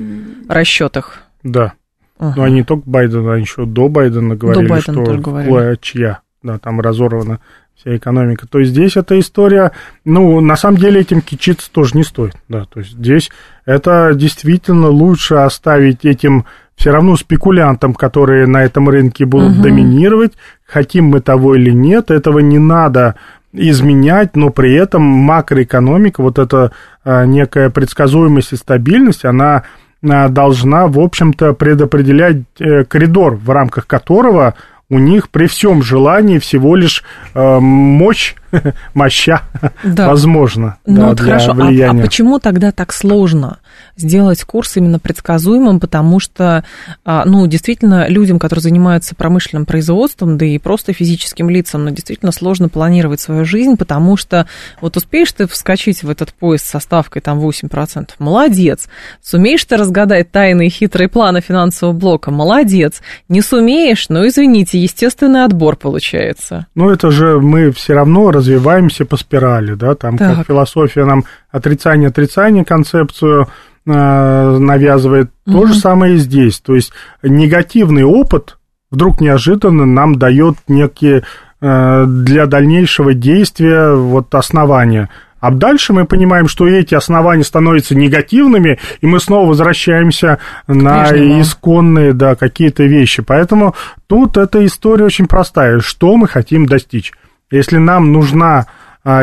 расчетах? 0.47 1.21
Да. 1.42 1.73
Ага. 2.19 2.35
Но 2.37 2.42
они 2.45 2.57
не 2.57 2.64
только 2.64 2.83
Байдена, 2.87 3.35
а 3.35 3.37
еще 3.38 3.64
до 3.64 3.88
Байдена 3.88 4.37
говорили, 4.37 4.66
до 4.66 4.75
Байдена 4.75 5.05
что 5.05 5.16
говорили. 5.16 5.79
чья, 5.81 6.21
да, 6.42 6.59
там 6.59 6.81
разорвана 6.81 7.40
вся 7.77 7.97
экономика. 7.97 8.47
То 8.49 8.59
есть 8.59 8.73
здесь 8.73 8.97
эта 8.97 9.19
история, 9.19 9.73
ну, 10.05 10.41
на 10.41 10.57
самом 10.57 10.79
деле 10.79 11.01
этим 11.01 11.21
кичиться 11.21 11.71
тоже 11.71 11.97
не 11.97 12.05
стоит, 12.05 12.35
да, 12.49 12.65
то 12.65 12.81
есть 12.81 12.93
здесь 12.93 13.31
это 13.65 14.12
действительно 14.15 14.89
лучше 14.89 15.37
оставить 15.37 16.05
этим 16.05 16.47
все 16.77 16.91
равно 16.91 17.17
спекулянтам, 17.17 17.95
которые 17.95 18.47
на 18.47 18.62
этом 18.62 18.89
рынке 18.89 19.25
будут 19.25 19.55
угу. 19.55 19.62
доминировать, 19.62 20.33
хотим 20.67 21.07
мы 21.07 21.21
того 21.21 21.55
или 21.55 21.71
нет, 21.71 22.11
этого 22.11 22.41
не 22.41 22.59
надо 22.59 23.17
изменять, 23.53 24.37
но 24.37 24.51
при 24.51 24.75
этом 24.75 25.03
макроэкономика, 25.03 26.23
вот 26.23 26.39
эта 26.39 26.73
а, 27.05 27.25
некая 27.25 27.71
предсказуемость 27.71 28.53
и 28.53 28.57
стабильность, 28.57 29.25
она 29.25 29.62
а, 30.03 30.29
должна, 30.29 30.87
в 30.89 31.01
общем-то, 31.01 31.55
предопределять 31.55 32.43
э, 32.59 32.85
коридор, 32.85 33.37
в 33.37 33.49
рамках 33.51 33.87
которого 33.87 34.55
у 34.88 34.99
них 34.99 35.31
при 35.31 35.46
всем 35.46 35.83
желании 35.83 36.38
всего 36.38 36.77
лишь 36.77 37.03
э, 37.35 37.59
мощь, 37.59 38.35
моща, 38.94 39.42
да. 39.83 40.09
возможно. 40.09 40.77
Ну 40.87 40.96
да, 40.96 41.09
вот 41.09 41.20
хорошо, 41.20 41.53
а, 41.53 41.90
а 41.90 41.94
почему 41.94 42.38
тогда 42.38 42.70
так 42.72 42.92
сложно 42.92 43.59
сделать 43.97 44.43
курс 44.45 44.77
именно 44.77 44.99
предсказуемым, 44.99 45.81
потому 45.81 46.21
что, 46.21 46.65
а, 47.05 47.25
ну, 47.25 47.47
действительно, 47.47 48.09
людям, 48.09 48.39
которые 48.39 48.62
занимаются 48.62 49.15
промышленным 49.15 49.67
производством, 49.67 50.39
да 50.39 50.47
и 50.47 50.59
просто 50.59 50.93
физическим 50.93 51.51
лицам, 51.51 51.85
ну, 51.85 51.91
действительно 51.91 52.33
сложно 52.33 52.69
планировать 52.69 53.21
свою 53.21 53.45
жизнь, 53.45 53.77
потому 53.77 54.17
что 54.17 54.47
вот 54.81 54.97
успеешь 54.97 55.33
ты 55.33 55.47
вскочить 55.47 56.03
в 56.03 56.11
этот 56.11 56.33
поезд 56.33 56.67
со 56.67 56.81
ставкой 56.81 57.23
там 57.23 57.39
8%, 57.41 58.11
молодец. 58.19 58.89
Сумеешь 59.23 59.65
ты 59.65 59.77
разгадать 59.77 60.31
тайные 60.31 60.71
хитрые 60.71 61.09
планы 61.09 61.41
финансового 61.41 61.95
блока, 61.95 62.31
молодец. 62.31 63.01
Не 63.29 63.41
сумеешь, 63.41 64.09
ну, 64.09 64.27
извините, 64.27 64.79
естественный 64.79 65.45
отбор 65.45 65.77
получается. 65.77 66.67
Ну, 66.75 66.91
это 66.91 67.11
же 67.11 67.41
мы 67.41 67.73
все 67.73 67.95
равно 67.95 68.31
развиваемся 68.31 69.05
по 69.05 69.17
спирали, 69.17 69.75
да, 69.75 69.95
там 69.95 70.19
так. 70.19 70.37
как 70.37 70.47
философия 70.47 71.05
нам 71.05 71.25
отрицание-отрицание 71.51 72.65
концепцию 72.65 73.49
навязывает, 73.92 75.31
угу. 75.46 75.61
то 75.61 75.66
же 75.66 75.75
самое 75.75 76.14
и 76.14 76.18
здесь. 76.18 76.59
То 76.59 76.75
есть 76.75 76.92
негативный 77.22 78.05
опыт 78.05 78.59
вдруг 78.90 79.20
неожиданно 79.20 79.87
нам 79.87 80.16
дает 80.16 80.57
некие 80.68 81.25
э, 81.61 82.05
для 82.07 82.46
дальнейшего 82.46 83.14
действия 83.14 83.94
вот 83.94 84.35
основания. 84.35 85.09
А 85.38 85.51
дальше 85.51 85.92
мы 85.92 86.07
понимаем, 86.07 86.49
что 86.49 86.66
эти 86.66 86.94
основания 86.94 87.44
становятся 87.44 87.94
негативными, 87.94 88.79
и 89.01 89.07
мы 89.07 89.20
снова 89.20 89.49
возвращаемся 89.49 90.38
на 90.66 91.11
исконные 91.40 92.14
да, 92.14 92.35
какие-то 92.35 92.85
вещи. 92.85 93.22
Поэтому 93.22 93.75
тут 94.07 94.37
эта 94.38 94.64
история 94.64 95.05
очень 95.05 95.29
простая. 95.29 95.81
Что 95.81 96.16
мы 96.16 96.27
хотим 96.27 96.66
достичь? 96.66 97.12
Если 97.51 97.77
нам 97.77 98.12
нужна 98.12 98.66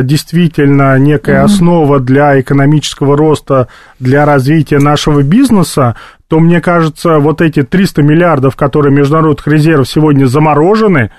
действительно 0.02 0.98
некая 0.98 1.42
mm-hmm. 1.42 1.46
основа 1.46 2.00
для 2.00 2.40
экономического 2.40 3.18
роста, 3.18 3.68
для 4.00 4.26
развития 4.26 4.80
нашего 4.80 5.24
бизнеса, 5.24 5.96
то, 6.30 6.40
мне 6.40 6.62
кажется, 6.62 7.20
вот 7.20 7.42
эти 7.42 7.64
300 7.64 8.02
миллиардов, 8.02 8.56
которые 8.56 8.94
международных 8.94 9.46
резервов 9.46 9.90
сегодня 9.90 10.26
заморожены, 10.26 11.12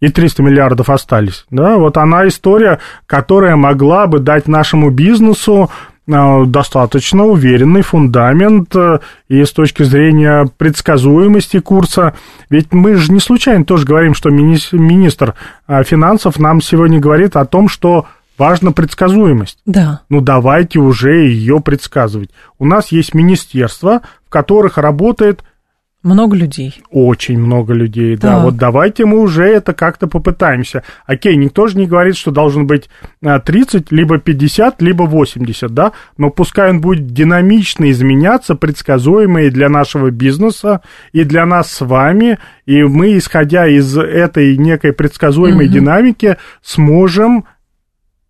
и 0.00 0.08
300 0.08 0.42
миллиардов 0.42 0.90
остались. 0.90 1.46
Да, 1.50 1.76
вот 1.76 1.96
она 1.96 2.26
история, 2.26 2.80
которая 3.06 3.54
могла 3.54 4.08
бы 4.08 4.18
дать 4.18 4.48
нашему 4.48 4.90
бизнесу 4.90 5.70
достаточно 6.06 7.24
уверенный 7.24 7.82
фундамент 7.82 8.74
э, 8.74 8.98
и 9.28 9.44
с 9.44 9.52
точки 9.52 9.84
зрения 9.84 10.48
предсказуемости 10.56 11.60
курса. 11.60 12.14
Ведь 12.50 12.72
мы 12.72 12.96
же 12.96 13.12
не 13.12 13.20
случайно 13.20 13.64
тоже 13.64 13.86
говорим, 13.86 14.14
что 14.14 14.30
министр 14.30 15.34
э, 15.68 15.84
финансов 15.84 16.38
нам 16.40 16.60
сегодня 16.60 16.98
говорит 16.98 17.36
о 17.36 17.44
том, 17.44 17.68
что 17.68 18.06
важна 18.36 18.72
предсказуемость. 18.72 19.58
Да. 19.64 20.00
Ну, 20.08 20.20
давайте 20.20 20.80
уже 20.80 21.26
ее 21.26 21.60
предсказывать. 21.60 22.30
У 22.58 22.64
нас 22.64 22.90
есть 22.90 23.14
министерства, 23.14 24.02
в 24.26 24.30
которых 24.30 24.78
работает 24.78 25.44
много 26.02 26.36
людей. 26.36 26.82
Очень 26.90 27.38
много 27.38 27.72
людей, 27.74 28.16
да. 28.16 28.36
да. 28.36 28.44
Вот 28.44 28.56
давайте 28.56 29.04
мы 29.04 29.20
уже 29.20 29.44
это 29.44 29.72
как-то 29.72 30.06
попытаемся. 30.06 30.82
Окей, 31.06 31.36
никто 31.36 31.68
же 31.68 31.78
не 31.78 31.86
говорит, 31.86 32.16
что 32.16 32.30
должен 32.30 32.66
быть 32.66 32.90
30, 33.20 33.92
а, 33.92 33.94
либо 33.94 34.18
50, 34.18 34.82
либо 34.82 35.04
80, 35.04 35.72
да, 35.72 35.92
но 36.18 36.30
пускай 36.30 36.70
он 36.70 36.80
будет 36.80 37.06
динамично 37.06 37.90
изменяться, 37.90 38.54
предсказуемый 38.54 39.50
для 39.50 39.68
нашего 39.68 40.10
бизнеса 40.10 40.80
и 41.12 41.24
для 41.24 41.46
нас 41.46 41.70
с 41.70 41.84
вами, 41.84 42.38
и 42.66 42.82
мы, 42.82 43.16
исходя 43.16 43.68
из 43.68 43.96
этой 43.96 44.56
некой 44.56 44.92
предсказуемой 44.92 45.66
угу. 45.66 45.74
динамики, 45.74 46.36
сможем 46.62 47.44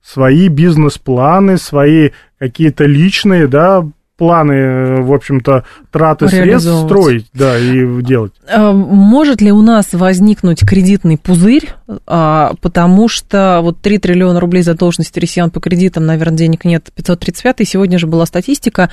свои 0.02 0.48
бизнес-планы, 0.48 1.56
свои 1.56 2.10
какие-то 2.38 2.84
личные, 2.84 3.46
да, 3.46 3.86
планы, 4.16 4.52
э, 4.52 5.00
в 5.00 5.12
общем-то, 5.12 5.64
траты 5.92 6.28
средств 6.28 6.72
строить, 6.84 7.26
да, 7.34 7.58
и 7.58 8.02
делать. 8.02 8.32
А, 8.48 8.72
может 8.72 9.40
ли 9.40 9.52
у 9.52 9.62
нас 9.62 9.88
возникнуть 9.92 10.66
кредитный 10.66 11.18
пузырь, 11.18 11.68
а, 12.06 12.54
потому 12.60 13.08
что 13.08 13.60
вот 13.62 13.80
3 13.80 13.98
триллиона 13.98 14.40
рублей 14.40 14.62
задолженности 14.62 15.20
россиян 15.20 15.50
по 15.50 15.60
кредитам, 15.60 16.06
наверное, 16.06 16.38
денег 16.38 16.64
нет, 16.64 16.90
535 16.94 17.68
сегодня 17.68 17.98
же 17.98 18.06
была 18.06 18.24
статистика, 18.26 18.90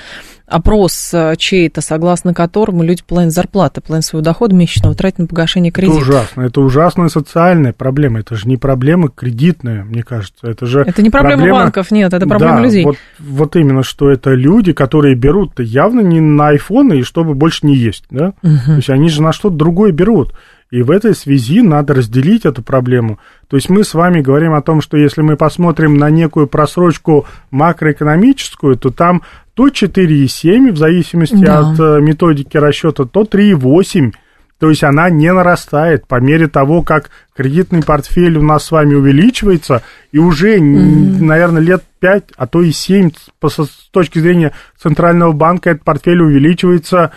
опрос 0.49 1.11
э, 1.13 1.35
чей-то, 1.37 1.81
согласно 1.81 2.33
которому 2.33 2.83
люди 2.83 3.03
половину 3.07 3.31
зарплаты, 3.31 3.81
половину 3.81 4.01
своего 4.01 4.23
дохода 4.23 4.55
месячного 4.55 4.95
тратят 4.95 5.19
на 5.19 5.27
погашение 5.27 5.71
кредита. 5.71 5.99
Это 5.99 6.09
ужасно, 6.09 6.41
это 6.41 6.61
ужасная 6.61 7.07
социальная 7.09 7.71
проблема, 7.71 8.19
это 8.19 8.35
же 8.35 8.47
не 8.47 8.57
проблема 8.57 9.09
кредитная, 9.09 9.83
мне 9.83 10.03
кажется, 10.03 10.47
это 10.47 10.65
же... 10.65 10.81
Это 10.81 11.01
не 11.01 11.09
проблема, 11.09 11.37
проблема... 11.37 11.59
банков, 11.59 11.91
нет, 11.91 12.13
это 12.13 12.27
проблема 12.27 12.57
да, 12.57 12.63
людей. 12.63 12.83
Вот, 12.83 12.97
вот 13.19 13.55
именно, 13.55 13.83
что 13.83 14.09
это 14.09 14.31
люди, 14.31 14.73
которые 14.73 15.15
берут 15.15 15.59
явно 15.59 16.01
не 16.01 16.19
на 16.19 16.51
айфоны, 16.89 16.99
и 16.99 17.03
чтобы 17.03 17.33
больше 17.35 17.65
не 17.65 17.75
есть, 17.75 18.05
да? 18.09 18.33
Угу. 18.43 18.65
То 18.65 18.75
есть 18.75 18.89
они 18.89 19.09
же 19.09 19.21
на 19.21 19.31
что-то 19.31 19.55
другое 19.55 19.91
берут. 19.91 20.33
И 20.71 20.83
в 20.83 20.91
этой 20.91 21.15
связи 21.15 21.61
надо 21.61 21.95
разделить 21.95 22.45
эту 22.45 22.61
проблему. 22.61 23.17
То 23.47 23.57
есть 23.57 23.69
мы 23.69 23.83
с 23.83 23.95
вами 23.95 24.21
говорим 24.21 24.53
о 24.53 24.61
том, 24.61 24.81
что 24.81 24.97
если 24.97 25.21
мы 25.21 25.35
посмотрим 25.35 25.97
на 25.97 26.11
некую 26.11 26.47
просрочку 26.47 27.25
макроэкономическую, 27.49 28.77
то 28.77 28.91
там 28.91 29.23
то 29.55 29.67
4,7 29.67 30.71
в 30.71 30.77
зависимости 30.77 31.43
да. 31.43 31.59
от 31.59 31.79
э, 31.79 32.01
методики 32.01 32.55
расчета, 32.55 33.05
то 33.05 33.23
3,8. 33.23 34.13
То 34.59 34.69
есть 34.69 34.83
она 34.83 35.09
не 35.09 35.31
нарастает 35.31 36.05
по 36.05 36.19
мере 36.19 36.47
того, 36.47 36.81
как 36.81 37.09
кредитный 37.35 37.81
портфель 37.81 38.37
у 38.37 38.41
нас 38.41 38.65
с 38.65 38.71
вами 38.71 38.93
увеличивается, 38.93 39.83
и 40.11 40.17
уже, 40.17 40.57
mm-hmm. 40.57 41.21
наверное, 41.21 41.61
лет 41.61 41.83
5, 41.99 42.25
а 42.35 42.45
то 42.45 42.61
и 42.61 42.71
7 42.71 43.11
с 43.41 43.89
точки 43.91 44.19
зрения 44.19 44.51
Центрального 44.77 45.31
банка 45.31 45.71
этот 45.71 45.83
портфель 45.83 46.21
увеличивается 46.21 47.11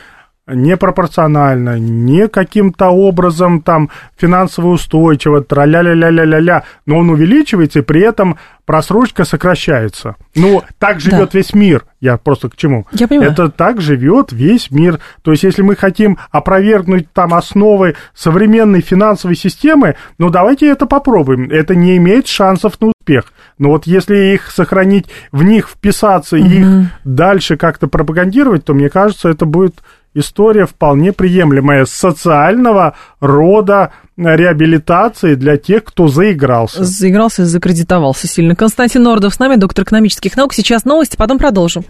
непропорционально, 0.46 1.78
не 1.78 2.26
каким-то 2.28 2.88
образом 2.88 3.62
там 3.62 3.90
финансово 4.16 4.68
устойчиво, 4.68 5.42
тра-ля-ля-ля-ля-ля, 5.42 6.64
но 6.84 6.98
он 6.98 7.10
увеличивается, 7.10 7.78
и 7.78 7.82
при 7.82 8.00
этом 8.00 8.38
просрочка 8.64 9.24
сокращается. 9.24 10.16
Ну, 10.34 10.62
так 10.78 11.00
живет 11.00 11.30
да. 11.32 11.38
весь 11.38 11.54
мир. 11.54 11.84
Я 12.00 12.16
просто 12.16 12.48
к 12.48 12.56
чему? 12.56 12.86
Я 12.92 13.06
понимаю. 13.06 13.30
Это 13.30 13.50
так 13.50 13.80
живет 13.80 14.32
весь 14.32 14.70
мир. 14.70 14.98
То 15.22 15.30
есть, 15.30 15.44
если 15.44 15.62
мы 15.62 15.76
хотим 15.76 16.18
опровергнуть 16.30 17.12
там 17.12 17.34
основы 17.34 17.94
современной 18.14 18.80
финансовой 18.80 19.36
системы, 19.36 19.96
ну, 20.18 20.30
давайте 20.30 20.68
это 20.68 20.86
попробуем. 20.86 21.50
Это 21.50 21.74
не 21.76 21.96
имеет 21.98 22.26
шансов 22.26 22.80
на 22.80 22.88
успех. 22.88 23.32
Но 23.58 23.70
вот 23.70 23.86
если 23.86 24.34
их 24.34 24.50
сохранить, 24.50 25.06
в 25.30 25.44
них 25.44 25.68
вписаться 25.68 26.36
угу. 26.36 26.46
их 26.46 26.66
дальше 27.04 27.56
как-то 27.56 27.86
пропагандировать, 27.86 28.64
то, 28.64 28.74
мне 28.74 28.88
кажется, 28.88 29.28
это 29.28 29.44
будет 29.44 29.76
история 30.14 30.66
вполне 30.66 31.12
приемлемая 31.12 31.84
социального 31.84 32.94
рода 33.20 33.92
реабилитации 34.16 35.34
для 35.34 35.56
тех, 35.56 35.84
кто 35.84 36.08
заигрался. 36.08 36.84
Заигрался 36.84 37.42
и 37.42 37.46
закредитовался 37.46 38.26
сильно. 38.26 38.54
Константин 38.54 39.02
Нордов 39.02 39.34
с 39.34 39.38
нами, 39.38 39.56
доктор 39.56 39.84
экономических 39.84 40.36
наук. 40.36 40.54
Сейчас 40.54 40.84
новости, 40.84 41.16
потом 41.16 41.38
продолжим. 41.38 41.84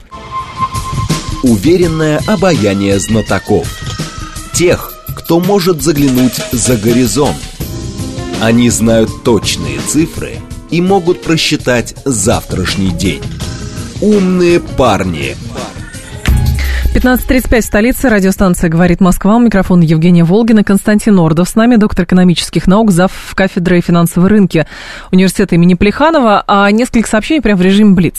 Уверенное 1.43 2.21
обаяние 2.27 2.99
знатоков. 2.99 3.69
Тех, 4.53 4.93
кто 5.17 5.41
может 5.41 5.83
заглянуть 5.83 6.41
за 6.53 6.77
горизонт. 6.77 7.37
Они 8.41 8.71
знают 8.71 9.11
точные 9.25 9.79
цифры 9.81 10.37
и 10.71 10.81
могут 10.81 11.23
просчитать 11.23 11.95
завтрашний 12.05 12.91
день. 12.91 13.23
Умные 14.01 14.59
парни. 14.59 15.37
15.35 16.95 17.61
в 17.63 17.65
столице. 17.65 18.11
Радиостанция 18.11 18.69
«Говорит 18.69 19.01
Москва». 19.01 19.37
У 19.37 19.39
микрофона 19.39 19.83
Евгения 19.83 20.25
Волгина. 20.25 20.63
Константин 20.63 21.19
Ордов 21.19 21.49
с 21.49 21.55
нами, 21.55 21.77
доктор 21.77 22.05
экономических 22.05 22.67
наук, 22.67 22.91
зав. 22.91 23.33
кафедры 23.35 23.81
финансовые 23.81 24.29
рынки 24.29 24.67
университета 25.11 25.55
имени 25.55 25.73
Плеханова. 25.73 26.45
А 26.47 26.71
несколько 26.71 27.09
сообщений 27.09 27.41
прямо 27.41 27.59
в 27.59 27.63
режиме 27.63 27.95
Блиц. 27.95 28.19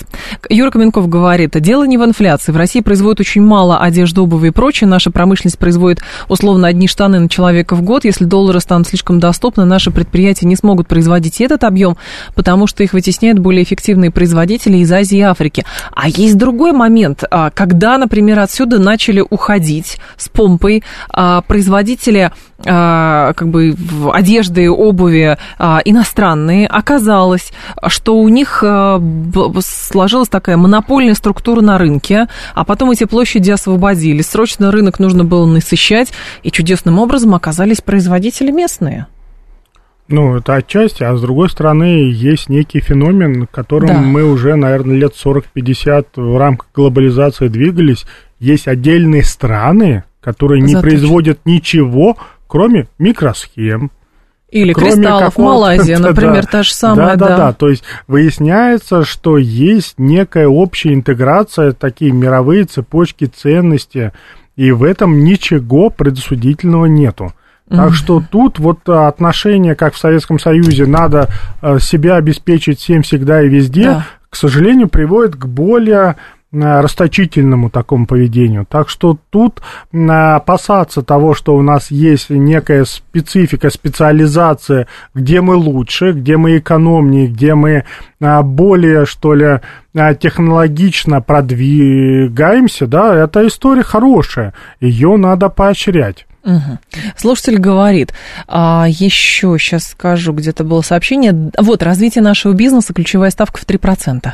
Юра 0.49 0.71
Каменков 0.71 1.07
говорит, 1.07 1.51
дело 1.61 1.83
не 1.83 1.99
в 1.99 2.03
инфляции. 2.03 2.51
В 2.51 2.57
России 2.57 2.79
производят 2.79 3.19
очень 3.19 3.43
мало 3.43 3.77
одежды, 3.77 4.21
обуви 4.21 4.47
и 4.47 4.51
прочее. 4.51 4.87
Наша 4.87 5.11
промышленность 5.11 5.59
производит 5.59 6.01
условно 6.27 6.67
одни 6.67 6.87
штаны 6.87 7.19
на 7.19 7.29
человека 7.29 7.75
в 7.75 7.83
год. 7.83 8.05
Если 8.05 8.25
доллары 8.25 8.59
станут 8.59 8.87
слишком 8.87 9.19
доступны, 9.19 9.65
наши 9.65 9.91
предприятия 9.91 10.47
не 10.47 10.55
смогут 10.55 10.87
производить 10.87 11.41
этот 11.41 11.63
объем, 11.63 11.95
потому 12.33 12.65
что 12.65 12.81
их 12.81 12.93
вытесняют 12.93 13.37
более 13.37 13.63
эффективные 13.63 14.09
производители 14.09 14.77
из 14.77 14.91
Азии 14.91 15.19
и 15.19 15.21
Африки. 15.21 15.63
А 15.91 16.09
есть 16.09 16.39
другой 16.39 16.71
момент, 16.71 17.23
а, 17.29 17.51
когда, 17.51 17.99
например, 17.99 18.39
отсюда 18.39 18.62
отсюда 18.63 18.79
начали 18.79 19.23
уходить 19.29 19.97
с 20.17 20.29
помпой 20.29 20.83
а, 21.09 21.41
производители 21.41 22.31
а, 22.65 23.33
как 23.33 23.49
бы 23.49 23.75
одежды, 24.13 24.69
обуви 24.69 25.37
а, 25.57 25.81
иностранные. 25.83 26.67
Оказалось, 26.67 27.51
что 27.87 28.17
у 28.17 28.29
них 28.29 28.63
а, 28.65 29.01
сложилась 29.59 30.29
такая 30.29 30.55
монопольная 30.55 31.13
структура 31.13 31.59
на 31.59 31.77
рынке, 31.77 32.27
а 32.55 32.63
потом 32.63 32.91
эти 32.91 33.03
площади 33.03 33.51
освободились. 33.51 34.27
Срочно 34.27 34.71
рынок 34.71 34.99
нужно 34.99 35.25
было 35.25 35.45
насыщать, 35.45 36.13
и 36.43 36.51
чудесным 36.51 36.99
образом 36.99 37.35
оказались 37.35 37.81
производители 37.81 38.51
местные. 38.51 39.07
Ну, 40.09 40.35
это 40.35 40.55
отчасти, 40.55 41.03
а 41.03 41.15
с 41.15 41.21
другой 41.21 41.49
стороны, 41.49 42.11
есть 42.11 42.49
некий 42.49 42.81
феномен, 42.81 43.47
которым 43.47 43.87
да. 43.87 43.99
мы 43.99 44.23
уже, 44.23 44.55
наверное, 44.55 44.97
лет 44.97 45.13
40-50 45.13 46.05
в 46.15 46.37
рамках 46.37 46.67
глобализации 46.73 47.47
двигались, 47.47 48.05
есть 48.43 48.67
отдельные 48.67 49.23
страны, 49.23 50.03
которые 50.21 50.61
не 50.61 50.73
Заточен. 50.73 50.89
производят 50.89 51.39
ничего, 51.45 52.17
кроме 52.47 52.87
микросхем. 52.99 53.91
Или 54.49 54.73
кроме 54.73 54.91
кристаллов, 54.91 55.37
Малайзия, 55.37 55.97
например, 55.99 56.43
да, 56.43 56.49
та 56.51 56.63
же 56.63 56.73
самая. 56.73 57.07
Да, 57.07 57.15
да, 57.15 57.27
да, 57.27 57.37
да. 57.37 57.53
То 57.53 57.69
есть 57.69 57.83
выясняется, 58.07 59.03
что 59.03 59.37
есть 59.37 59.95
некая 59.97 60.47
общая 60.47 60.93
интеграция, 60.93 61.71
такие 61.71 62.11
мировые 62.11 62.65
цепочки 62.65 63.25
ценностей, 63.25 64.11
и 64.55 64.71
в 64.71 64.83
этом 64.83 65.23
ничего 65.23 65.89
предосудительного 65.89 66.85
нету. 66.85 67.33
Так 67.69 67.93
что 67.93 68.21
тут 68.29 68.59
вот 68.59 68.87
отношение, 68.87 69.73
как 69.73 69.95
в 69.95 69.97
Советском 69.97 70.37
Союзе, 70.37 70.85
надо 70.85 71.29
э, 71.61 71.79
себя 71.79 72.17
обеспечить 72.17 72.79
всем 72.79 73.01
всегда 73.01 73.41
и 73.41 73.47
везде, 73.47 73.85
да. 73.85 74.05
к 74.29 74.35
сожалению, 74.35 74.89
приводит 74.89 75.37
к 75.37 75.47
более 75.47 76.17
расточительному 76.53 77.69
такому 77.69 78.05
поведению. 78.05 78.65
Так 78.69 78.89
что 78.89 79.17
тут 79.29 79.61
опасаться 79.91 81.01
того, 81.01 81.33
что 81.33 81.55
у 81.55 81.61
нас 81.61 81.89
есть 81.89 82.29
некая 82.29 82.85
специфика, 82.85 83.69
специализация, 83.69 84.87
где 85.13 85.41
мы 85.41 85.55
лучше, 85.55 86.11
где 86.11 86.37
мы 86.37 86.57
экономнее, 86.57 87.27
где 87.27 87.55
мы 87.55 87.85
а, 88.21 88.43
более, 88.43 89.05
что 89.05 89.33
ли, 89.33 89.59
а, 89.95 90.13
технологично 90.13 91.21
продвигаемся, 91.21 92.87
да, 92.87 93.15
эта 93.15 93.45
история 93.47 93.83
хорошая, 93.83 94.53
ее 94.79 95.17
надо 95.17 95.49
поощрять. 95.49 96.25
Угу. 96.43 96.79
Слушатель 97.17 97.57
говорит, 97.57 98.13
а, 98.47 98.85
еще 98.87 99.57
сейчас 99.59 99.89
скажу, 99.89 100.33
где-то 100.33 100.63
было 100.63 100.81
сообщение, 100.81 101.51
вот, 101.57 101.83
развитие 101.83 102.21
нашего 102.21 102.53
бизнеса, 102.53 102.93
ключевая 102.93 103.31
ставка 103.31 103.59
в 103.59 103.65
3%. 103.65 104.33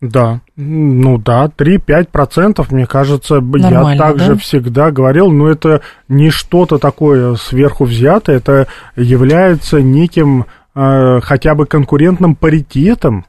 Да, 0.00 0.42
ну 0.54 1.18
да, 1.18 1.46
3-5%, 1.46 2.64
мне 2.70 2.86
кажется, 2.86 3.40
Нормально, 3.40 3.90
я 3.90 3.98
также 3.98 4.34
да? 4.34 4.38
всегда 4.38 4.90
говорил, 4.92 5.32
но 5.32 5.48
это 5.48 5.80
не 6.08 6.30
что-то 6.30 6.78
такое 6.78 7.34
сверху 7.34 7.84
взятое, 7.84 8.36
это 8.36 8.68
является 8.94 9.82
неким 9.82 10.46
э, 10.76 11.20
хотя 11.20 11.56
бы 11.56 11.66
конкурентным 11.66 12.36
паритетом 12.36 13.26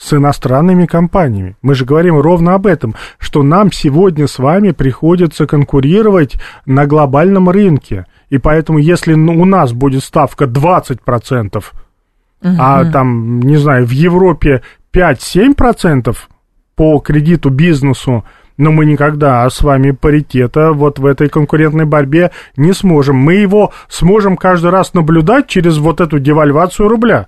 с 0.00 0.12
иностранными 0.14 0.86
компаниями. 0.86 1.56
Мы 1.62 1.74
же 1.74 1.84
говорим 1.84 2.18
ровно 2.18 2.54
об 2.54 2.66
этом, 2.66 2.96
что 3.18 3.44
нам 3.44 3.70
сегодня 3.70 4.26
с 4.26 4.38
вами 4.38 4.72
приходится 4.72 5.46
конкурировать 5.46 6.40
на 6.66 6.86
глобальном 6.86 7.50
рынке. 7.50 8.06
И 8.30 8.38
поэтому, 8.38 8.78
если 8.78 9.12
у 9.12 9.44
нас 9.44 9.72
будет 9.72 10.02
ставка 10.02 10.46
20%, 10.46 11.56
угу. 11.56 11.64
а 12.42 12.84
там, 12.90 13.42
не 13.42 13.58
знаю, 13.58 13.86
в 13.86 13.90
Европе 13.90 14.62
5-7% 14.92 16.16
по 16.74 16.98
кредиту 16.98 17.50
бизнесу, 17.50 18.24
но 18.56 18.72
мы 18.72 18.84
никогда 18.84 19.48
с 19.48 19.62
вами 19.62 19.90
паритета 19.92 20.72
вот 20.72 20.98
в 20.98 21.06
этой 21.06 21.28
конкурентной 21.28 21.86
борьбе 21.86 22.30
не 22.56 22.72
сможем. 22.72 23.16
Мы 23.16 23.34
его 23.34 23.72
сможем 23.88 24.36
каждый 24.36 24.70
раз 24.70 24.94
наблюдать 24.94 25.46
через 25.46 25.78
вот 25.78 26.00
эту 26.00 26.18
девальвацию 26.18 26.88
рубля. 26.88 27.26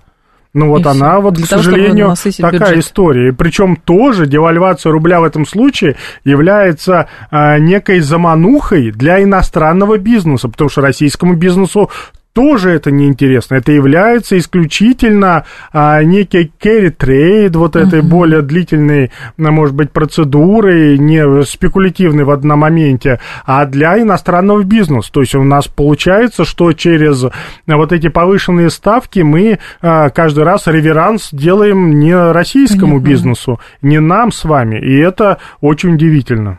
Ну 0.53 0.67
вот 0.69 0.85
и 0.85 0.89
она, 0.89 1.13
все. 1.13 1.21
вот, 1.21 1.33
Для 1.33 1.45
к 1.45 1.49
того, 1.49 1.63
сожалению, 1.63 2.13
такая 2.37 2.59
бюджет. 2.59 2.77
история. 2.77 3.33
Причем 3.33 3.75
тоже 3.75 4.27
девальвация 4.27 4.91
рубля 4.91 5.19
в 5.19 5.23
этом 5.23 5.47
случае 5.47 5.95
является 6.23 7.07
а, 7.31 7.57
некой 7.57 7.99
заманухой 8.01 8.91
для 8.91 9.23
иностранного 9.23 9.97
бизнеса, 9.97 10.49
потому 10.49 10.69
что 10.69 10.81
российскому 10.81 11.33
бизнесу 11.33 11.89
тоже 12.33 12.71
это 12.71 12.91
неинтересно. 12.91 13.55
Это 13.55 13.71
является 13.71 14.37
исключительно 14.37 15.45
а, 15.71 16.03
некий 16.03 16.51
carry 16.59 16.95
trade, 16.95 17.55
вот 17.57 17.75
этой 17.75 17.99
uh-huh. 17.99 18.09
более 18.09 18.41
длительной, 18.41 19.11
а, 19.37 19.51
может 19.51 19.75
быть, 19.75 19.91
процедурой, 19.91 20.97
не 20.97 21.43
спекулятивной 21.45 22.23
в 22.23 22.31
одном 22.31 22.59
моменте, 22.59 23.19
а 23.45 23.65
для 23.65 24.01
иностранного 24.01 24.63
бизнеса. 24.63 25.11
То 25.11 25.21
есть 25.21 25.35
у 25.35 25.43
нас 25.43 25.67
получается, 25.67 26.43
что 26.43 26.73
через 26.73 27.25
вот 27.67 27.91
эти 27.91 28.09
повышенные 28.09 28.69
ставки 28.69 29.19
мы 29.19 29.59
а, 29.81 30.09
каждый 30.09 30.43
раз 30.43 30.67
реверанс 30.67 31.29
делаем 31.31 31.99
не 31.99 32.15
российскому 32.15 32.95
Понятно. 32.95 33.09
бизнесу, 33.09 33.59
не 33.81 33.99
нам 33.99 34.31
с 34.31 34.43
вами. 34.43 34.77
И 34.77 34.97
это 34.97 35.37
очень 35.61 35.93
удивительно. 35.93 36.57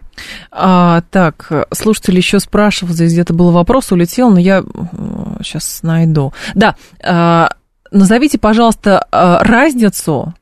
А, 0.50 1.02
так, 1.10 1.68
слушатель 1.72 2.16
еще 2.16 2.40
спрашивал, 2.40 2.92
здесь 2.94 3.12
где-то 3.12 3.34
был 3.34 3.50
вопрос, 3.50 3.92
улетел, 3.92 4.30
но 4.30 4.38
я 4.38 4.64
сейчас 5.42 5.82
найду. 5.82 6.32
Да, 6.54 6.76
а, 7.02 7.50
назовите, 7.90 8.38
пожалуйста, 8.38 9.06
а, 9.10 9.42
разницу 9.42 10.34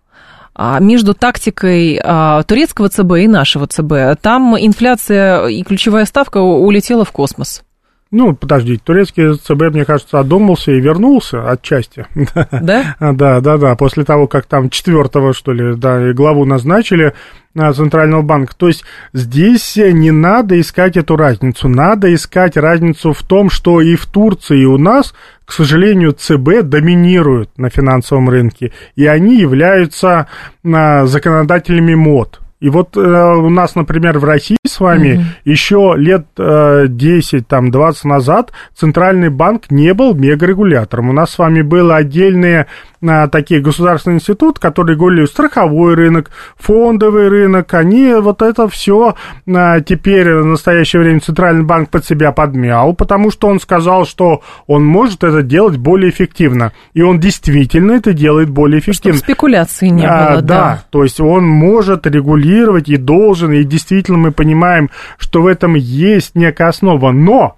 а, 0.55 0.79
между 0.81 1.15
тактикой 1.15 2.01
а, 2.03 2.43
турецкого 2.43 2.89
ЦБ 2.89 3.13
и 3.19 3.29
нашего 3.29 3.67
ЦБ. 3.67 4.21
Там 4.21 4.57
инфляция 4.59 5.47
и 5.47 5.63
ключевая 5.63 6.05
ставка 6.05 6.39
улетела 6.39 7.05
в 7.05 7.13
космос. 7.13 7.63
Ну, 8.13 8.35
подождите, 8.35 8.83
турецкий 8.85 9.35
ЦБ, 9.37 9.73
мне 9.73 9.87
кажется, 9.87 10.21
одумался 10.21 10.71
и 10.71 10.81
вернулся 10.81 11.51
отчасти. 11.51 12.07
Да? 12.53 12.95
да, 13.01 13.41
да, 13.41 13.57
да. 13.57 13.75
После 13.75 14.05
того, 14.05 14.27
как 14.27 14.45
там 14.45 14.69
четвертого, 14.69 15.33
что 15.33 15.53
ли, 15.53 15.75
да, 15.77 16.13
главу 16.13 16.45
назначили 16.45 17.15
а, 17.57 17.73
Центрального 17.73 18.21
банка. 18.21 18.55
То 18.55 18.69
есть 18.69 18.85
здесь 19.15 19.77
не 19.77 20.11
надо 20.11 20.61
искать 20.61 20.99
эту 20.99 21.17
разницу. 21.17 21.71
Надо 21.71 22.13
искать 22.13 22.59
разницу 22.59 23.15
в 23.15 23.23
том, 23.23 23.49
что 23.49 23.81
и 23.81 23.97
в 23.97 24.05
Турции, 24.05 24.61
и 24.61 24.67
у 24.67 24.77
нас, 24.77 25.15
к 25.47 25.53
сожалению, 25.53 26.13
ЦБ 26.13 26.65
доминируют 26.65 27.57
на 27.57 27.71
финансовом 27.71 28.29
рынке. 28.29 28.75
И 28.95 29.07
они 29.07 29.39
являются 29.39 30.29
а, 30.63 31.07
законодателями 31.07 31.95
мод. 31.95 32.42
И 32.63 32.71
вот 32.71 32.97
э, 32.97 33.01
у 33.01 33.51
нас, 33.51 33.75
например, 33.75 34.21
в 34.21 34.25
России 34.25 34.57
с 34.65 34.79
вами 34.79 35.15
угу. 35.15 35.23
еще 35.45 35.95
лет 35.97 36.27
э, 36.39 36.85
10, 36.89 37.49
там, 37.49 37.73
20 37.73 38.05
назад 38.05 38.53
Центральный 38.77 39.31
банк 39.31 39.73
не 39.73 39.93
был 39.95 40.15
мегарегулятором. 40.15 41.11
У 41.11 41.13
нас 41.13 41.33
с 41.33 41.39
вами 41.39 41.63
был 41.63 41.91
отдельные 41.91 42.69
а, 43.07 43.29
такие 43.29 43.61
государственные 43.61 44.19
институты, 44.19 44.61
которые 44.61 44.97
говорили 44.97 45.27
страховой 45.27 45.95
рынок, 45.95 46.31
фондовый 46.57 47.29
рынок, 47.29 47.73
они 47.75 48.15
вот 48.15 48.43
это 48.43 48.69
все 48.69 49.17
а, 49.53 49.81
теперь 49.81 50.33
в 50.35 50.47
настоящее 50.47 51.03
время 51.03 51.21
Центральный 51.21 51.65
банк 51.65 51.91
под 51.91 52.05
себя 52.05 52.33
подмял, 52.33 52.95
потому 52.95 53.31
что 53.31 53.49
он 53.49 53.61
сказал, 53.61 54.07
что 54.07 54.43
он 54.67 54.85
может 54.85 55.25
это 55.25 55.43
делать 55.43 55.77
более 55.77 56.11
эффективно. 56.11 56.73
И 56.95 57.03
он 57.03 57.19
действительно 57.19 57.93
это 57.93 58.13
делает 58.13 58.51
более 58.51 58.81
эффективно. 58.81 59.19
Чтобы 59.19 59.33
спекуляции 59.33 59.89
не 59.89 60.07
а, 60.07 60.33
было, 60.33 60.43
да. 60.43 60.55
Да, 60.63 60.85
то 60.91 61.03
есть 61.03 61.21
он 61.21 61.45
может 61.45 62.07
регулировать 62.07 62.89
и 62.89 62.97
должен, 62.97 63.53
и 63.53 63.65
действительно 63.65 64.19
мы 64.19 64.33
понимаем, 64.33 64.91
что 65.19 65.43
в 65.43 65.47
этом 65.47 65.75
есть 65.75 66.35
некая 66.35 66.69
основа, 66.69 67.11
но 67.11 67.57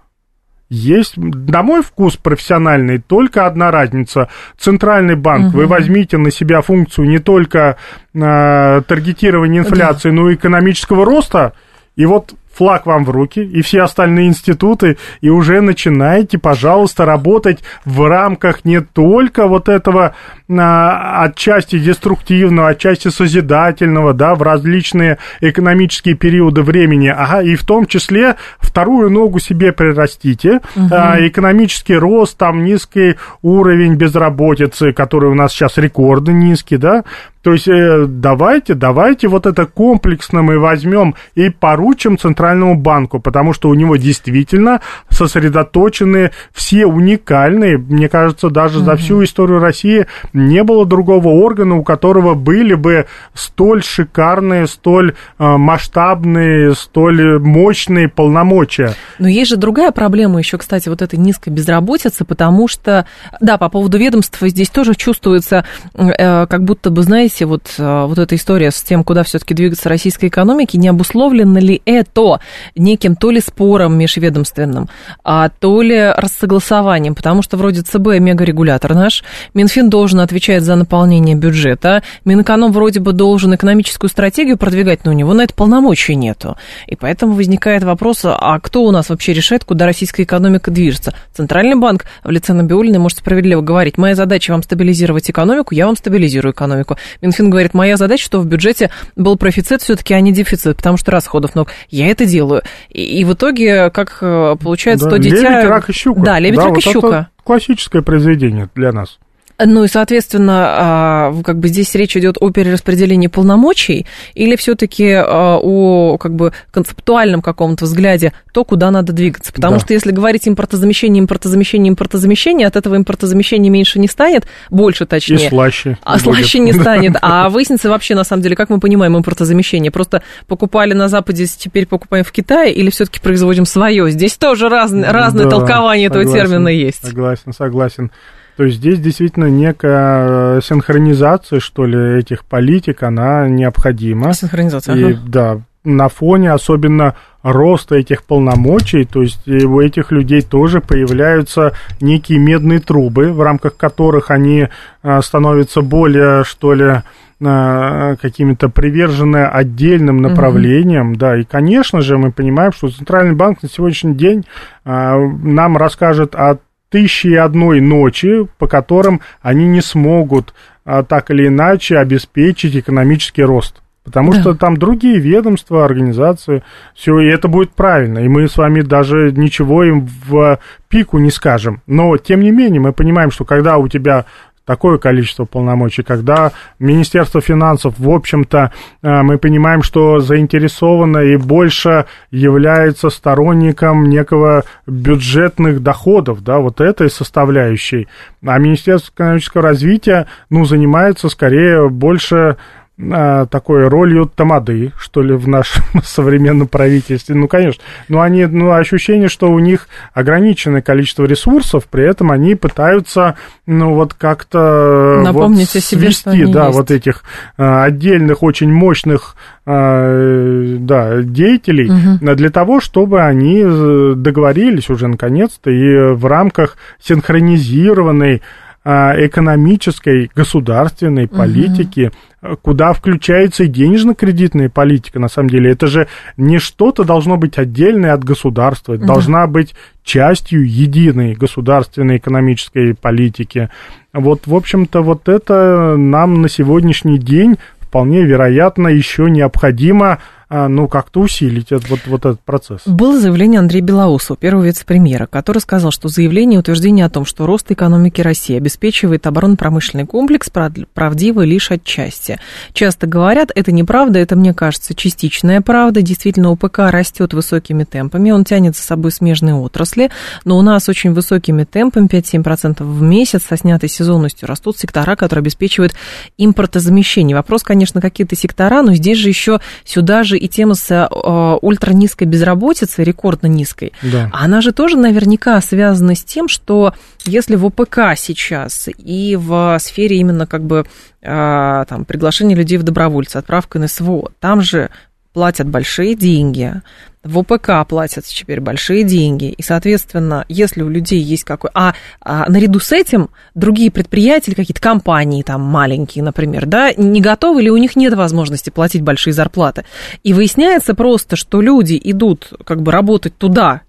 есть, 0.71 1.17
на 1.17 1.63
мой 1.63 1.83
вкус 1.83 2.17
профессиональный, 2.17 2.99
только 2.99 3.47
одна 3.47 3.71
разница. 3.71 4.29
Центральный 4.59 5.17
банк, 5.17 5.49
угу. 5.49 5.59
вы 5.59 5.67
возьмите 5.67 6.19
на 6.19 6.31
себя 6.31 6.63
функцию 6.63 7.09
не 7.09 7.19
только 7.19 7.77
э, 8.15 8.83
таргетирования 8.87 9.61
инфляции, 9.61 10.11
да. 10.11 10.15
но 10.15 10.31
и 10.31 10.35
экономического 10.35 11.05
роста, 11.05 11.53
и 11.97 12.07
вот 12.07 12.35
флаг 12.57 12.87
вам 12.87 13.05
в 13.05 13.11
руки, 13.11 13.41
и 13.41 13.63
все 13.63 13.83
остальные 13.83 14.29
институты, 14.29 14.97
и 15.21 15.29
уже 15.29 15.61
начинайте, 15.61 16.39
пожалуйста, 16.39 17.05
работать 17.05 17.63
в 17.85 18.09
рамках 18.09 18.65
не 18.65 18.81
только 18.81 19.47
вот 19.47 19.69
этого 19.69 20.15
а, 20.49 21.25
отчасти 21.25 21.79
деструктивного, 21.79 22.69
отчасти 22.69 23.09
созидательного, 23.09 24.13
да, 24.13 24.35
в 24.35 24.43
различные 24.43 25.19
экономические 25.41 26.15
периоды 26.15 26.63
времени, 26.63 27.09
ага, 27.09 27.43
и 27.43 27.57
в 27.57 27.65
том 27.65 27.87
числе 27.87 28.37
вторую 28.59 29.11
ногу 29.11 29.39
себе 29.39 29.73
прирастите, 29.73 30.61
угу. 30.77 30.89
а, 30.91 31.17
экономический 31.27 31.97
рост, 31.97 32.37
там 32.39 32.65
низкий 32.65 33.17
уровень 33.43 33.95
безработицы, 33.95 34.93
который 34.93 35.31
у 35.31 35.35
нас 35.35 35.53
сейчас 35.53 35.77
рекордно 35.79 36.31
низкий, 36.31 36.77
да, 36.77 37.05
то 37.45 37.53
есть 37.53 37.69
э, 37.69 38.07
давайте, 38.09 38.73
давайте 38.73 39.29
вот 39.29 39.45
это 39.45 39.67
комплексно 39.67 40.41
мы 40.41 40.59
возьмем 40.59 41.15
и 41.35 41.51
поручим 41.51 42.17
Центральному 42.17 42.75
банку, 42.75 43.21
потому 43.21 43.53
что 43.53 43.69
у 43.69 43.75
него 43.75 43.97
действительно 43.97 44.81
сосредоточены 45.11 46.31
все 46.55 46.87
уникальные, 46.87 47.77
мне 47.77 48.09
кажется, 48.09 48.49
даже 48.49 48.79
угу. 48.79 48.87
за 48.87 48.97
всю 48.97 49.23
историю 49.23 49.59
России 49.59 50.07
не 50.33 50.63
было 50.63 50.87
другого 50.87 51.29
органа, 51.29 51.77
у 51.77 51.85
которого 51.85 52.33
были 52.33 52.73
бы 52.73 53.05
столь 53.35 53.83
шикарные, 53.83 54.67
столь 54.67 55.13
э, 55.39 55.45
масштабные, 55.45 56.75
столь 56.75 57.41
мощные 57.41 58.09
полномочия. 58.09 58.95
Но 59.19 59.29
есть 59.29 59.51
же 59.51 59.59
другая 59.59 59.93
проблема 59.93 60.39
еще, 60.39 60.57
кстати, 60.57 60.89
вот 60.89 61.03
этой 61.03 61.19
низкой 61.19 61.51
безработицы, 61.51 62.25
потому 62.25 62.69
что, 62.69 63.05
да, 63.43 63.59
по 63.59 63.69
поводу 63.69 63.99
ведомства 63.99 64.49
здесь 64.49 64.71
тоже 64.71 64.95
чувствуется, 64.95 65.67
э, 65.93 66.47
как 66.47 66.65
будто 66.65 66.89
бы, 66.89 67.03
знаете, 67.03 67.34
знаете, 67.35 67.47
вот, 67.47 67.75
э, 67.79 68.05
вот 68.07 68.19
эта 68.19 68.37
история 68.37 68.71
с 68.71 68.83
тем, 68.83 69.03
куда 69.03 69.25
все-таки 69.25 69.55
двигаться 69.55 69.89
российской 69.89 70.27
экономики, 70.27 70.77
не 70.77 70.89
обусловлено 70.89 71.59
ли 71.59 71.83
это 71.85 72.41
неким 72.77 73.17
то 73.17 73.31
ли 73.31 73.41
спором 73.41 73.99
межведомственным, 73.99 74.89
а 75.25 75.49
то 75.49 75.83
ли 75.83 76.13
рассогласованием, 76.17 77.15
потому 77.15 77.43
что 77.43 77.57
вроде 77.57 77.83
ЦБ 77.83 78.21
мегарегулятор 78.21 78.95
наш, 78.95 79.25
Минфин 79.53 79.91
должен 79.91 80.21
отвечать 80.21 80.63
за 80.63 80.77
наполнение 80.77 81.35
бюджета, 81.35 82.03
Минэконом 82.25 82.73
вроде 82.73 83.01
бы 83.01 83.13
должен 83.13 83.55
экономическую 83.55 84.11
стратегию 84.11 84.57
продвигать, 84.57 85.05
но 85.05 85.11
у 85.11 85.15
него 85.15 85.35
на 85.35 85.43
это 85.43 85.55
полномочий 85.55 86.15
нету. 86.15 86.57
И 86.87 86.95
поэтому 86.97 87.35
возникает 87.35 87.83
вопрос, 87.83 88.21
а 88.25 88.61
кто 88.61 88.85
у 88.85 88.91
нас 88.91 89.09
вообще 89.09 89.33
решает, 89.33 89.65
куда 89.65 89.87
российская 89.87 90.23
экономика 90.23 90.71
движется? 90.71 91.15
Центральный 91.33 91.77
банк 91.77 92.05
в 92.23 92.31
лице 92.31 92.53
Набиулиной 92.53 92.99
может 92.99 93.19
справедливо 93.19 93.61
говорить, 93.61 93.99
моя 93.99 94.15
задача 94.15 94.53
вам 94.53 94.63
стабилизировать 94.63 95.31
экономику, 95.31 95.75
я 95.75 95.87
вам 95.87 95.97
стабилизирую 95.97 96.53
экономику. 96.53 96.97
Минфин 97.25 97.49
говорит, 97.49 97.73
моя 97.73 97.97
задача, 97.97 98.25
что 98.25 98.41
в 98.41 98.47
бюджете 98.47 98.91
был 99.17 99.39
профицит 99.39 99.81
все-таки, 99.81 100.13
а 100.13 100.21
не 100.21 100.33
дефицит, 100.33 100.77
потому 100.77 100.99
что 100.99 101.11
расходов 101.11 101.55
много. 101.55 101.71
Я 101.89 102.09
это 102.09 102.27
делаю. 102.27 102.63
И, 102.91 103.21
и 103.21 103.25
в 103.25 103.33
итоге, 103.33 103.91
как 103.91 104.19
э, 104.21 104.57
получается, 104.63 105.07
да, 105.07 105.13
то 105.13 105.19
дитя... 105.19 105.37
Лебедь, 105.37 105.71
рак 105.71 105.89
и 105.89 105.93
щука. 105.93 106.21
Да, 106.21 106.39
лебедь, 106.39 106.59
да, 106.59 106.67
рак 106.67 106.75
вот 106.75 106.79
и 106.79 106.91
щука. 106.91 107.29
классическое 107.43 108.03
произведение 108.03 108.69
для 108.75 108.93
нас. 108.93 109.19
Ну 109.59 109.85
и, 109.85 109.89
соответственно, 109.89 110.67
а, 110.67 111.43
как 111.45 111.59
бы 111.59 111.69
здесь 111.69 111.95
речь 111.95 112.17
идет 112.17 112.37
о 112.41 112.51
перераспределении 112.51 113.29
полномочий 113.29 114.07
или 114.35 114.57
все-таки 114.57 115.13
а, 115.13 115.59
о 115.61 116.19
как 116.19 116.35
бы 116.35 116.53
концептуальном 116.73 117.41
каком-то 117.41 117.85
взгляде 117.85 118.33
то, 118.53 118.65
куда 118.65 118.91
надо 118.91 119.13
двигаться. 119.13 119.53
Потому 119.53 119.75
да. 119.75 119.81
что 119.81 119.95
если 119.95 120.11
говорить 120.11 120.49
импортозамещение, 120.49 121.21
импортозамещение, 121.21 121.91
импортозамещение, 121.91 122.67
от 122.67 122.75
этого 122.75 122.97
импортозамещения 122.97 123.71
меньше 123.71 124.01
не 124.01 124.09
станет, 124.09 124.47
больше 124.71 125.07
точнее. 125.07 125.47
И 125.47 125.49
слаще. 125.49 125.99
А 126.03 126.19
слаще 126.19 126.59
не 126.59 126.73
станет. 126.81 127.17
А 127.23 127.49
выяснится 127.49 127.89
вообще, 127.89 128.17
на 128.17 128.25
самом 128.25 128.43
деле, 128.43 128.57
как 128.57 128.71
мы 128.71 128.81
понимаем 128.81 129.17
импортозамещение? 129.17 129.93
Просто 129.93 130.23
покупали 130.49 130.95
на 130.95 131.09
Западе, 131.09 131.47
теперь 131.47 131.87
покупаем 131.87 132.25
в 132.25 132.33
Китае 132.33 132.73
или 132.73 132.91
все-таки 132.91 133.21
производим 133.21 133.67
свое? 133.67 134.11
Здесь 134.11 134.37
тоже 134.37 134.69
раз, 134.69 134.93
разное 134.93 135.45
да, 135.45 135.51
толкование 135.51 136.09
этого 136.09 136.25
термина 136.25 136.69
есть. 136.69 137.07
Согласен, 137.07 137.53
согласен. 137.53 138.11
То 138.57 138.65
есть 138.65 138.77
здесь 138.77 139.01
действительно 139.01 139.47
некая 139.47 140.61
синхронизация, 140.61 141.61
что 141.61 141.87
ли, 141.87 142.19
этих 142.19 142.45
политик, 142.45 143.03
она 143.03 143.49
необходима. 143.49 144.33
Синхронизация, 144.33 144.95
И, 144.95 145.13
ага. 145.13 145.21
Да, 145.27 145.61
на 145.85 146.09
фоне 146.09 146.53
особенно 146.53 147.15
роста 147.43 147.97
этих 147.97 148.25
полномочий, 148.25 149.05
то 149.05 149.21
есть 149.21 149.47
у 149.47 149.81
этих 149.81 150.11
людей 150.13 150.41
тоже 150.41 150.81
появляются 150.81 151.73
некие 152.01 152.39
медные 152.39 152.81
трубы, 152.81 153.33
в 153.33 153.43
рамках 153.43 153.77
которых 153.77 154.31
они 154.31 154.69
а, 155.03 155.21
становятся 155.21 155.83
более, 155.83 156.45
что 156.45 156.73
ли, 156.73 157.03
а, 157.45 158.17
какими-то 158.17 158.71
привержены 158.71 159.45
отдельным 159.45 160.23
направлениям, 160.23 161.11
угу. 161.11 161.19
да, 161.19 161.37
и, 161.37 161.45
конечно 161.45 162.01
же, 162.01 162.17
мы 162.17 162.33
понимаем, 162.33 162.73
что 162.73 162.89
Центральный 162.89 163.35
банк 163.35 163.63
на 163.63 163.69
сегодняшний 163.69 164.15
день 164.15 164.47
нам 164.85 165.77
расскажет 165.77 166.35
о 166.35 166.59
тысячи 166.95 167.27
и 167.27 167.35
одной 167.35 167.81
ночи, 167.81 168.47
по 168.57 168.69
которым 168.69 169.21
они 169.43 169.67
не 169.67 169.81
смогут 169.81 170.55
а, 170.85 171.03
так 171.03 171.29
или 171.33 171.49
иначе 171.49 171.99
обеспечить 171.99 172.77
экономический 172.77 173.43
рост. 173.43 173.83
Потому 174.05 174.33
да. 174.33 174.41
что 174.41 174.55
там 174.55 174.77
другие 174.77 175.19
ведомства, 175.19 175.85
организации, 175.85 176.63
все, 176.95 177.19
и 177.19 177.27
это 177.27 177.49
будет 177.49 177.73
правильно. 177.73 178.21
И 178.21 178.29
мы 178.29 178.47
с 178.47 178.57
вами 178.57 178.83
даже 178.83 179.33
ничего 179.33 179.83
им 179.83 180.09
в 180.29 180.61
пику 180.89 181.19
не 181.19 181.33
скажем. 181.33 181.83
Но, 181.89 182.17
тем 182.17 182.43
не 182.43 182.53
менее, 182.53 182.81
мы 182.81 182.93
понимаем, 182.93 183.33
что 183.33 183.45
когда 183.45 183.79
у 183.79 183.89
тебя 183.89 184.27
такое 184.65 184.99
количество 184.99 185.45
полномочий, 185.45 186.03
когда 186.03 186.53
Министерство 186.79 187.41
финансов, 187.41 187.95
в 187.99 188.11
общем-то, 188.11 188.73
э, 189.03 189.23
мы 189.23 189.39
понимаем, 189.39 189.83
что 189.83 190.21
заинтересовано 190.21 191.19
и 191.19 191.37
больше 191.37 192.07
является 192.31 193.11
сторонником 193.11 194.09
некого 194.09 194.65
бюджетных 194.87 195.83
доходов, 195.83 196.43
да, 196.43 196.59
вот 196.59 196.81
этой 196.81 197.11
составляющей, 197.11 198.09
а 198.45 198.59
Министерство 198.59 199.13
экономического 199.13 199.63
развития, 199.63 200.27
ну, 200.51 200.65
занимается 200.65 201.29
скорее 201.29 201.89
больше 201.89 202.57
такой 202.97 203.89
ролью 203.89 204.31
тамады, 204.33 204.93
что 204.99 205.21
ли, 205.21 205.35
в 205.35 205.49
нашем 205.49 205.83
современном 206.05 206.69
правительстве. 206.69 207.35
Ну, 207.35 207.49
конечно. 207.49 207.83
Но 208.09 208.21
они, 208.21 208.47
ну, 208.47 208.71
ощущение, 208.73 209.29
что 209.29 209.51
у 209.51 209.59
них 209.59 209.89
ограниченное 210.13 210.81
количество 210.81 211.25
ресурсов, 211.25 211.87
при 211.91 212.09
этом 212.09 212.31
они 212.31 212.55
пытаются, 212.55 213.35
ну, 213.67 213.95
вот 213.95 214.15
как-то 214.15 215.23
Напомнить 215.25 215.75
вот, 215.75 215.77
о 215.77 215.81
себе, 215.81 216.13
свести, 216.13 216.45
что 216.45 216.53
да, 216.53 216.67
есть. 216.67 216.79
вот 216.79 216.91
этих 216.91 217.25
а, 217.57 217.85
отдельных, 217.85 218.43
очень 218.45 218.73
мощных, 218.73 219.35
а, 219.67 220.77
да, 220.79 221.23
деятелей 221.23 221.91
угу. 221.91 222.35
для 222.35 222.51
того, 222.51 222.81
чтобы 222.81 223.23
они 223.23 223.63
э, 223.65 224.13
договорились 224.17 224.91
уже 224.91 225.09
наконец-то 225.09 225.71
и 225.71 226.13
в 226.15 226.27
рамках 226.27 226.77
синхронизированной 227.01 228.37
а, 228.37 228.64
экономической, 228.85 230.31
государственной 230.35 231.27
политики, 231.27 232.11
угу. 232.43 232.57
куда 232.61 232.93
включается 232.93 233.65
и 233.65 233.69
денежно-кредитная 233.69 234.69
политика, 234.69 235.19
на 235.19 235.29
самом 235.29 235.49
деле. 235.49 235.71
Это 235.71 235.87
же 235.87 236.07
не 236.37 236.59
что-то 236.59 237.05
должно 237.05 237.39
быть 237.39 237.57
отдельное 237.57 238.13
от 238.13 238.25
государства, 238.25 238.93
это 238.93 239.03
да. 239.03 239.15
должна 239.15 239.47
быть 239.47 239.75
частью 240.03 240.69
единой 240.69 241.35
государственной 241.35 242.19
экономической 242.19 242.95
политики. 242.95 243.71
Вот, 244.13 244.47
в 244.47 244.55
общем-то, 244.55 245.03
вот 245.03 245.29
это 245.29 245.97
нам 245.97 246.43
на 246.43 246.49
сегодняшний 246.51 247.19
день 247.19 247.57
вполне 247.81 248.23
вероятно 248.25 248.89
еще 248.89 249.31
необходимо 249.31 250.15
а, 250.15 250.19
ну, 250.51 250.89
как-то 250.89 251.21
усилить 251.21 251.73
этот, 251.73 251.89
вот, 251.89 252.01
вот 252.07 252.27
этот 252.27 252.41
процесс. 252.41 252.83
Было 252.87 253.19
заявление 253.19 253.59
Андрея 253.59 253.83
Белоусова, 253.83 254.37
первого 254.37 254.65
вице-премьера, 254.65 255.27
который 255.27 255.59
сказал, 255.59 255.91
что 255.91 256.09
заявление 256.09 256.57
и 256.57 256.61
утверждение 256.61 257.07
о 257.07 257.11
том, 257.11 257.25
что 257.25 257.47
рост 257.47 257.71
экономики 257.71 258.21
России 258.21 258.57
обеспечивает 258.57 259.27
оборонно-промышленный 259.27 260.07
комплекс, 260.07 260.51
правдиво 260.93 261.43
лишь 261.43 261.71
отчасти. 261.71 262.39
Часто 262.73 263.07
говорят, 263.07 263.51
это 263.55 263.73
неправда, 263.73 264.19
это, 264.19 264.37
мне 264.37 264.55
кажется, 264.55 264.95
частичная 264.95 265.61
правда. 265.61 266.03
Действительно, 266.03 266.51
ОПК 266.51 266.91
растет 266.91 267.35
высокими 267.35 267.85
темпами, 267.85 268.31
он 268.31 268.45
тянет 268.45 268.77
за 268.77 268.83
собой 268.83 269.11
смежные 269.11 269.55
отрасли, 269.55 270.11
но 270.45 270.59
у 270.59 270.63
нас 270.63 270.89
очень 270.89 271.13
высокими 271.13 271.65
темпами, 271.65 272.07
5-7% 272.07 272.83
в 272.83 273.03
месяц, 273.03 273.45
со 273.45 273.57
снятой 273.57 273.89
сезонностью 273.89 274.49
растут 274.49 274.79
сектора, 274.79 275.17
которые 275.17 275.43
обеспечивают 275.43 275.95
импортозамещение. 276.39 277.37
Вопрос, 277.37 277.63
конечно, 277.63 278.01
какие-то 278.01 278.37
сектора, 278.37 278.83
но 278.83 278.95
здесь 278.95 279.19
же 279.19 279.29
еще 279.29 279.61
сюда 279.85 280.23
же 280.23 280.34
и 280.37 280.49
тема 280.49 280.75
с 280.75 280.91
э, 280.91 281.59
ультранизкой 281.63 282.27
безработицей, 282.27 283.05
рекордно 283.05 283.47
низкой, 283.47 283.93
да. 284.03 284.31
она 284.33 284.61
же 284.61 284.73
тоже 284.73 284.97
наверняка 284.97 285.61
связана 285.61 286.15
с 286.15 286.25
тем, 286.25 286.49
что 286.49 286.95
если 287.25 287.57
в 287.57 287.65
ОПК 287.67 288.17
сейчас 288.17 288.89
и 288.97 289.37
в 289.37 289.79
сфере 289.81 290.19
именно 290.19 290.47
как 290.47 290.65
бы 290.65 290.87
э, 291.23 291.85
там, 291.89 292.05
приглашения 292.05 292.57
людей 292.57 292.79
в 292.79 292.83
добровольцы, 292.83 293.37
отправка 293.37 293.79
на 293.79 293.89
СВО, 293.89 294.33
там 294.41 294.63
же 294.63 294.91
платят 295.33 295.69
большие 295.69 296.15
деньги, 296.15 296.81
в 297.25 297.39
ОПК 297.39 297.89
платятся 297.89 298.35
теперь 298.35 298.61
большие 298.61 299.03
деньги, 299.03 299.47
и, 299.47 299.63
соответственно, 299.63 300.45
если 300.49 300.83
у 300.83 300.89
людей 300.89 301.21
есть 301.21 301.45
какой... 301.45 301.71
А, 301.75 301.95
а 302.21 302.49
наряду 302.49 302.81
с 302.81 302.93
этим 302.93 303.31
другие 303.55 303.91
предприятия, 303.91 304.55
какие-то 304.55 304.81
компании 304.81 305.43
там 305.43 305.63
маленькие, 305.63 306.23
например, 306.23 306.67
да, 306.67 306.93
не 306.93 307.21
готовы 307.21 307.63
или 307.63 307.71
у 307.71 307.77
них 307.77 307.97
нет 307.97 308.15
возможности 308.15 308.71
платить 308.71 309.03
большие 309.03 309.33
зарплаты. 309.33 309.85
И 310.23 310.33
выясняется 310.33 310.95
просто, 310.95 311.37
что 311.37 311.61
люди 311.61 312.01
идут 312.03 312.53
как 312.65 312.83
бы 312.83 312.93
работать 312.93 313.37
туда, 313.37 313.83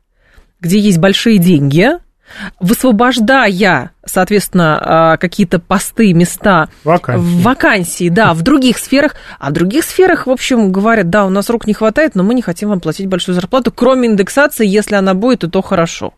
где 0.62 0.80
есть 0.80 0.98
большие 0.98 1.38
деньги, 1.38 1.92
высвобождая, 2.60 3.92
соответственно, 4.06 4.80
а, 4.82 5.18
какие-то 5.18 5.60
посты, 5.60 6.14
места, 6.14 6.70
вакансии. 6.84 7.44
вакансии, 7.44 8.10
да, 8.10 8.34
в 8.34 8.42
других 8.42 8.78
сферах, 8.78 9.16
а 9.40 9.50
в 9.50 9.54
других 9.54 9.84
сферах, 9.84 10.28
в 10.28 10.32
общем, 10.32 10.72
говорят, 10.72 11.10
да, 11.10 11.26
у 11.26 11.30
нас 11.30 11.50
рук 11.50 11.68
не 11.68 11.74
хватает, 11.74 12.16
но 12.16 12.24
мы 12.24 12.34
не 12.34 12.42
хотим 12.42 12.70
вам 12.70 12.80
платить 12.80 13.08
большую 13.08 13.36
зарплату, 13.36 13.72
кроме 13.72 14.08
индексации, 14.08 14.68
если 14.68 14.96
она 14.96 15.14
будет, 15.14 15.44
и 15.44 15.50
то 15.50 15.62
хорошо. 15.62 16.14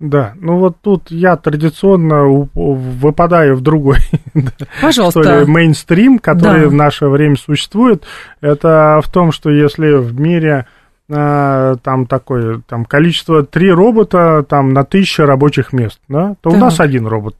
Да, 0.00 0.34
ну 0.40 0.58
вот 0.58 0.76
тут 0.82 1.10
я 1.10 1.36
традиционно 1.36 2.48
выпадаю 2.54 3.56
в 3.56 3.60
другой 3.60 3.98
Пожалуйста. 4.82 5.22
что 5.22 5.40
ли, 5.40 5.46
мейнстрим, 5.46 6.18
который 6.18 6.62
да. 6.62 6.68
в 6.68 6.74
наше 6.74 7.06
время 7.06 7.36
существует. 7.36 8.04
Это 8.40 9.00
в 9.04 9.10
том, 9.10 9.30
что 9.30 9.50
если 9.50 9.94
в 9.94 10.18
мире 10.20 10.66
там 11.06 12.06
такое, 12.06 12.62
там 12.66 12.84
количество 12.84 13.44
три 13.44 13.70
робота 13.70 14.44
там 14.48 14.72
на 14.72 14.84
тысячу 14.84 15.24
рабочих 15.24 15.72
мест, 15.72 16.00
да, 16.08 16.36
то 16.40 16.50
так. 16.50 16.54
у 16.54 16.56
нас 16.56 16.80
один 16.80 17.06
робот. 17.06 17.36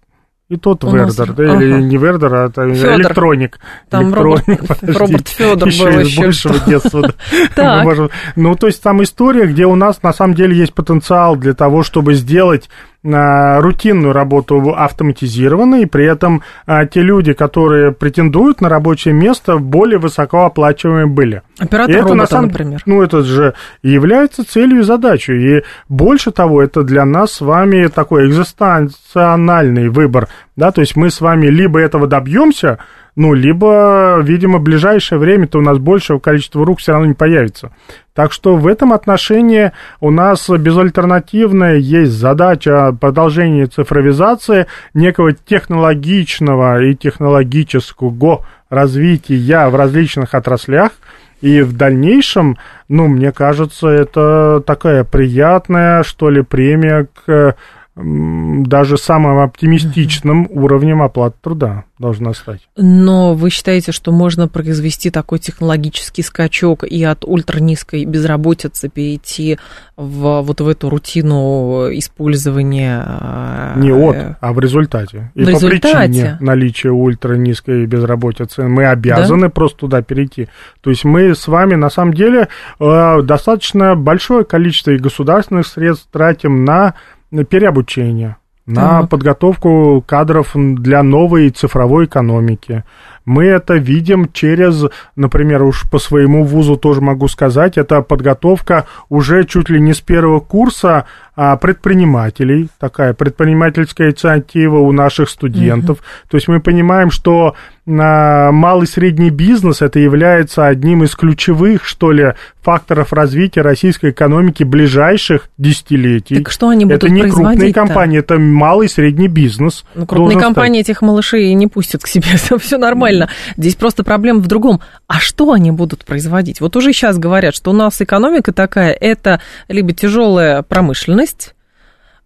И 0.51 0.57
тот 0.57 0.85
У 0.85 0.91
Вердер, 0.91 1.27
нас... 1.27 1.37
да, 1.37 1.53
ага. 1.55 1.65
или 1.65 1.81
не 1.81 1.97
Вердер, 1.97 2.35
а 2.35 2.47
это 2.47 2.69
Фёдор. 2.75 3.01
электроник. 3.01 3.59
Там 3.89 4.05
электроник, 4.05 4.61
робот, 4.83 4.97
робот 4.97 5.29
Федор 5.29 5.69
еще 5.69 5.85
был 5.85 6.01
из 6.01 6.17
большего 6.17 6.61
детства. 6.67 7.15
Ну, 8.37 8.55
то 8.55 8.67
есть 8.67 8.83
там 8.83 9.03
история, 9.03 9.47
где 9.47 9.65
у 9.65 9.75
нас 9.75 10.03
на 10.03 10.13
самом 10.13 10.35
деле 10.35 10.55
есть 10.57 10.75
потенциал 10.75 11.37
для 11.37 11.55
того, 11.55 11.83
чтобы 11.83 12.15
сделать 12.15 12.69
рутинную 13.05 14.15
работу 14.15 14.75
автоматизированно, 14.75 15.83
и 15.83 15.87
при 15.87 16.07
этом 16.07 16.43
а, 16.67 16.87
те 16.87 17.03
люди, 17.03 17.35
которые 17.35 17.93
претендуют 17.93 18.63
на 18.63 18.71
рабочее 18.71 19.13
место, 19.13 19.59
более 19.59 19.99
высокооплачиваемые 19.99 21.07
были. 21.07 21.43
Оператор 21.59 21.95
это, 21.95 22.09
робота, 22.09 22.27
самом, 22.27 22.49
например. 22.49 22.83
Ну, 22.87 23.03
это 23.03 23.23
же 23.23 23.55
является 23.83 24.49
целью 24.49 24.81
и 24.81 24.85
задачей. 24.85 25.59
И 25.59 25.63
больше 25.89 26.31
того, 26.31 26.63
это 26.63 26.83
для 26.83 27.05
нас 27.05 27.33
с 27.33 27.41
вами 27.43 27.89
такой 27.89 28.29
экзистенциональный 28.29 29.89
выбор. 29.91 30.29
Да? 30.57 30.73
То 30.73 30.81
есть 30.81 30.97
мы 30.97 31.11
с 31.11 31.21
вами 31.21 31.49
либо 31.49 31.79
этого 31.79 32.07
добьемся, 32.07 32.79
ну, 33.17 33.33
либо, 33.33 34.19
видимо, 34.23 34.59
в 34.59 34.63
ближайшее 34.63 35.19
время-то 35.19 35.59
у 35.59 35.63
нас 35.63 35.79
большего 35.79 36.19
количества 36.19 36.65
рук 36.65 36.81
все 36.81 36.93
равно 36.93 37.07
не 37.07 37.15
появится. 37.15 37.71
Так 38.13 38.33
что 38.33 38.57
в 38.57 38.67
этом 38.67 38.93
отношении 38.93 39.73
у 40.01 40.11
нас 40.11 40.49
безальтернативная 40.49 41.77
есть 41.77 42.13
задача 42.13 42.97
продолжения 43.01 43.67
цифровизации, 43.67 44.67
некого 44.95 45.33
технологичного 45.33 46.83
и 46.83 46.95
технологического 46.95 48.45
развития 48.69 49.69
в 49.69 49.77
различных 49.77 50.35
отраслях. 50.35 50.93
И 51.41 51.61
в 51.61 51.77
дальнейшем, 51.77 52.57
ну, 52.89 53.07
мне 53.07 53.31
кажется, 53.31 53.89
это 53.89 54.63
такая 54.67 55.05
приятная, 55.05 56.03
что 56.03 56.31
ли, 56.31 56.43
премия 56.43 57.07
к 57.27 57.57
даже 57.97 58.99
самым 58.99 59.39
оптимистичным 59.39 60.49
уровнем 60.51 61.01
оплаты 61.01 61.37
труда 61.41 61.85
должна 61.97 62.35
стать. 62.35 62.61
Но 62.77 63.35
вы 63.35 63.51
считаете, 63.51 63.93
что 63.93 64.11
можно 64.11 64.49
произвести 64.49 65.11
такой 65.11 65.39
технологический 65.39 66.23
скачок 66.23 66.83
и 66.83 67.05
от 67.05 67.25
ультранизкой 67.25 68.05
безработицы 68.05 68.89
перейти 68.89 69.59
в 69.97 70.41
вот 70.43 70.61
в 70.61 70.67
эту 70.67 70.91
рутину 70.91 71.89
использования? 71.93 73.05
Э, 73.07 73.75
Не 73.77 73.93
от, 73.93 74.17
а 74.41 74.53
в 74.53 74.59
результате. 74.59 75.31
И 75.37 75.43
в 75.43 75.47
по 75.47 75.51
результате? 75.51 76.09
причине 76.09 76.39
наличия 76.41 76.91
ультранизкой 76.91 77.87
безработицы 77.87 78.65
мы 78.65 78.87
обязаны 78.87 79.47
да? 79.47 79.51
просто 79.51 79.79
туда 79.79 80.03
перейти. 80.03 80.49
То 80.81 80.91
есть 80.91 81.05
мы 81.05 81.33
с 81.33 81.47
вами 81.47 81.77
на 81.77 81.91
самом 81.91 82.15
деле 82.15 82.49
э, 82.81 83.23
достаточно 83.23 83.95
большое 83.95 84.45
количество 84.45 84.91
и 84.91 84.99
государственных 84.99 85.69
средств 85.69 86.09
тратим 86.11 86.65
на 86.65 86.95
переобучение, 87.43 88.37
на 88.67 89.01
так. 89.01 89.11
подготовку 89.11 90.03
кадров 90.07 90.53
для 90.55 91.03
новой 91.03 91.51
цифровой 91.51 92.07
экономики. 92.07 92.85
Мы 93.25 93.45
это 93.45 93.75
видим 93.75 94.31
через, 94.33 94.85
например, 95.17 95.63
уж 95.63 95.89
по 95.91 95.99
своему 95.99 96.45
вузу 96.45 96.77
тоже 96.77 97.01
могу 97.01 97.29
сказать, 97.29 97.79
это 97.79 98.03
подготовка 98.03 98.87
уже 99.09 99.45
чуть 99.45 99.71
ли 99.71 99.81
не 99.81 99.95
с 99.95 100.01
первого 100.01 100.41
курса 100.41 101.07
а, 101.37 101.57
предпринимателей, 101.57 102.69
такая 102.79 103.13
предпринимательская 103.13 104.11
инициатива 104.11 104.79
у 104.79 104.93
наших 104.93 105.29
студентов. 105.29 105.99
Uh-huh. 105.99 106.31
То 106.31 106.37
есть 106.37 106.47
мы 106.47 106.61
понимаем, 106.61 107.11
что 107.11 107.57
а, 107.87 108.53
малый 108.53 108.85
и 108.85 108.87
средний 108.87 109.31
бизнес 109.31 109.83
это 109.83 109.99
является 109.99 110.67
одним 110.67 111.03
из 111.03 111.17
ключевых, 111.17 111.85
что 111.85 112.13
ли, 112.13 112.35
факторов 112.63 113.13
развития 113.13 113.63
российской 113.63 114.11
экономики 114.11 114.63
ближайших 114.63 115.51
десятилетий. 115.59 116.37
Так 116.37 116.51
что 116.51 116.69
они 116.69 116.85
будут 116.87 117.03
Это 117.03 117.13
не 117.13 117.23
крупные 117.23 117.75
компании, 117.75 118.21
это 118.21 118.39
малый 118.39 118.87
и 118.87 118.89
средний 118.89 119.29
бизнес. 119.29 119.85
Ну, 119.95 120.07
крупные 120.07 120.39
компании 120.39 120.83
стать. 120.83 120.91
этих 120.91 121.03
малышей 121.03 121.53
не 121.55 121.67
пустят 121.67 122.03
к 122.03 122.07
себе, 122.07 122.29
все 122.59 122.79
нормально. 122.79 123.14
Здесь 123.57 123.77
просто 123.77 124.05
проблема 124.05 124.41
в 124.41 124.47
другом. 124.47 124.81
А 125.07 125.19
что 125.19 125.53
они 125.53 125.71
будут 125.71 126.05
производить? 126.05 126.61
Вот 126.61 126.77
уже 126.77 126.93
сейчас 126.93 127.19
говорят, 127.19 127.55
что 127.55 127.71
у 127.71 127.75
нас 127.75 128.01
экономика 128.01 128.53
такая, 128.53 128.93
это 128.93 129.41
либо 129.69 129.93
тяжелая 129.93 130.63
промышленность, 130.63 131.55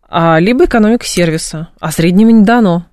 а, 0.09 0.39
либо 0.39 0.64
экономика 0.64 1.05
сервиса, 1.05 1.68
а 1.80 1.91
среднего 1.91 2.30
не 2.30 2.45
дано. 2.45 2.86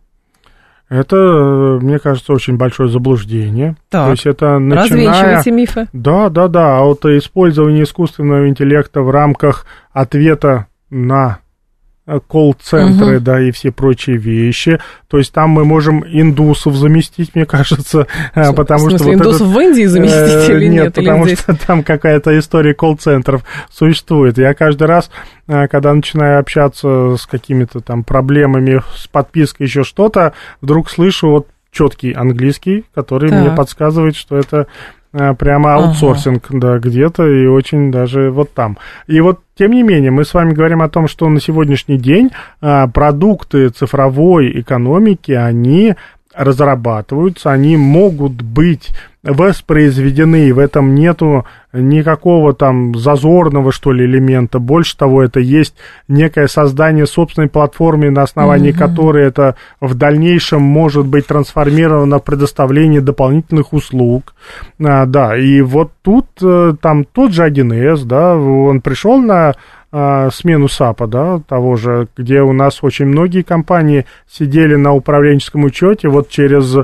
Это, 0.87 1.79
мне 1.81 1.97
кажется, 1.97 2.31
очень 2.31 2.57
большое 2.57 2.89
заблуждение. 2.89 3.75
Так, 3.89 4.05
То 4.05 4.11
есть 4.11 4.25
это 4.27 4.59
начиная... 4.59 5.41
мифы. 5.47 5.87
Да, 5.93 6.29
да, 6.29 6.47
да. 6.47 6.77
А 6.77 6.83
вот 6.83 7.03
использование 7.05 7.83
искусственного 7.83 8.47
интеллекта 8.47 9.01
в 9.01 9.09
рамках 9.09 9.65
ответа 9.93 10.67
на 10.91 11.39
Э, 11.39 11.44
колл-центры, 12.27 13.17
угу. 13.17 13.23
да, 13.23 13.41
и 13.41 13.51
все 13.51 13.71
прочие 13.71 14.17
вещи. 14.17 14.79
То 15.07 15.17
есть 15.17 15.33
там 15.33 15.49
мы 15.49 15.65
можем 15.65 16.03
индусов 16.05 16.75
заместить, 16.75 17.33
мне 17.35 17.45
кажется, 17.47 18.07
э, 18.35 18.43
Что, 18.43 18.53
потому 18.53 18.85
в 18.85 18.89
смысле, 18.89 18.97
что... 18.97 19.05
Вот 19.05 19.13
индусов 19.13 19.41
этот, 19.41 19.55
в 19.55 19.59
Индии 19.59 19.85
заместить 19.85 20.49
э, 20.49 20.57
или 20.57 20.67
нет? 20.67 20.83
Нет, 20.85 20.93
потому 20.93 21.25
или 21.25 21.35
что 21.35 21.55
там 21.55 21.83
какая-то 21.83 22.37
история 22.37 22.73
колл-центров 22.73 23.43
существует. 23.71 24.37
Я 24.37 24.53
каждый 24.53 24.87
раз, 24.87 25.09
э, 25.47 25.67
когда 25.67 25.93
начинаю 25.93 26.39
общаться 26.39 27.15
с 27.17 27.25
какими-то 27.25 27.79
там 27.79 28.03
проблемами 28.03 28.81
с 28.95 29.07
подпиской, 29.07 29.65
еще 29.65 29.83
что-то, 29.83 30.33
вдруг 30.61 30.89
слышу 30.89 31.29
вот 31.29 31.47
четкий 31.71 32.13
английский, 32.13 32.85
который 32.93 33.29
так. 33.29 33.41
мне 33.41 33.55
подсказывает, 33.55 34.15
что 34.15 34.37
это 34.37 34.67
Э, 35.04 35.04
прямо 35.37 35.75
аутсорсинг, 35.75 36.45
ага. 36.49 36.59
да, 36.59 36.79
где-то 36.79 37.27
и 37.27 37.47
очень 37.47 37.91
даже 37.91 38.31
вот 38.31 38.53
там. 38.53 38.77
И 39.07 39.21
вот, 39.21 39.39
тем 39.57 39.71
не 39.71 39.83
менее, 39.83 40.11
мы 40.11 40.25
с 40.25 40.33
вами 40.33 40.53
говорим 40.53 40.81
о 40.81 40.89
том, 40.89 41.07
что 41.07 41.29
на 41.29 41.39
сегодняшний 41.39 41.97
день 41.97 42.31
а, 42.61 42.87
продукты 42.87 43.69
цифровой 43.69 44.59
экономики, 44.59 45.31
они 45.31 45.95
разрабатываются, 46.35 47.51
они 47.51 47.77
могут 47.77 48.41
быть 48.41 48.89
воспроизведены, 49.23 50.47
и 50.47 50.51
в 50.51 50.59
этом 50.59 50.93
нету 50.93 51.45
никакого 51.75 52.53
там 52.53 52.95
зазорного, 52.95 53.71
что 53.71 53.91
ли, 53.91 54.05
элемента. 54.05 54.59
Больше 54.59 54.97
того, 54.97 55.23
это 55.23 55.39
есть 55.39 55.75
некое 56.07 56.47
создание 56.47 57.05
собственной 57.05 57.49
платформы, 57.49 58.09
на 58.09 58.23
основании 58.23 58.71
mm-hmm. 58.71 58.77
которой 58.77 59.25
это 59.25 59.55
в 59.79 59.95
дальнейшем 59.95 60.61
может 60.61 61.05
быть 61.05 61.27
трансформировано 61.27 62.19
в 62.19 62.23
предоставление 62.23 63.01
дополнительных 63.01 63.73
услуг. 63.73 64.33
А, 64.83 65.05
да, 65.05 65.37
и 65.37 65.61
вот 65.61 65.91
тут 66.01 66.27
э, 66.41 66.73
там 66.81 67.03
тот 67.03 67.31
же 67.31 67.47
1С, 67.47 68.05
да, 68.05 68.35
он 68.35 68.81
пришел 68.81 69.17
на 69.17 69.53
а, 69.97 70.29
смену 70.29 70.67
САПа, 70.67 71.07
да, 71.07 71.39
того 71.47 71.77
же, 71.77 72.09
где 72.17 72.41
у 72.41 72.51
нас 72.51 72.79
очень 72.83 73.05
многие 73.05 73.43
компании 73.43 74.05
сидели 74.29 74.75
на 74.75 74.93
управленческом 74.93 75.63
учете 75.63 76.09
вот 76.09 76.27
через, 76.29 76.75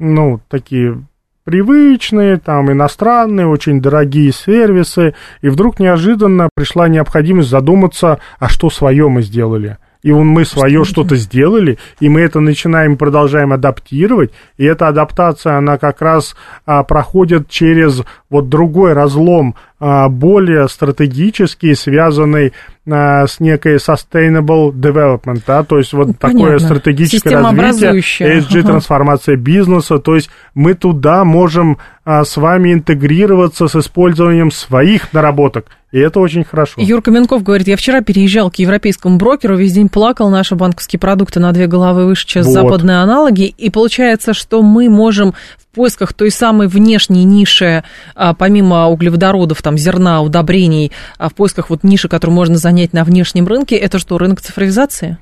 ну, 0.00 0.40
такие 0.48 0.98
привычные, 1.46 2.38
там, 2.38 2.72
иностранные, 2.72 3.46
очень 3.46 3.80
дорогие 3.80 4.32
сервисы, 4.32 5.14
и 5.42 5.48
вдруг 5.48 5.78
неожиданно 5.78 6.50
пришла 6.54 6.88
необходимость 6.88 7.48
задуматься, 7.48 8.18
а 8.40 8.48
что 8.48 8.68
свое 8.68 9.08
мы 9.08 9.22
сделали. 9.22 9.78
И 10.02 10.10
он, 10.10 10.26
мы 10.26 10.44
свое 10.44 10.84
что-то 10.84 11.14
сделали, 11.16 11.78
и 12.00 12.08
мы 12.08 12.20
это 12.20 12.40
начинаем, 12.40 12.96
продолжаем 12.96 13.52
адаптировать, 13.52 14.32
и 14.56 14.64
эта 14.64 14.88
адаптация, 14.88 15.56
она 15.56 15.78
как 15.78 16.02
раз 16.02 16.36
а, 16.64 16.82
проходит 16.82 17.48
через 17.48 18.02
вот 18.28 18.48
другой 18.48 18.92
разлом, 18.92 19.54
а, 19.78 20.08
более 20.08 20.68
стратегический, 20.68 21.74
связанный 21.74 22.52
с 22.86 23.40
некой 23.40 23.76
sustainable 23.76 24.70
development, 24.72 25.42
да, 25.46 25.64
то 25.64 25.78
есть 25.78 25.92
вот 25.92 26.16
Понятно. 26.18 26.30
такое 26.30 26.58
стратегическое 26.60 27.42
развитие, 27.42 28.38
ESG-трансформация 28.38 29.34
ага. 29.34 29.42
бизнеса, 29.42 29.98
то 29.98 30.14
есть 30.14 30.30
мы 30.54 30.74
туда 30.74 31.24
можем 31.24 31.78
а, 32.04 32.24
с 32.24 32.36
вами 32.36 32.72
интегрироваться 32.72 33.66
с 33.66 33.74
использованием 33.74 34.52
своих 34.52 35.12
наработок. 35.12 35.66
И 35.90 35.98
это 35.98 36.20
очень 36.20 36.44
хорошо. 36.44 36.80
Юр 36.80 37.02
Каменков 37.02 37.42
говорит, 37.42 37.66
я 37.66 37.76
вчера 37.76 38.00
переезжал 38.00 38.50
к 38.50 38.56
европейскому 38.56 39.16
брокеру, 39.16 39.56
весь 39.56 39.72
день 39.72 39.88
плакал, 39.88 40.30
наши 40.30 40.54
банковские 40.54 41.00
продукты 41.00 41.40
на 41.40 41.52
две 41.52 41.66
головы 41.66 42.06
выше, 42.06 42.26
чем 42.26 42.42
вот. 42.42 42.52
западные 42.52 42.98
аналоги, 42.98 43.46
и 43.46 43.70
получается, 43.70 44.34
что 44.34 44.62
мы 44.62 44.88
можем 44.88 45.34
в 45.58 45.65
поисках 45.76 46.12
той 46.12 46.30
самой 46.30 46.66
внешней 46.66 47.24
ниши, 47.24 47.84
а, 48.16 48.34
помимо 48.34 48.88
углеводородов, 48.88 49.62
там, 49.62 49.78
зерна, 49.78 50.22
удобрений, 50.22 50.90
а 51.18 51.28
в 51.28 51.34
поисках 51.34 51.70
вот 51.70 51.84
ниши, 51.84 52.08
которую 52.08 52.34
можно 52.34 52.56
занять 52.56 52.92
на 52.92 53.04
внешнем 53.04 53.46
рынке, 53.46 53.76
это 53.76 53.98
что, 54.00 54.18
рынок 54.18 54.40
цифровизации? 54.40 55.18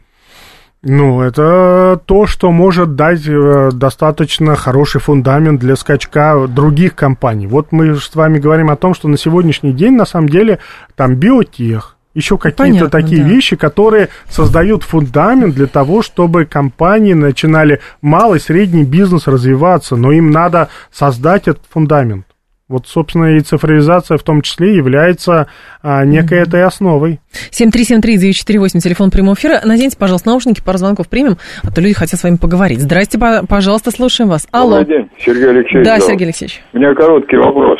Ну, 0.86 1.22
это 1.22 1.98
то, 2.04 2.26
что 2.26 2.52
может 2.52 2.94
дать 2.94 3.26
э, 3.26 3.70
достаточно 3.72 4.54
хороший 4.54 5.00
фундамент 5.00 5.58
для 5.58 5.76
скачка 5.76 6.46
других 6.46 6.94
компаний. 6.94 7.46
Вот 7.46 7.72
мы 7.72 7.96
с 7.96 8.14
вами 8.14 8.38
говорим 8.38 8.70
о 8.70 8.76
том, 8.76 8.94
что 8.94 9.08
на 9.08 9.16
сегодняшний 9.16 9.72
день, 9.72 9.94
на 9.94 10.04
самом 10.04 10.28
деле, 10.28 10.58
там 10.94 11.16
биотех, 11.16 11.93
еще 12.14 12.38
какие-то 12.38 12.88
такие 12.88 13.22
да. 13.22 13.28
вещи, 13.28 13.56
которые 13.56 14.08
создают 14.28 14.82
фундамент 14.82 15.54
для 15.54 15.66
того, 15.66 16.02
чтобы 16.02 16.44
компании 16.44 17.14
начинали 17.14 17.80
малый, 18.00 18.40
средний 18.40 18.84
бизнес 18.84 19.26
развиваться, 19.26 19.96
но 19.96 20.12
им 20.12 20.30
надо 20.30 20.68
создать 20.90 21.48
этот 21.48 21.62
фундамент. 21.68 22.26
Вот, 22.66 22.86
собственно, 22.86 23.36
и 23.36 23.40
цифровизация 23.40 24.16
в 24.16 24.22
том 24.22 24.40
числе 24.40 24.74
является 24.74 25.48
а, 25.82 26.02
некой 26.06 26.38
mm-hmm. 26.38 26.42
этой 26.42 26.64
основой. 26.64 27.20
7373948, 27.50 28.78
телефон 28.78 29.10
прямого 29.10 29.34
эфира. 29.34 29.60
Наденьте, 29.64 29.98
пожалуйста, 29.98 30.30
наушники, 30.30 30.62
пару 30.64 30.78
звонков 30.78 31.08
примем, 31.08 31.36
а 31.62 31.70
то 31.70 31.82
люди 31.82 31.94
хотят 31.94 32.18
с 32.18 32.24
вами 32.24 32.36
поговорить. 32.36 32.80
Здрасте, 32.80 33.18
пожалуйста, 33.18 33.90
слушаем 33.90 34.30
вас. 34.30 34.48
Алло. 34.50 34.78
Добрый 34.78 34.98
день, 34.98 35.10
Сергей 35.18 35.50
Алексеевич. 35.50 35.86
Да, 35.86 36.00
Сергей 36.00 36.24
Алексеевич. 36.24 36.62
У 36.72 36.78
меня 36.78 36.94
короткий 36.94 37.36
вопрос. 37.36 37.78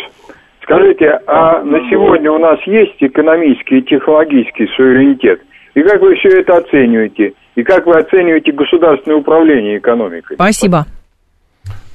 Скажите, 0.65 1.21
а 1.27 1.63
на 1.63 1.79
сегодня 1.91 2.33
у 2.33 2.39
нас 2.39 2.59
есть 2.67 2.97
экономический 3.01 3.79
и 3.79 3.83
технологический 3.83 4.67
суверенитет? 4.77 5.41
И 5.75 5.83
как 5.83 6.01
вы 6.01 6.15
все 6.17 6.41
это 6.41 6.57
оцениваете? 6.57 7.35
И 7.55 7.63
как 7.63 7.87
вы 7.87 7.93
оцениваете 7.93 8.53
государственное 8.53 9.19
управление 9.19 9.79
экономикой? 9.79 10.35
Спасибо. 10.35 10.87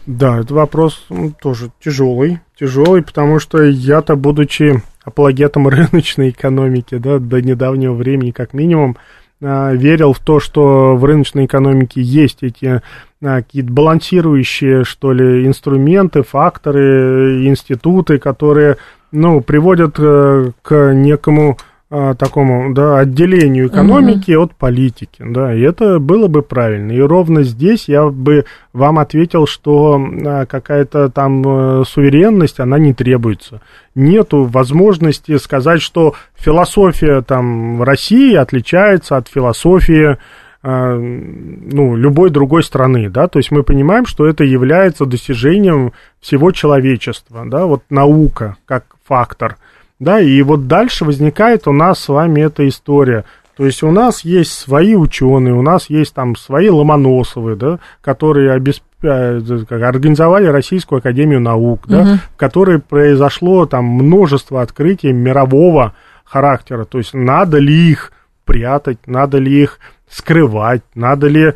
Да, 0.06 0.40
это 0.40 0.54
вопрос 0.54 1.06
ну, 1.10 1.32
тоже 1.42 1.70
тяжелый, 1.80 2.40
тяжелый, 2.60 3.04
потому 3.04 3.40
что 3.40 3.64
я-то, 3.64 4.16
будучи 4.16 4.76
апологетом 5.04 5.68
рыночной 5.68 6.30
экономики, 6.30 6.96
да, 6.98 7.18
до 7.18 7.42
недавнего 7.42 7.94
времени 7.94 8.32
как 8.32 8.54
минимум, 8.54 8.98
верил 9.42 10.14
в 10.14 10.20
то, 10.20 10.40
что 10.40 10.96
в 10.96 11.06
рыночной 11.06 11.46
экономике 11.46 12.02
есть 12.02 12.40
эти 12.42 12.82
а, 13.22 13.42
какие-то 13.42 13.72
балансирующие, 13.72 14.84
что 14.84 15.12
ли, 15.12 15.46
инструменты, 15.46 16.24
факторы, 16.24 17.46
институты, 17.48 18.18
которые, 18.18 18.78
ну, 19.12 19.42
приводят 19.42 19.96
э, 19.98 20.52
к 20.62 20.94
некому 20.94 21.58
такому 21.90 22.72
да, 22.72 23.00
отделению 23.00 23.68
экономики 23.68 24.34
угу. 24.34 24.44
от 24.44 24.56
политики, 24.56 25.24
да, 25.26 25.54
и 25.56 25.62
это 25.62 25.98
было 25.98 26.28
бы 26.28 26.44
правильно. 26.44 26.92
И 26.92 27.00
ровно 27.00 27.42
здесь 27.42 27.90
я 27.90 28.08
бы 28.10 28.46
вам 28.74 29.00
ответил, 29.00 29.48
что 29.48 30.00
а, 30.00 30.46
какая-то 30.46 31.10
там 31.10 31.44
а, 31.48 31.84
суверенность, 31.88 32.60
она 32.60 32.78
не 32.78 32.94
требуется. 32.94 33.62
Нету 33.96 34.44
возможности 34.44 35.36
сказать, 35.38 35.82
что 35.82 36.14
философия 36.36 37.22
там 37.22 37.82
России 37.82 38.36
отличается 38.36 39.18
от 39.18 39.28
философии 39.28 40.18
а, 40.62 40.96
ну, 40.96 41.96
любой 41.96 42.30
другой 42.30 42.62
страны, 42.64 43.10
да, 43.10 43.28
то 43.28 43.40
есть 43.40 43.50
мы 43.50 43.64
понимаем, 43.64 44.06
что 44.06 44.28
это 44.28 44.44
является 44.44 45.08
достижением 45.08 45.94
всего 46.20 46.52
человечества, 46.52 47.46
да, 47.48 47.66
вот 47.66 47.82
наука 47.90 48.58
как 48.68 48.86
фактор– 49.08 49.58
да, 50.00 50.20
и 50.20 50.42
вот 50.42 50.68
дальше 50.68 51.06
возникает 51.06 51.68
у 51.68 51.74
нас 51.74 52.00
с 52.00 52.08
вами 52.08 52.42
эта 52.42 52.68
история. 52.68 53.26
То 53.58 53.66
есть 53.66 53.84
у 53.84 53.92
нас 53.92 54.22
есть 54.22 54.54
свои 54.54 54.96
ученые, 54.96 55.54
у 55.54 55.62
нас 55.62 55.90
есть 55.90 56.14
там 56.14 56.38
свои 56.38 56.70
Ломоносовы, 56.70 57.58
да, 57.58 57.80
которые 58.00 58.54
обесп... 58.54 58.84
Э, 59.04 59.42
организовали 59.70 60.46
Российскую 60.46 61.00
Академию 61.00 61.42
Наук, 61.42 61.86
да, 61.88 62.02
угу. 62.02 62.10
в 62.34 62.38
которой 62.38 62.80
произошло 62.80 63.66
там 63.66 63.84
множество 63.84 64.62
открытий 64.62 65.12
мирового 65.12 65.94
характера. 66.24 66.86
То 66.86 67.00
есть 67.00 67.14
надо 67.14 67.58
ли 67.58 67.92
их 67.92 68.14
прятать, 68.46 69.00
надо 69.06 69.40
ли 69.40 69.64
их 69.64 69.80
скрывать, 70.10 70.82
надо 70.96 71.28
ли 71.28 71.54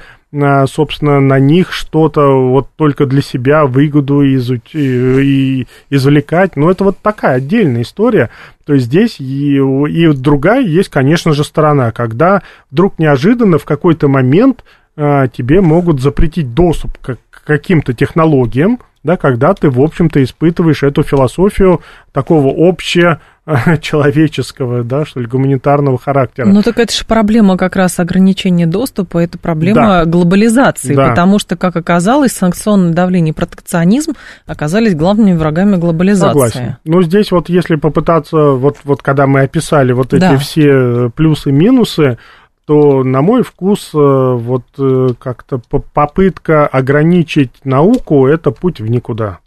собственно, 0.68 1.20
на 1.20 1.38
них 1.40 1.72
что-то 1.72 2.50
вот 2.50 2.70
только 2.76 3.06
для 3.06 3.22
себя 3.22 3.66
выгоду 3.66 4.26
изуч... 4.36 4.74
и 4.74 5.68
извлекать. 5.90 6.56
Но 6.56 6.72
это 6.72 6.84
вот 6.86 6.98
такая 7.00 7.36
отдельная 7.36 7.84
история. 7.84 8.30
То 8.66 8.74
есть 8.74 8.88
здесь 8.88 9.20
и, 9.20 9.58
и 9.58 10.14
другая 10.14 10.62
есть, 10.62 10.90
конечно 10.90 11.34
же, 11.34 11.44
сторона, 11.44 11.92
когда 11.92 12.42
вдруг 12.72 12.98
неожиданно 12.98 13.60
в 13.60 13.66
какой-то 13.66 14.08
момент 14.08 14.64
а, 14.96 15.28
тебе 15.28 15.62
могут 15.62 16.02
запретить 16.02 16.54
доступ 16.54 16.98
к, 17.00 17.18
к 17.30 17.44
каким-то 17.44 17.94
технологиям, 17.94 18.80
да, 19.04 19.18
когда 19.18 19.54
ты, 19.54 19.70
в 19.70 19.82
общем-то, 19.82 20.24
испытываешь 20.24 20.84
эту 20.84 21.04
философию 21.04 21.82
такого 22.12 22.54
общего 22.56 23.20
человеческого, 23.82 24.84
да, 24.84 25.06
что 25.06 25.20
ли, 25.20 25.28
гуманитарного 25.28 25.98
характера. 25.98 26.46
Ну 26.46 26.62
так 26.62 26.80
это 26.80 26.94
же 26.94 27.04
проблема 27.06 27.58
как 27.58 27.76
раз 27.76 28.00
ограничения 28.00 28.66
доступа, 28.66 29.18
это 29.18 29.38
проблема 29.38 29.82
да. 29.82 30.06
глобализации, 30.06 30.96
да. 30.96 31.10
потому 31.10 31.40
что, 31.40 31.58
как 31.58 31.76
оказалось, 31.76 32.32
санкционное 32.32 32.94
давление 32.94 33.34
и 33.34 33.36
протекционизм 33.36 34.14
оказались 34.46 34.96
главными 34.96 35.36
врагами 35.36 35.76
глобализации. 35.76 36.28
Согласен. 36.28 36.78
Ну 36.86 37.02
здесь 37.02 37.32
вот 37.32 37.50
если 37.50 37.76
попытаться, 37.76 38.38
вот, 38.52 38.78
вот 38.86 39.02
когда 39.02 39.28
мы 39.28 39.42
описали 39.42 39.92
вот 39.92 40.14
эти 40.14 40.22
да. 40.22 40.38
все 40.38 41.10
плюсы-минусы, 41.14 42.18
то, 42.66 43.04
на 43.04 43.22
мой 43.22 43.44
вкус, 43.44 43.90
э, 43.94 43.98
вот 43.98 44.64
э, 44.78 45.10
как-то 45.20 45.60
попытка 45.60 46.66
ограничить 46.66 47.52
науку– 47.66 48.26
это 48.28 48.52
путь 48.52 48.80
в 48.80 48.90
никуда. 48.90 49.40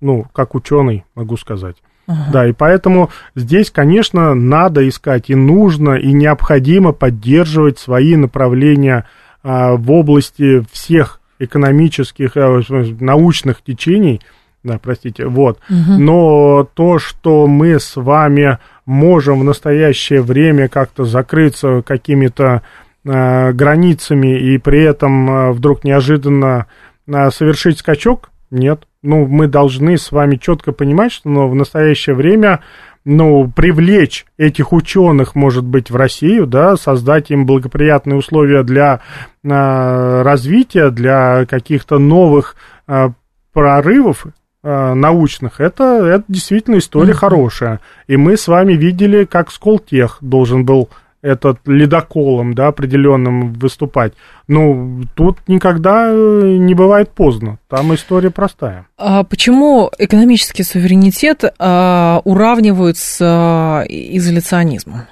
Ну, 0.00 0.26
как 0.32 0.56
ученый, 0.56 1.04
могу 1.14 1.36
сказать. 1.36 1.76
Ага. 2.06 2.30
Да, 2.32 2.46
и 2.46 2.52
поэтому 2.52 3.10
здесь, 3.34 3.70
конечно, 3.70 4.34
надо 4.34 4.88
искать 4.88 5.28
и 5.28 5.34
нужно, 5.34 5.94
и 5.94 6.12
необходимо 6.12 6.92
поддерживать 6.92 7.78
свои 7.78 8.16
направления 8.16 9.06
а, 9.42 9.74
в 9.74 9.90
области 9.90 10.64
всех 10.72 11.20
экономических, 11.38 12.36
а, 12.36 12.60
научных 13.00 13.62
течений, 13.62 14.20
да, 14.62 14.78
простите, 14.82 15.26
вот. 15.26 15.58
Угу. 15.70 15.98
Но 15.98 16.68
то, 16.74 16.98
что 16.98 17.46
мы 17.46 17.78
с 17.78 17.94
вами 17.96 18.58
можем 18.84 19.40
в 19.40 19.44
настоящее 19.44 20.22
время 20.22 20.68
как-то 20.68 21.04
закрыться 21.04 21.82
какими-то 21.86 22.62
а, 23.06 23.52
границами 23.52 24.38
и 24.38 24.58
при 24.58 24.82
этом 24.82 25.30
а, 25.30 25.52
вдруг 25.52 25.84
неожиданно 25.84 26.66
а, 27.08 27.30
совершить 27.30 27.78
скачок, 27.78 28.30
нет 28.50 28.86
ну, 29.06 29.26
мы 29.26 29.46
должны 29.46 29.96
с 29.96 30.10
вами 30.12 30.36
четко 30.36 30.72
понимать, 30.72 31.12
что 31.12 31.28
ну, 31.28 31.48
в 31.48 31.54
настоящее 31.54 32.14
время 32.14 32.60
ну, 33.04 33.50
привлечь 33.54 34.26
этих 34.36 34.72
ученых, 34.72 35.36
может 35.36 35.64
быть, 35.64 35.90
в 35.90 35.96
Россию, 35.96 36.46
да, 36.46 36.76
создать 36.76 37.30
им 37.30 37.46
благоприятные 37.46 38.16
условия 38.16 38.64
для 38.64 39.00
э, 39.44 40.22
развития, 40.22 40.90
для 40.90 41.46
каких-то 41.46 41.98
новых 41.98 42.56
э, 42.88 43.10
прорывов 43.52 44.26
э, 44.64 44.94
научных, 44.94 45.60
это, 45.60 45.84
это 46.04 46.24
действительно 46.26 46.78
история 46.78 47.12
mm-hmm. 47.12 47.14
хорошая. 47.14 47.80
И 48.08 48.16
мы 48.16 48.36
с 48.36 48.48
вами 48.48 48.72
видели, 48.72 49.24
как 49.24 49.52
Сколтех 49.52 50.18
должен 50.20 50.64
был 50.64 50.90
этот 51.22 51.58
ледоколом, 51.66 52.54
да, 52.54 52.68
определенным 52.68 53.52
выступать. 53.54 54.12
Ну, 54.48 55.02
тут 55.14 55.38
никогда 55.48 56.08
э, 56.10 56.56
не 56.58 56.74
бывает 56.74 57.10
поздно. 57.10 57.58
Там 57.68 57.94
история 57.94 58.30
простая. 58.30 58.86
А 58.96 59.24
почему 59.24 59.90
экономический 59.98 60.62
суверенитет 60.62 61.44
а, 61.58 62.20
уравнивают 62.24 62.96
с 62.96 63.18
а, 63.20 63.84
изоляционизмом? 63.88 65.02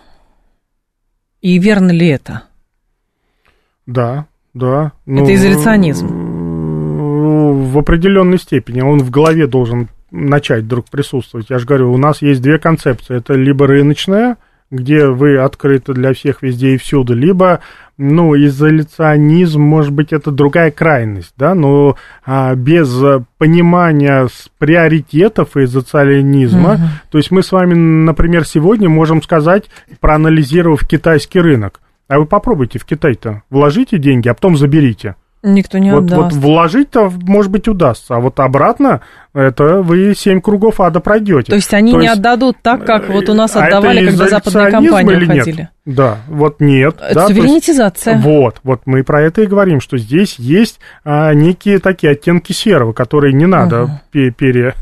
И 1.41 1.59
верно 1.59 1.91
ли 1.91 2.09
это? 2.09 2.45
Да, 3.87 4.27
да. 4.55 4.93
Ну, 5.05 5.25
это 5.25 5.35
изоляционизм? 5.35 6.09
В 7.71 7.79
определенной 7.79 8.39
степени. 8.39 8.81
Он 8.81 9.01
в 9.01 9.11
голове 9.11 9.47
должен 9.47 9.89
начать 10.11 10.63
вдруг 10.63 10.89
присутствовать. 10.89 11.51
Я 11.51 11.59
же 11.59 11.67
говорю, 11.67 11.93
у 11.93 11.97
нас 11.97 12.23
есть 12.23 12.41
две 12.41 12.59
концепции. 12.59 13.17
Это 13.17 13.35
либо 13.35 13.67
рыночная, 13.67 14.37
где 14.75 15.07
вы 15.07 15.39
открыты 15.39 15.95
для 15.95 16.13
всех 16.13 16.43
везде 16.43 16.75
и 16.75 16.79
всюду, 16.79 17.15
либо 17.15 17.61
ну, 17.97 18.35
изоляционизм, 18.37 19.61
может 19.61 19.93
быть, 19.93 20.13
это 20.13 20.33
другая 20.33 20.71
крайность, 20.73 21.33
да, 21.37 21.55
но 21.55 21.97
а, 22.27 22.55
без 22.57 22.93
понимания 23.39 24.29
приоритетов 24.59 25.57
изоциалинизма, 25.57 26.73
угу. 26.73 26.83
то 27.11 27.19
есть 27.19 27.31
мы 27.31 27.43
с 27.43 27.53
вами, 27.53 27.75
например, 27.75 28.45
сегодня 28.45 28.89
можем 28.89 29.23
сказать, 29.23 29.71
проанализировав 30.01 30.87
китайский 30.87 31.41
рынок, 31.41 31.81
а 32.09 32.19
вы 32.19 32.27
попробуйте 32.27 32.79
в 32.79 32.85
Китай-то, 32.85 33.43
вложите 33.49 33.99
деньги, 33.99 34.29
а 34.29 34.35
потом 34.35 34.57
заберите. 34.57 35.15
Никто 35.47 35.77
не 35.77 35.93
вот, 35.93 36.05
отдаст. 36.05 36.33
Вот 36.33 36.43
вложить-то, 36.43 37.13
может 37.23 37.53
быть, 37.53 37.69
удастся, 37.69 38.17
а 38.17 38.21
вот 38.21 38.41
обратно 38.41 39.03
это 39.35 39.83
вы 39.83 40.15
семь 40.17 40.41
кругов 40.41 40.81
ада 40.81 41.01
пройдете. 41.01 41.51
То 41.51 41.57
есть 41.57 41.75
они 41.75 41.93
То 41.93 41.99
не 41.99 42.07
есть... 42.07 42.19
отдадут 42.19 42.57
так, 42.63 42.87
как 42.87 43.11
вот 43.11 43.29
у 43.29 43.35
нас 43.35 43.55
а 43.55 43.65
отдавали, 43.65 44.07
когда 44.07 44.29
западные 44.29 44.71
компании 44.71 45.17
или 45.17 45.25
уходили? 45.25 45.57
Нет? 45.57 45.71
Да, 45.85 46.19
вот 46.29 46.61
нет. 46.61 46.97
Это 47.01 47.15
да, 47.15 47.27
суверенитизация. 47.27 48.15
Есть, 48.15 48.25
вот, 48.25 48.61
вот 48.63 48.83
мы 48.87 49.05
про 49.05 49.21
это 49.21 49.43
и 49.43 49.47
говорим, 49.47 49.81
что 49.81 49.99
здесь 49.99 50.37
есть 50.39 50.81
а, 51.05 51.35
некие 51.35 51.79
такие 51.79 52.13
оттенки 52.13 52.53
серого, 52.53 52.95
которые 52.95 53.35
не 53.35 53.47
надо 53.47 53.83
угу. 53.83 53.93
пере, 54.11 54.33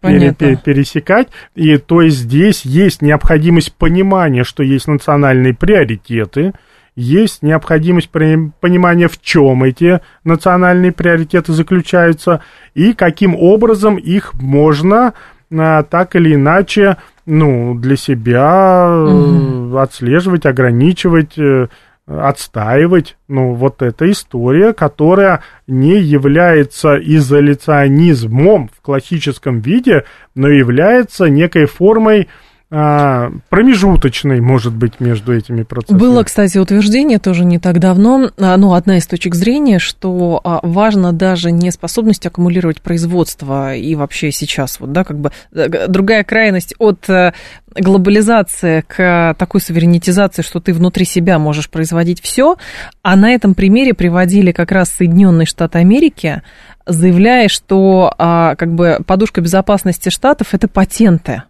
пере, 0.00 0.32
пере, 0.32 0.56
пересекать. 0.56 1.28
И 1.54 1.76
то 1.76 2.00
есть 2.00 2.16
здесь 2.16 2.64
есть 2.64 3.02
необходимость 3.02 3.74
понимания, 3.74 4.44
что 4.44 4.62
есть 4.62 4.88
национальные 4.88 5.52
приоритеты, 5.52 6.54
есть 6.98 7.42
необходимость 7.42 8.10
понимания, 8.10 9.06
в 9.06 9.20
чем 9.22 9.62
эти 9.62 10.00
национальные 10.24 10.90
приоритеты 10.90 11.52
заключаются 11.52 12.42
и 12.74 12.92
каким 12.92 13.36
образом 13.36 13.96
их 13.96 14.34
можно 14.34 15.14
а, 15.56 15.84
так 15.84 16.16
или 16.16 16.34
иначе 16.34 16.96
ну, 17.24 17.76
для 17.76 17.94
себя 17.94 18.88
угу. 18.90 19.76
отслеживать, 19.76 20.44
ограничивать, 20.44 21.38
э, 21.38 21.68
отстаивать. 22.08 23.16
Ну, 23.28 23.52
вот 23.52 23.80
эта 23.80 24.10
история, 24.10 24.72
которая 24.72 25.42
не 25.68 26.00
является 26.00 26.96
изоляционизмом 26.96 28.70
в 28.76 28.80
классическом 28.80 29.60
виде, 29.60 30.04
но 30.34 30.48
является 30.48 31.26
некой 31.26 31.66
формой 31.66 32.26
а, 32.70 33.30
промежуточной, 33.48 34.42
может 34.42 34.74
быть, 34.74 35.00
между 35.00 35.34
этими 35.34 35.62
процессами. 35.62 35.98
Было, 35.98 36.22
кстати, 36.22 36.58
утверждение 36.58 37.18
тоже 37.18 37.46
не 37.46 37.58
так 37.58 37.78
давно, 37.78 38.30
а, 38.36 38.58
ну, 38.58 38.74
одна 38.74 38.98
из 38.98 39.06
точек 39.06 39.34
зрения, 39.34 39.78
что 39.78 40.38
а, 40.44 40.60
важно 40.62 41.14
даже 41.14 41.50
не 41.50 41.70
способность 41.70 42.26
аккумулировать 42.26 42.82
производство 42.82 43.74
и 43.74 43.94
вообще 43.94 44.30
сейчас, 44.32 44.80
вот, 44.80 44.92
да, 44.92 45.04
как 45.04 45.18
бы 45.18 45.32
э, 45.52 45.88
другая 45.88 46.24
крайность 46.24 46.74
от 46.78 47.08
э, 47.08 47.32
глобализации 47.74 48.84
к 48.86 49.34
такой 49.38 49.62
суверенитизации, 49.62 50.42
что 50.42 50.60
ты 50.60 50.74
внутри 50.74 51.06
себя 51.06 51.38
можешь 51.38 51.70
производить 51.70 52.20
все, 52.20 52.56
а 53.02 53.16
на 53.16 53.30
этом 53.30 53.54
примере 53.54 53.94
приводили 53.94 54.52
как 54.52 54.72
раз 54.72 54.90
Соединенные 54.90 55.46
Штаты 55.46 55.78
Америки, 55.78 56.42
заявляя, 56.84 57.48
что 57.48 58.12
как 58.18 58.74
бы 58.74 58.98
подушка 59.06 59.40
безопасности 59.40 60.08
штатов 60.08 60.54
это 60.54 60.68
патенты. 60.68 61.44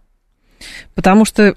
Потому 0.95 1.25
что 1.25 1.55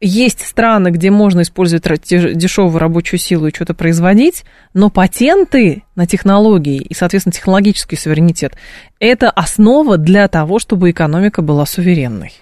есть 0.00 0.44
страны, 0.44 0.88
где 0.88 1.10
можно 1.10 1.42
использовать 1.42 1.84
дешевую 2.02 2.78
рабочую 2.78 3.18
силу 3.18 3.46
и 3.46 3.54
что-то 3.54 3.74
производить, 3.74 4.44
но 4.74 4.90
патенты 4.90 5.84
на 5.96 6.06
технологии 6.06 6.78
и, 6.78 6.94
соответственно, 6.94 7.32
технологический 7.32 7.96
суверенитет– 7.96 8.54
это 9.00 9.30
основа 9.30 9.96
для 9.96 10.28
того, 10.28 10.58
чтобы 10.58 10.90
экономика 10.90 11.42
была 11.42 11.64
суверенной. 11.64 12.32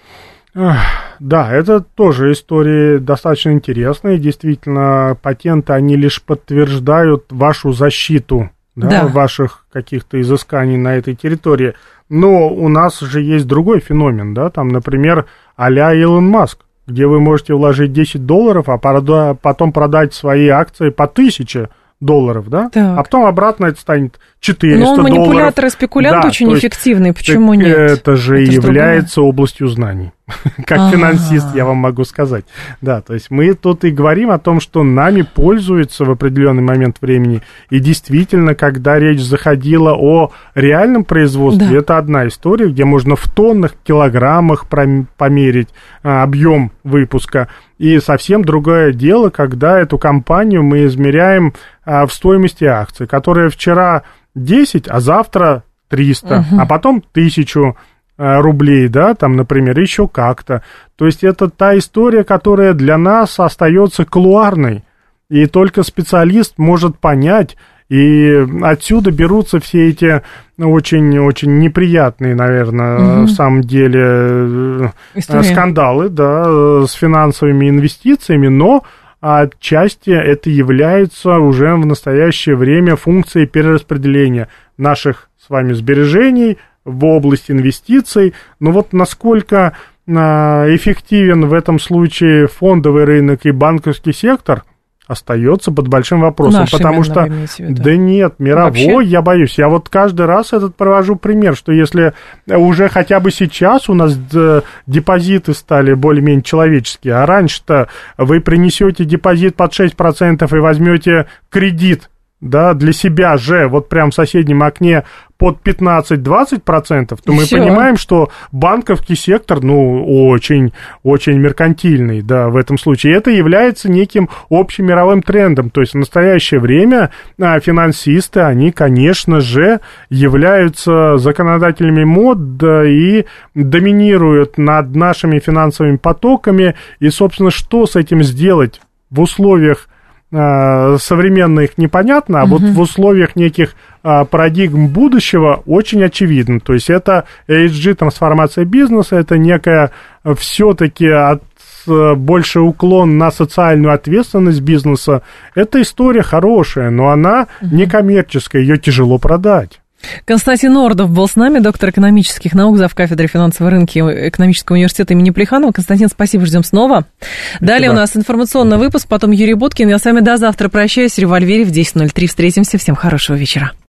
Да, 0.53 1.51
это 1.51 1.79
тоже 1.79 2.33
история 2.33 2.99
достаточно 2.99 3.51
интересная. 3.51 4.17
Действительно, 4.17 5.17
патенты, 5.21 5.73
они 5.73 5.95
лишь 5.95 6.21
подтверждают 6.21 7.25
вашу 7.31 7.71
защиту 7.71 8.51
да, 8.75 8.89
да. 8.89 9.07
ваших 9.07 9.65
каких-то 9.71 10.19
изысканий 10.21 10.77
на 10.77 10.95
этой 10.95 11.15
территории. 11.15 11.73
Но 12.09 12.49
у 12.49 12.67
нас 12.69 12.99
же 12.99 13.21
есть 13.21 13.47
другой 13.47 13.79
феномен, 13.79 14.33
да, 14.33 14.49
там, 14.49 14.67
например, 14.67 15.25
а-ля 15.55 15.93
Илон 15.93 16.27
Маск, 16.27 16.59
где 16.87 17.07
вы 17.07 17.19
можете 17.19 17.53
вложить 17.53 17.93
10 17.93 18.25
долларов, 18.25 18.69
а 18.69 18.77
потом 18.77 19.71
продать 19.71 20.13
свои 20.13 20.47
акции 20.47 20.89
по 20.89 21.05
1000 21.05 21.69
долларов, 22.03 22.49
да? 22.49 22.69
Так. 22.69 22.99
А 22.99 23.03
потом 23.03 23.25
обратно 23.25 23.67
это 23.67 23.79
станет 23.79 24.19
400 24.39 24.85
долларов. 24.85 24.97
Но 24.97 25.03
манипулятор 25.03 25.65
и 25.65 25.69
спекулянт 25.69 26.21
да, 26.21 26.27
очень 26.27 26.53
эффективный, 26.53 27.13
почему 27.13 27.53
нет? 27.53 27.67
Это 27.67 28.15
же 28.15 28.43
это 28.43 28.51
является 28.51 29.15
другое. 29.15 29.29
областью 29.29 29.67
знаний. 29.67 30.11
как 30.65 30.77
А-а-а. 30.77 30.91
финансист 30.91 31.47
я 31.53 31.65
вам 31.65 31.77
могу 31.77 32.05
сказать. 32.05 32.45
Да, 32.81 33.01
то 33.01 33.13
есть 33.13 33.29
мы 33.29 33.53
тут 33.53 33.83
и 33.83 33.91
говорим 33.91 34.31
о 34.31 34.39
том, 34.39 34.59
что 34.59 34.83
нами 34.83 35.21
пользуются 35.21 36.05
в 36.05 36.11
определенный 36.11 36.63
момент 36.63 36.97
времени. 37.01 37.41
И 37.69 37.79
действительно, 37.79 38.55
когда 38.55 38.99
речь 38.99 39.21
заходила 39.21 39.93
о 39.93 40.31
реальном 40.55 41.03
производстве, 41.03 41.67
да. 41.67 41.77
это 41.77 41.97
одна 41.97 42.27
история, 42.27 42.69
где 42.69 42.85
можно 42.85 43.15
в 43.15 43.27
тоннах, 43.29 43.75
килограммах 43.83 44.67
померить 44.67 45.69
а, 46.03 46.23
объем 46.23 46.71
выпуска. 46.83 47.49
И 47.77 47.99
совсем 47.99 48.45
другое 48.45 48.93
дело, 48.93 49.29
когда 49.29 49.79
эту 49.79 49.97
компанию 49.97 50.63
мы 50.63 50.85
измеряем 50.85 51.53
в 51.85 52.09
стоимости 52.09 52.63
акций, 52.65 53.07
которая 53.07 53.49
вчера 53.49 54.03
10, 54.35 54.87
а 54.87 54.99
завтра 54.99 55.63
300, 55.89 56.45
угу. 56.51 56.61
а 56.61 56.65
потом 56.65 57.03
1000 57.11 57.75
Э, 58.15 58.41
рублей, 58.41 58.89
да, 58.89 59.15
там, 59.15 59.35
например, 59.35 59.79
еще 59.79 60.07
как-то. 60.07 60.61
То 60.95 61.07
есть 61.07 61.23
это 61.23 61.49
та 61.49 61.75
история, 61.79 62.23
которая 62.23 62.73
для 62.73 62.95
нас 62.99 63.39
остается 63.39 64.05
клуарной, 64.05 64.83
и 65.29 65.47
только 65.47 65.81
специалист 65.81 66.59
может 66.59 66.99
понять, 66.99 67.57
и 67.89 68.45
отсюда 68.61 69.09
берутся 69.09 69.59
все 69.59 69.89
эти 69.89 70.21
очень-очень 70.59 71.57
неприятные, 71.57 72.35
наверное, 72.35 72.97
угу. 72.97 73.25
в 73.25 73.29
самом 73.31 73.61
деле 73.61 74.01
э, 74.03 74.87
История. 75.15 75.43
скандалы, 75.43 76.09
да, 76.09 76.85
с 76.85 76.91
финансовыми 76.91 77.67
инвестициями, 77.67 78.47
но 78.47 78.83
отчасти 79.23 80.09
это 80.09 80.49
является 80.49 81.37
уже 81.39 81.73
в 81.75 81.85
настоящее 81.85 82.57
время 82.57 82.97
функцией 82.97 83.47
перераспределения 83.47 84.49
наших 84.77 85.29
с 85.37 85.49
вами 85.49 85.71
сбережений 85.71 86.57
в 86.83 87.05
область 87.05 87.49
инвестиций. 87.49 88.33
Но 88.59 88.71
вот 88.71 88.91
насколько 88.91 89.77
а, 90.07 90.65
эффективен 90.67 91.45
в 91.45 91.53
этом 91.53 91.79
случае 91.79 92.47
фондовый 92.47 93.05
рынок 93.05 93.45
и 93.45 93.51
банковский 93.51 94.11
сектор– 94.11 94.63
остается 95.07 95.71
под 95.71 95.89
большим 95.89 96.21
вопросом, 96.21 96.61
Наши 96.61 96.77
потому 96.77 97.03
что 97.03 97.27
да 97.59 97.95
нет, 97.95 98.35
мировой, 98.39 98.63
Вообще? 98.65 99.09
я 99.09 99.21
боюсь. 99.21 99.57
Я 99.57 99.67
вот 99.67 99.89
каждый 99.89 100.25
раз 100.25 100.53
этот 100.53 100.75
провожу 100.75 101.15
пример, 101.15 101.55
что 101.55 101.71
если 101.71 102.13
уже 102.47 102.87
хотя 102.89 103.19
бы 103.19 103.31
сейчас 103.31 103.89
у 103.89 103.93
нас 103.93 104.17
э, 104.33 104.61
депозиты 104.87 105.53
стали 105.53 105.93
более-менее 105.93 106.43
человеческие, 106.43 107.15
а 107.15 107.25
раньше-то 107.25 107.89
вы 108.17 108.39
принесете 108.39 109.03
депозит 109.03 109.55
под 109.55 109.73
6% 109.77 110.57
и 110.57 110.59
возьмете 110.59 111.27
кредит 111.49 112.09
да, 112.43 112.73
для 112.73 112.91
себя 112.91 113.37
же, 113.37 113.67
вот 113.67 113.87
прям 113.87 114.11
в 114.11 114.13
соседнем 114.13 114.63
окне 114.63 115.03
под 115.37 115.61
15-20%, 115.65 117.17
то 117.23 117.33
мы 117.33 117.43
Всё. 117.43 117.57
понимаем, 117.57 117.97
что 117.97 118.29
банковский 118.51 119.15
сектор, 119.15 119.61
ну, 119.61 120.27
очень, 120.27 120.73
очень 121.03 121.37
меркантильный, 121.37 122.21
да, 122.21 122.49
в 122.49 122.57
этом 122.57 122.77
случае. 122.77 123.15
Это 123.15 123.31
является 123.31 123.89
неким 123.89 124.29
общемировым 124.49 125.21
трендом. 125.21 125.69
То 125.69 125.81
есть 125.81 125.93
в 125.93 125.97
настоящее 125.97 126.59
время 126.59 127.11
а, 127.41 127.59
финансисты, 127.59 128.41
они, 128.41 128.71
конечно 128.71 129.39
же, 129.39 129.79
являются 130.09 131.17
законодателями 131.17 132.03
мод 132.03 132.57
да, 132.57 132.85
и 132.85 133.25
доминируют 133.55 134.57
над 134.57 134.95
нашими 134.95 135.39
финансовыми 135.39 135.97
потоками. 135.97 136.75
И, 136.99 137.09
собственно, 137.09 137.51
что 137.51 137.85
с 137.85 137.95
этим 137.95 138.21
сделать 138.23 138.81
в 139.09 139.21
условиях 139.21 139.87
современных 140.33 141.77
непонятно, 141.77 142.41
а 142.41 142.43
угу. 142.45 142.57
вот 142.57 142.61
в 142.61 142.79
условиях 142.79 143.35
неких 143.35 143.75
а, 144.01 144.25
парадигм 144.25 144.87
будущего 144.87 145.61
очень 145.65 146.03
очевидно. 146.03 146.59
То 146.59 146.73
есть 146.73 146.89
это 146.89 147.25
ESG 147.47 147.93
трансформация 147.93 148.65
бизнеса, 148.65 149.15
это 149.15 149.37
некая 149.37 149.91
все-таки 150.37 151.07
от 151.07 151.43
больше 151.85 152.61
уклон 152.61 153.17
на 153.17 153.29
социальную 153.29 153.93
ответственность 153.93 154.61
бизнеса. 154.61 155.21
Эта 155.53 155.81
история 155.81 156.23
хорошая, 156.23 156.89
но 156.89 157.09
она 157.09 157.47
угу. 157.61 157.75
некоммерческая, 157.75 158.61
ее 158.61 158.77
тяжело 158.77 159.17
продать. 159.17 159.82
Константин 160.25 160.77
Ордов 160.77 161.11
был 161.11 161.27
с 161.27 161.35
нами, 161.35 161.59
доктор 161.59 161.89
экономических 161.89 162.53
наук, 162.53 162.77
зав. 162.77 162.93
кафедры 162.95 163.27
финансового 163.27 163.71
рынка 163.71 163.99
экономического 164.29 164.75
университета 164.75 165.13
имени 165.13 165.31
Плеханова. 165.31 165.71
Константин, 165.71 166.07
спасибо, 166.09 166.45
ждем 166.45 166.63
снова. 166.63 167.05
Спасибо. 167.17 167.65
Далее 167.65 167.89
у 167.91 167.93
нас 167.93 168.15
информационный 168.15 168.77
выпуск, 168.77 169.07
потом 169.07 169.31
Юрий 169.31 169.53
Буткин. 169.53 169.89
Я 169.89 169.99
с 169.99 170.05
вами 170.05 170.21
до 170.21 170.37
завтра 170.37 170.69
прощаюсь. 170.69 171.17
Револьвере 171.17 171.65
в 171.65 171.71
10.03 171.71 172.27
встретимся. 172.27 172.77
Всем 172.77 172.95
хорошего 172.95 173.35
вечера. 173.35 173.73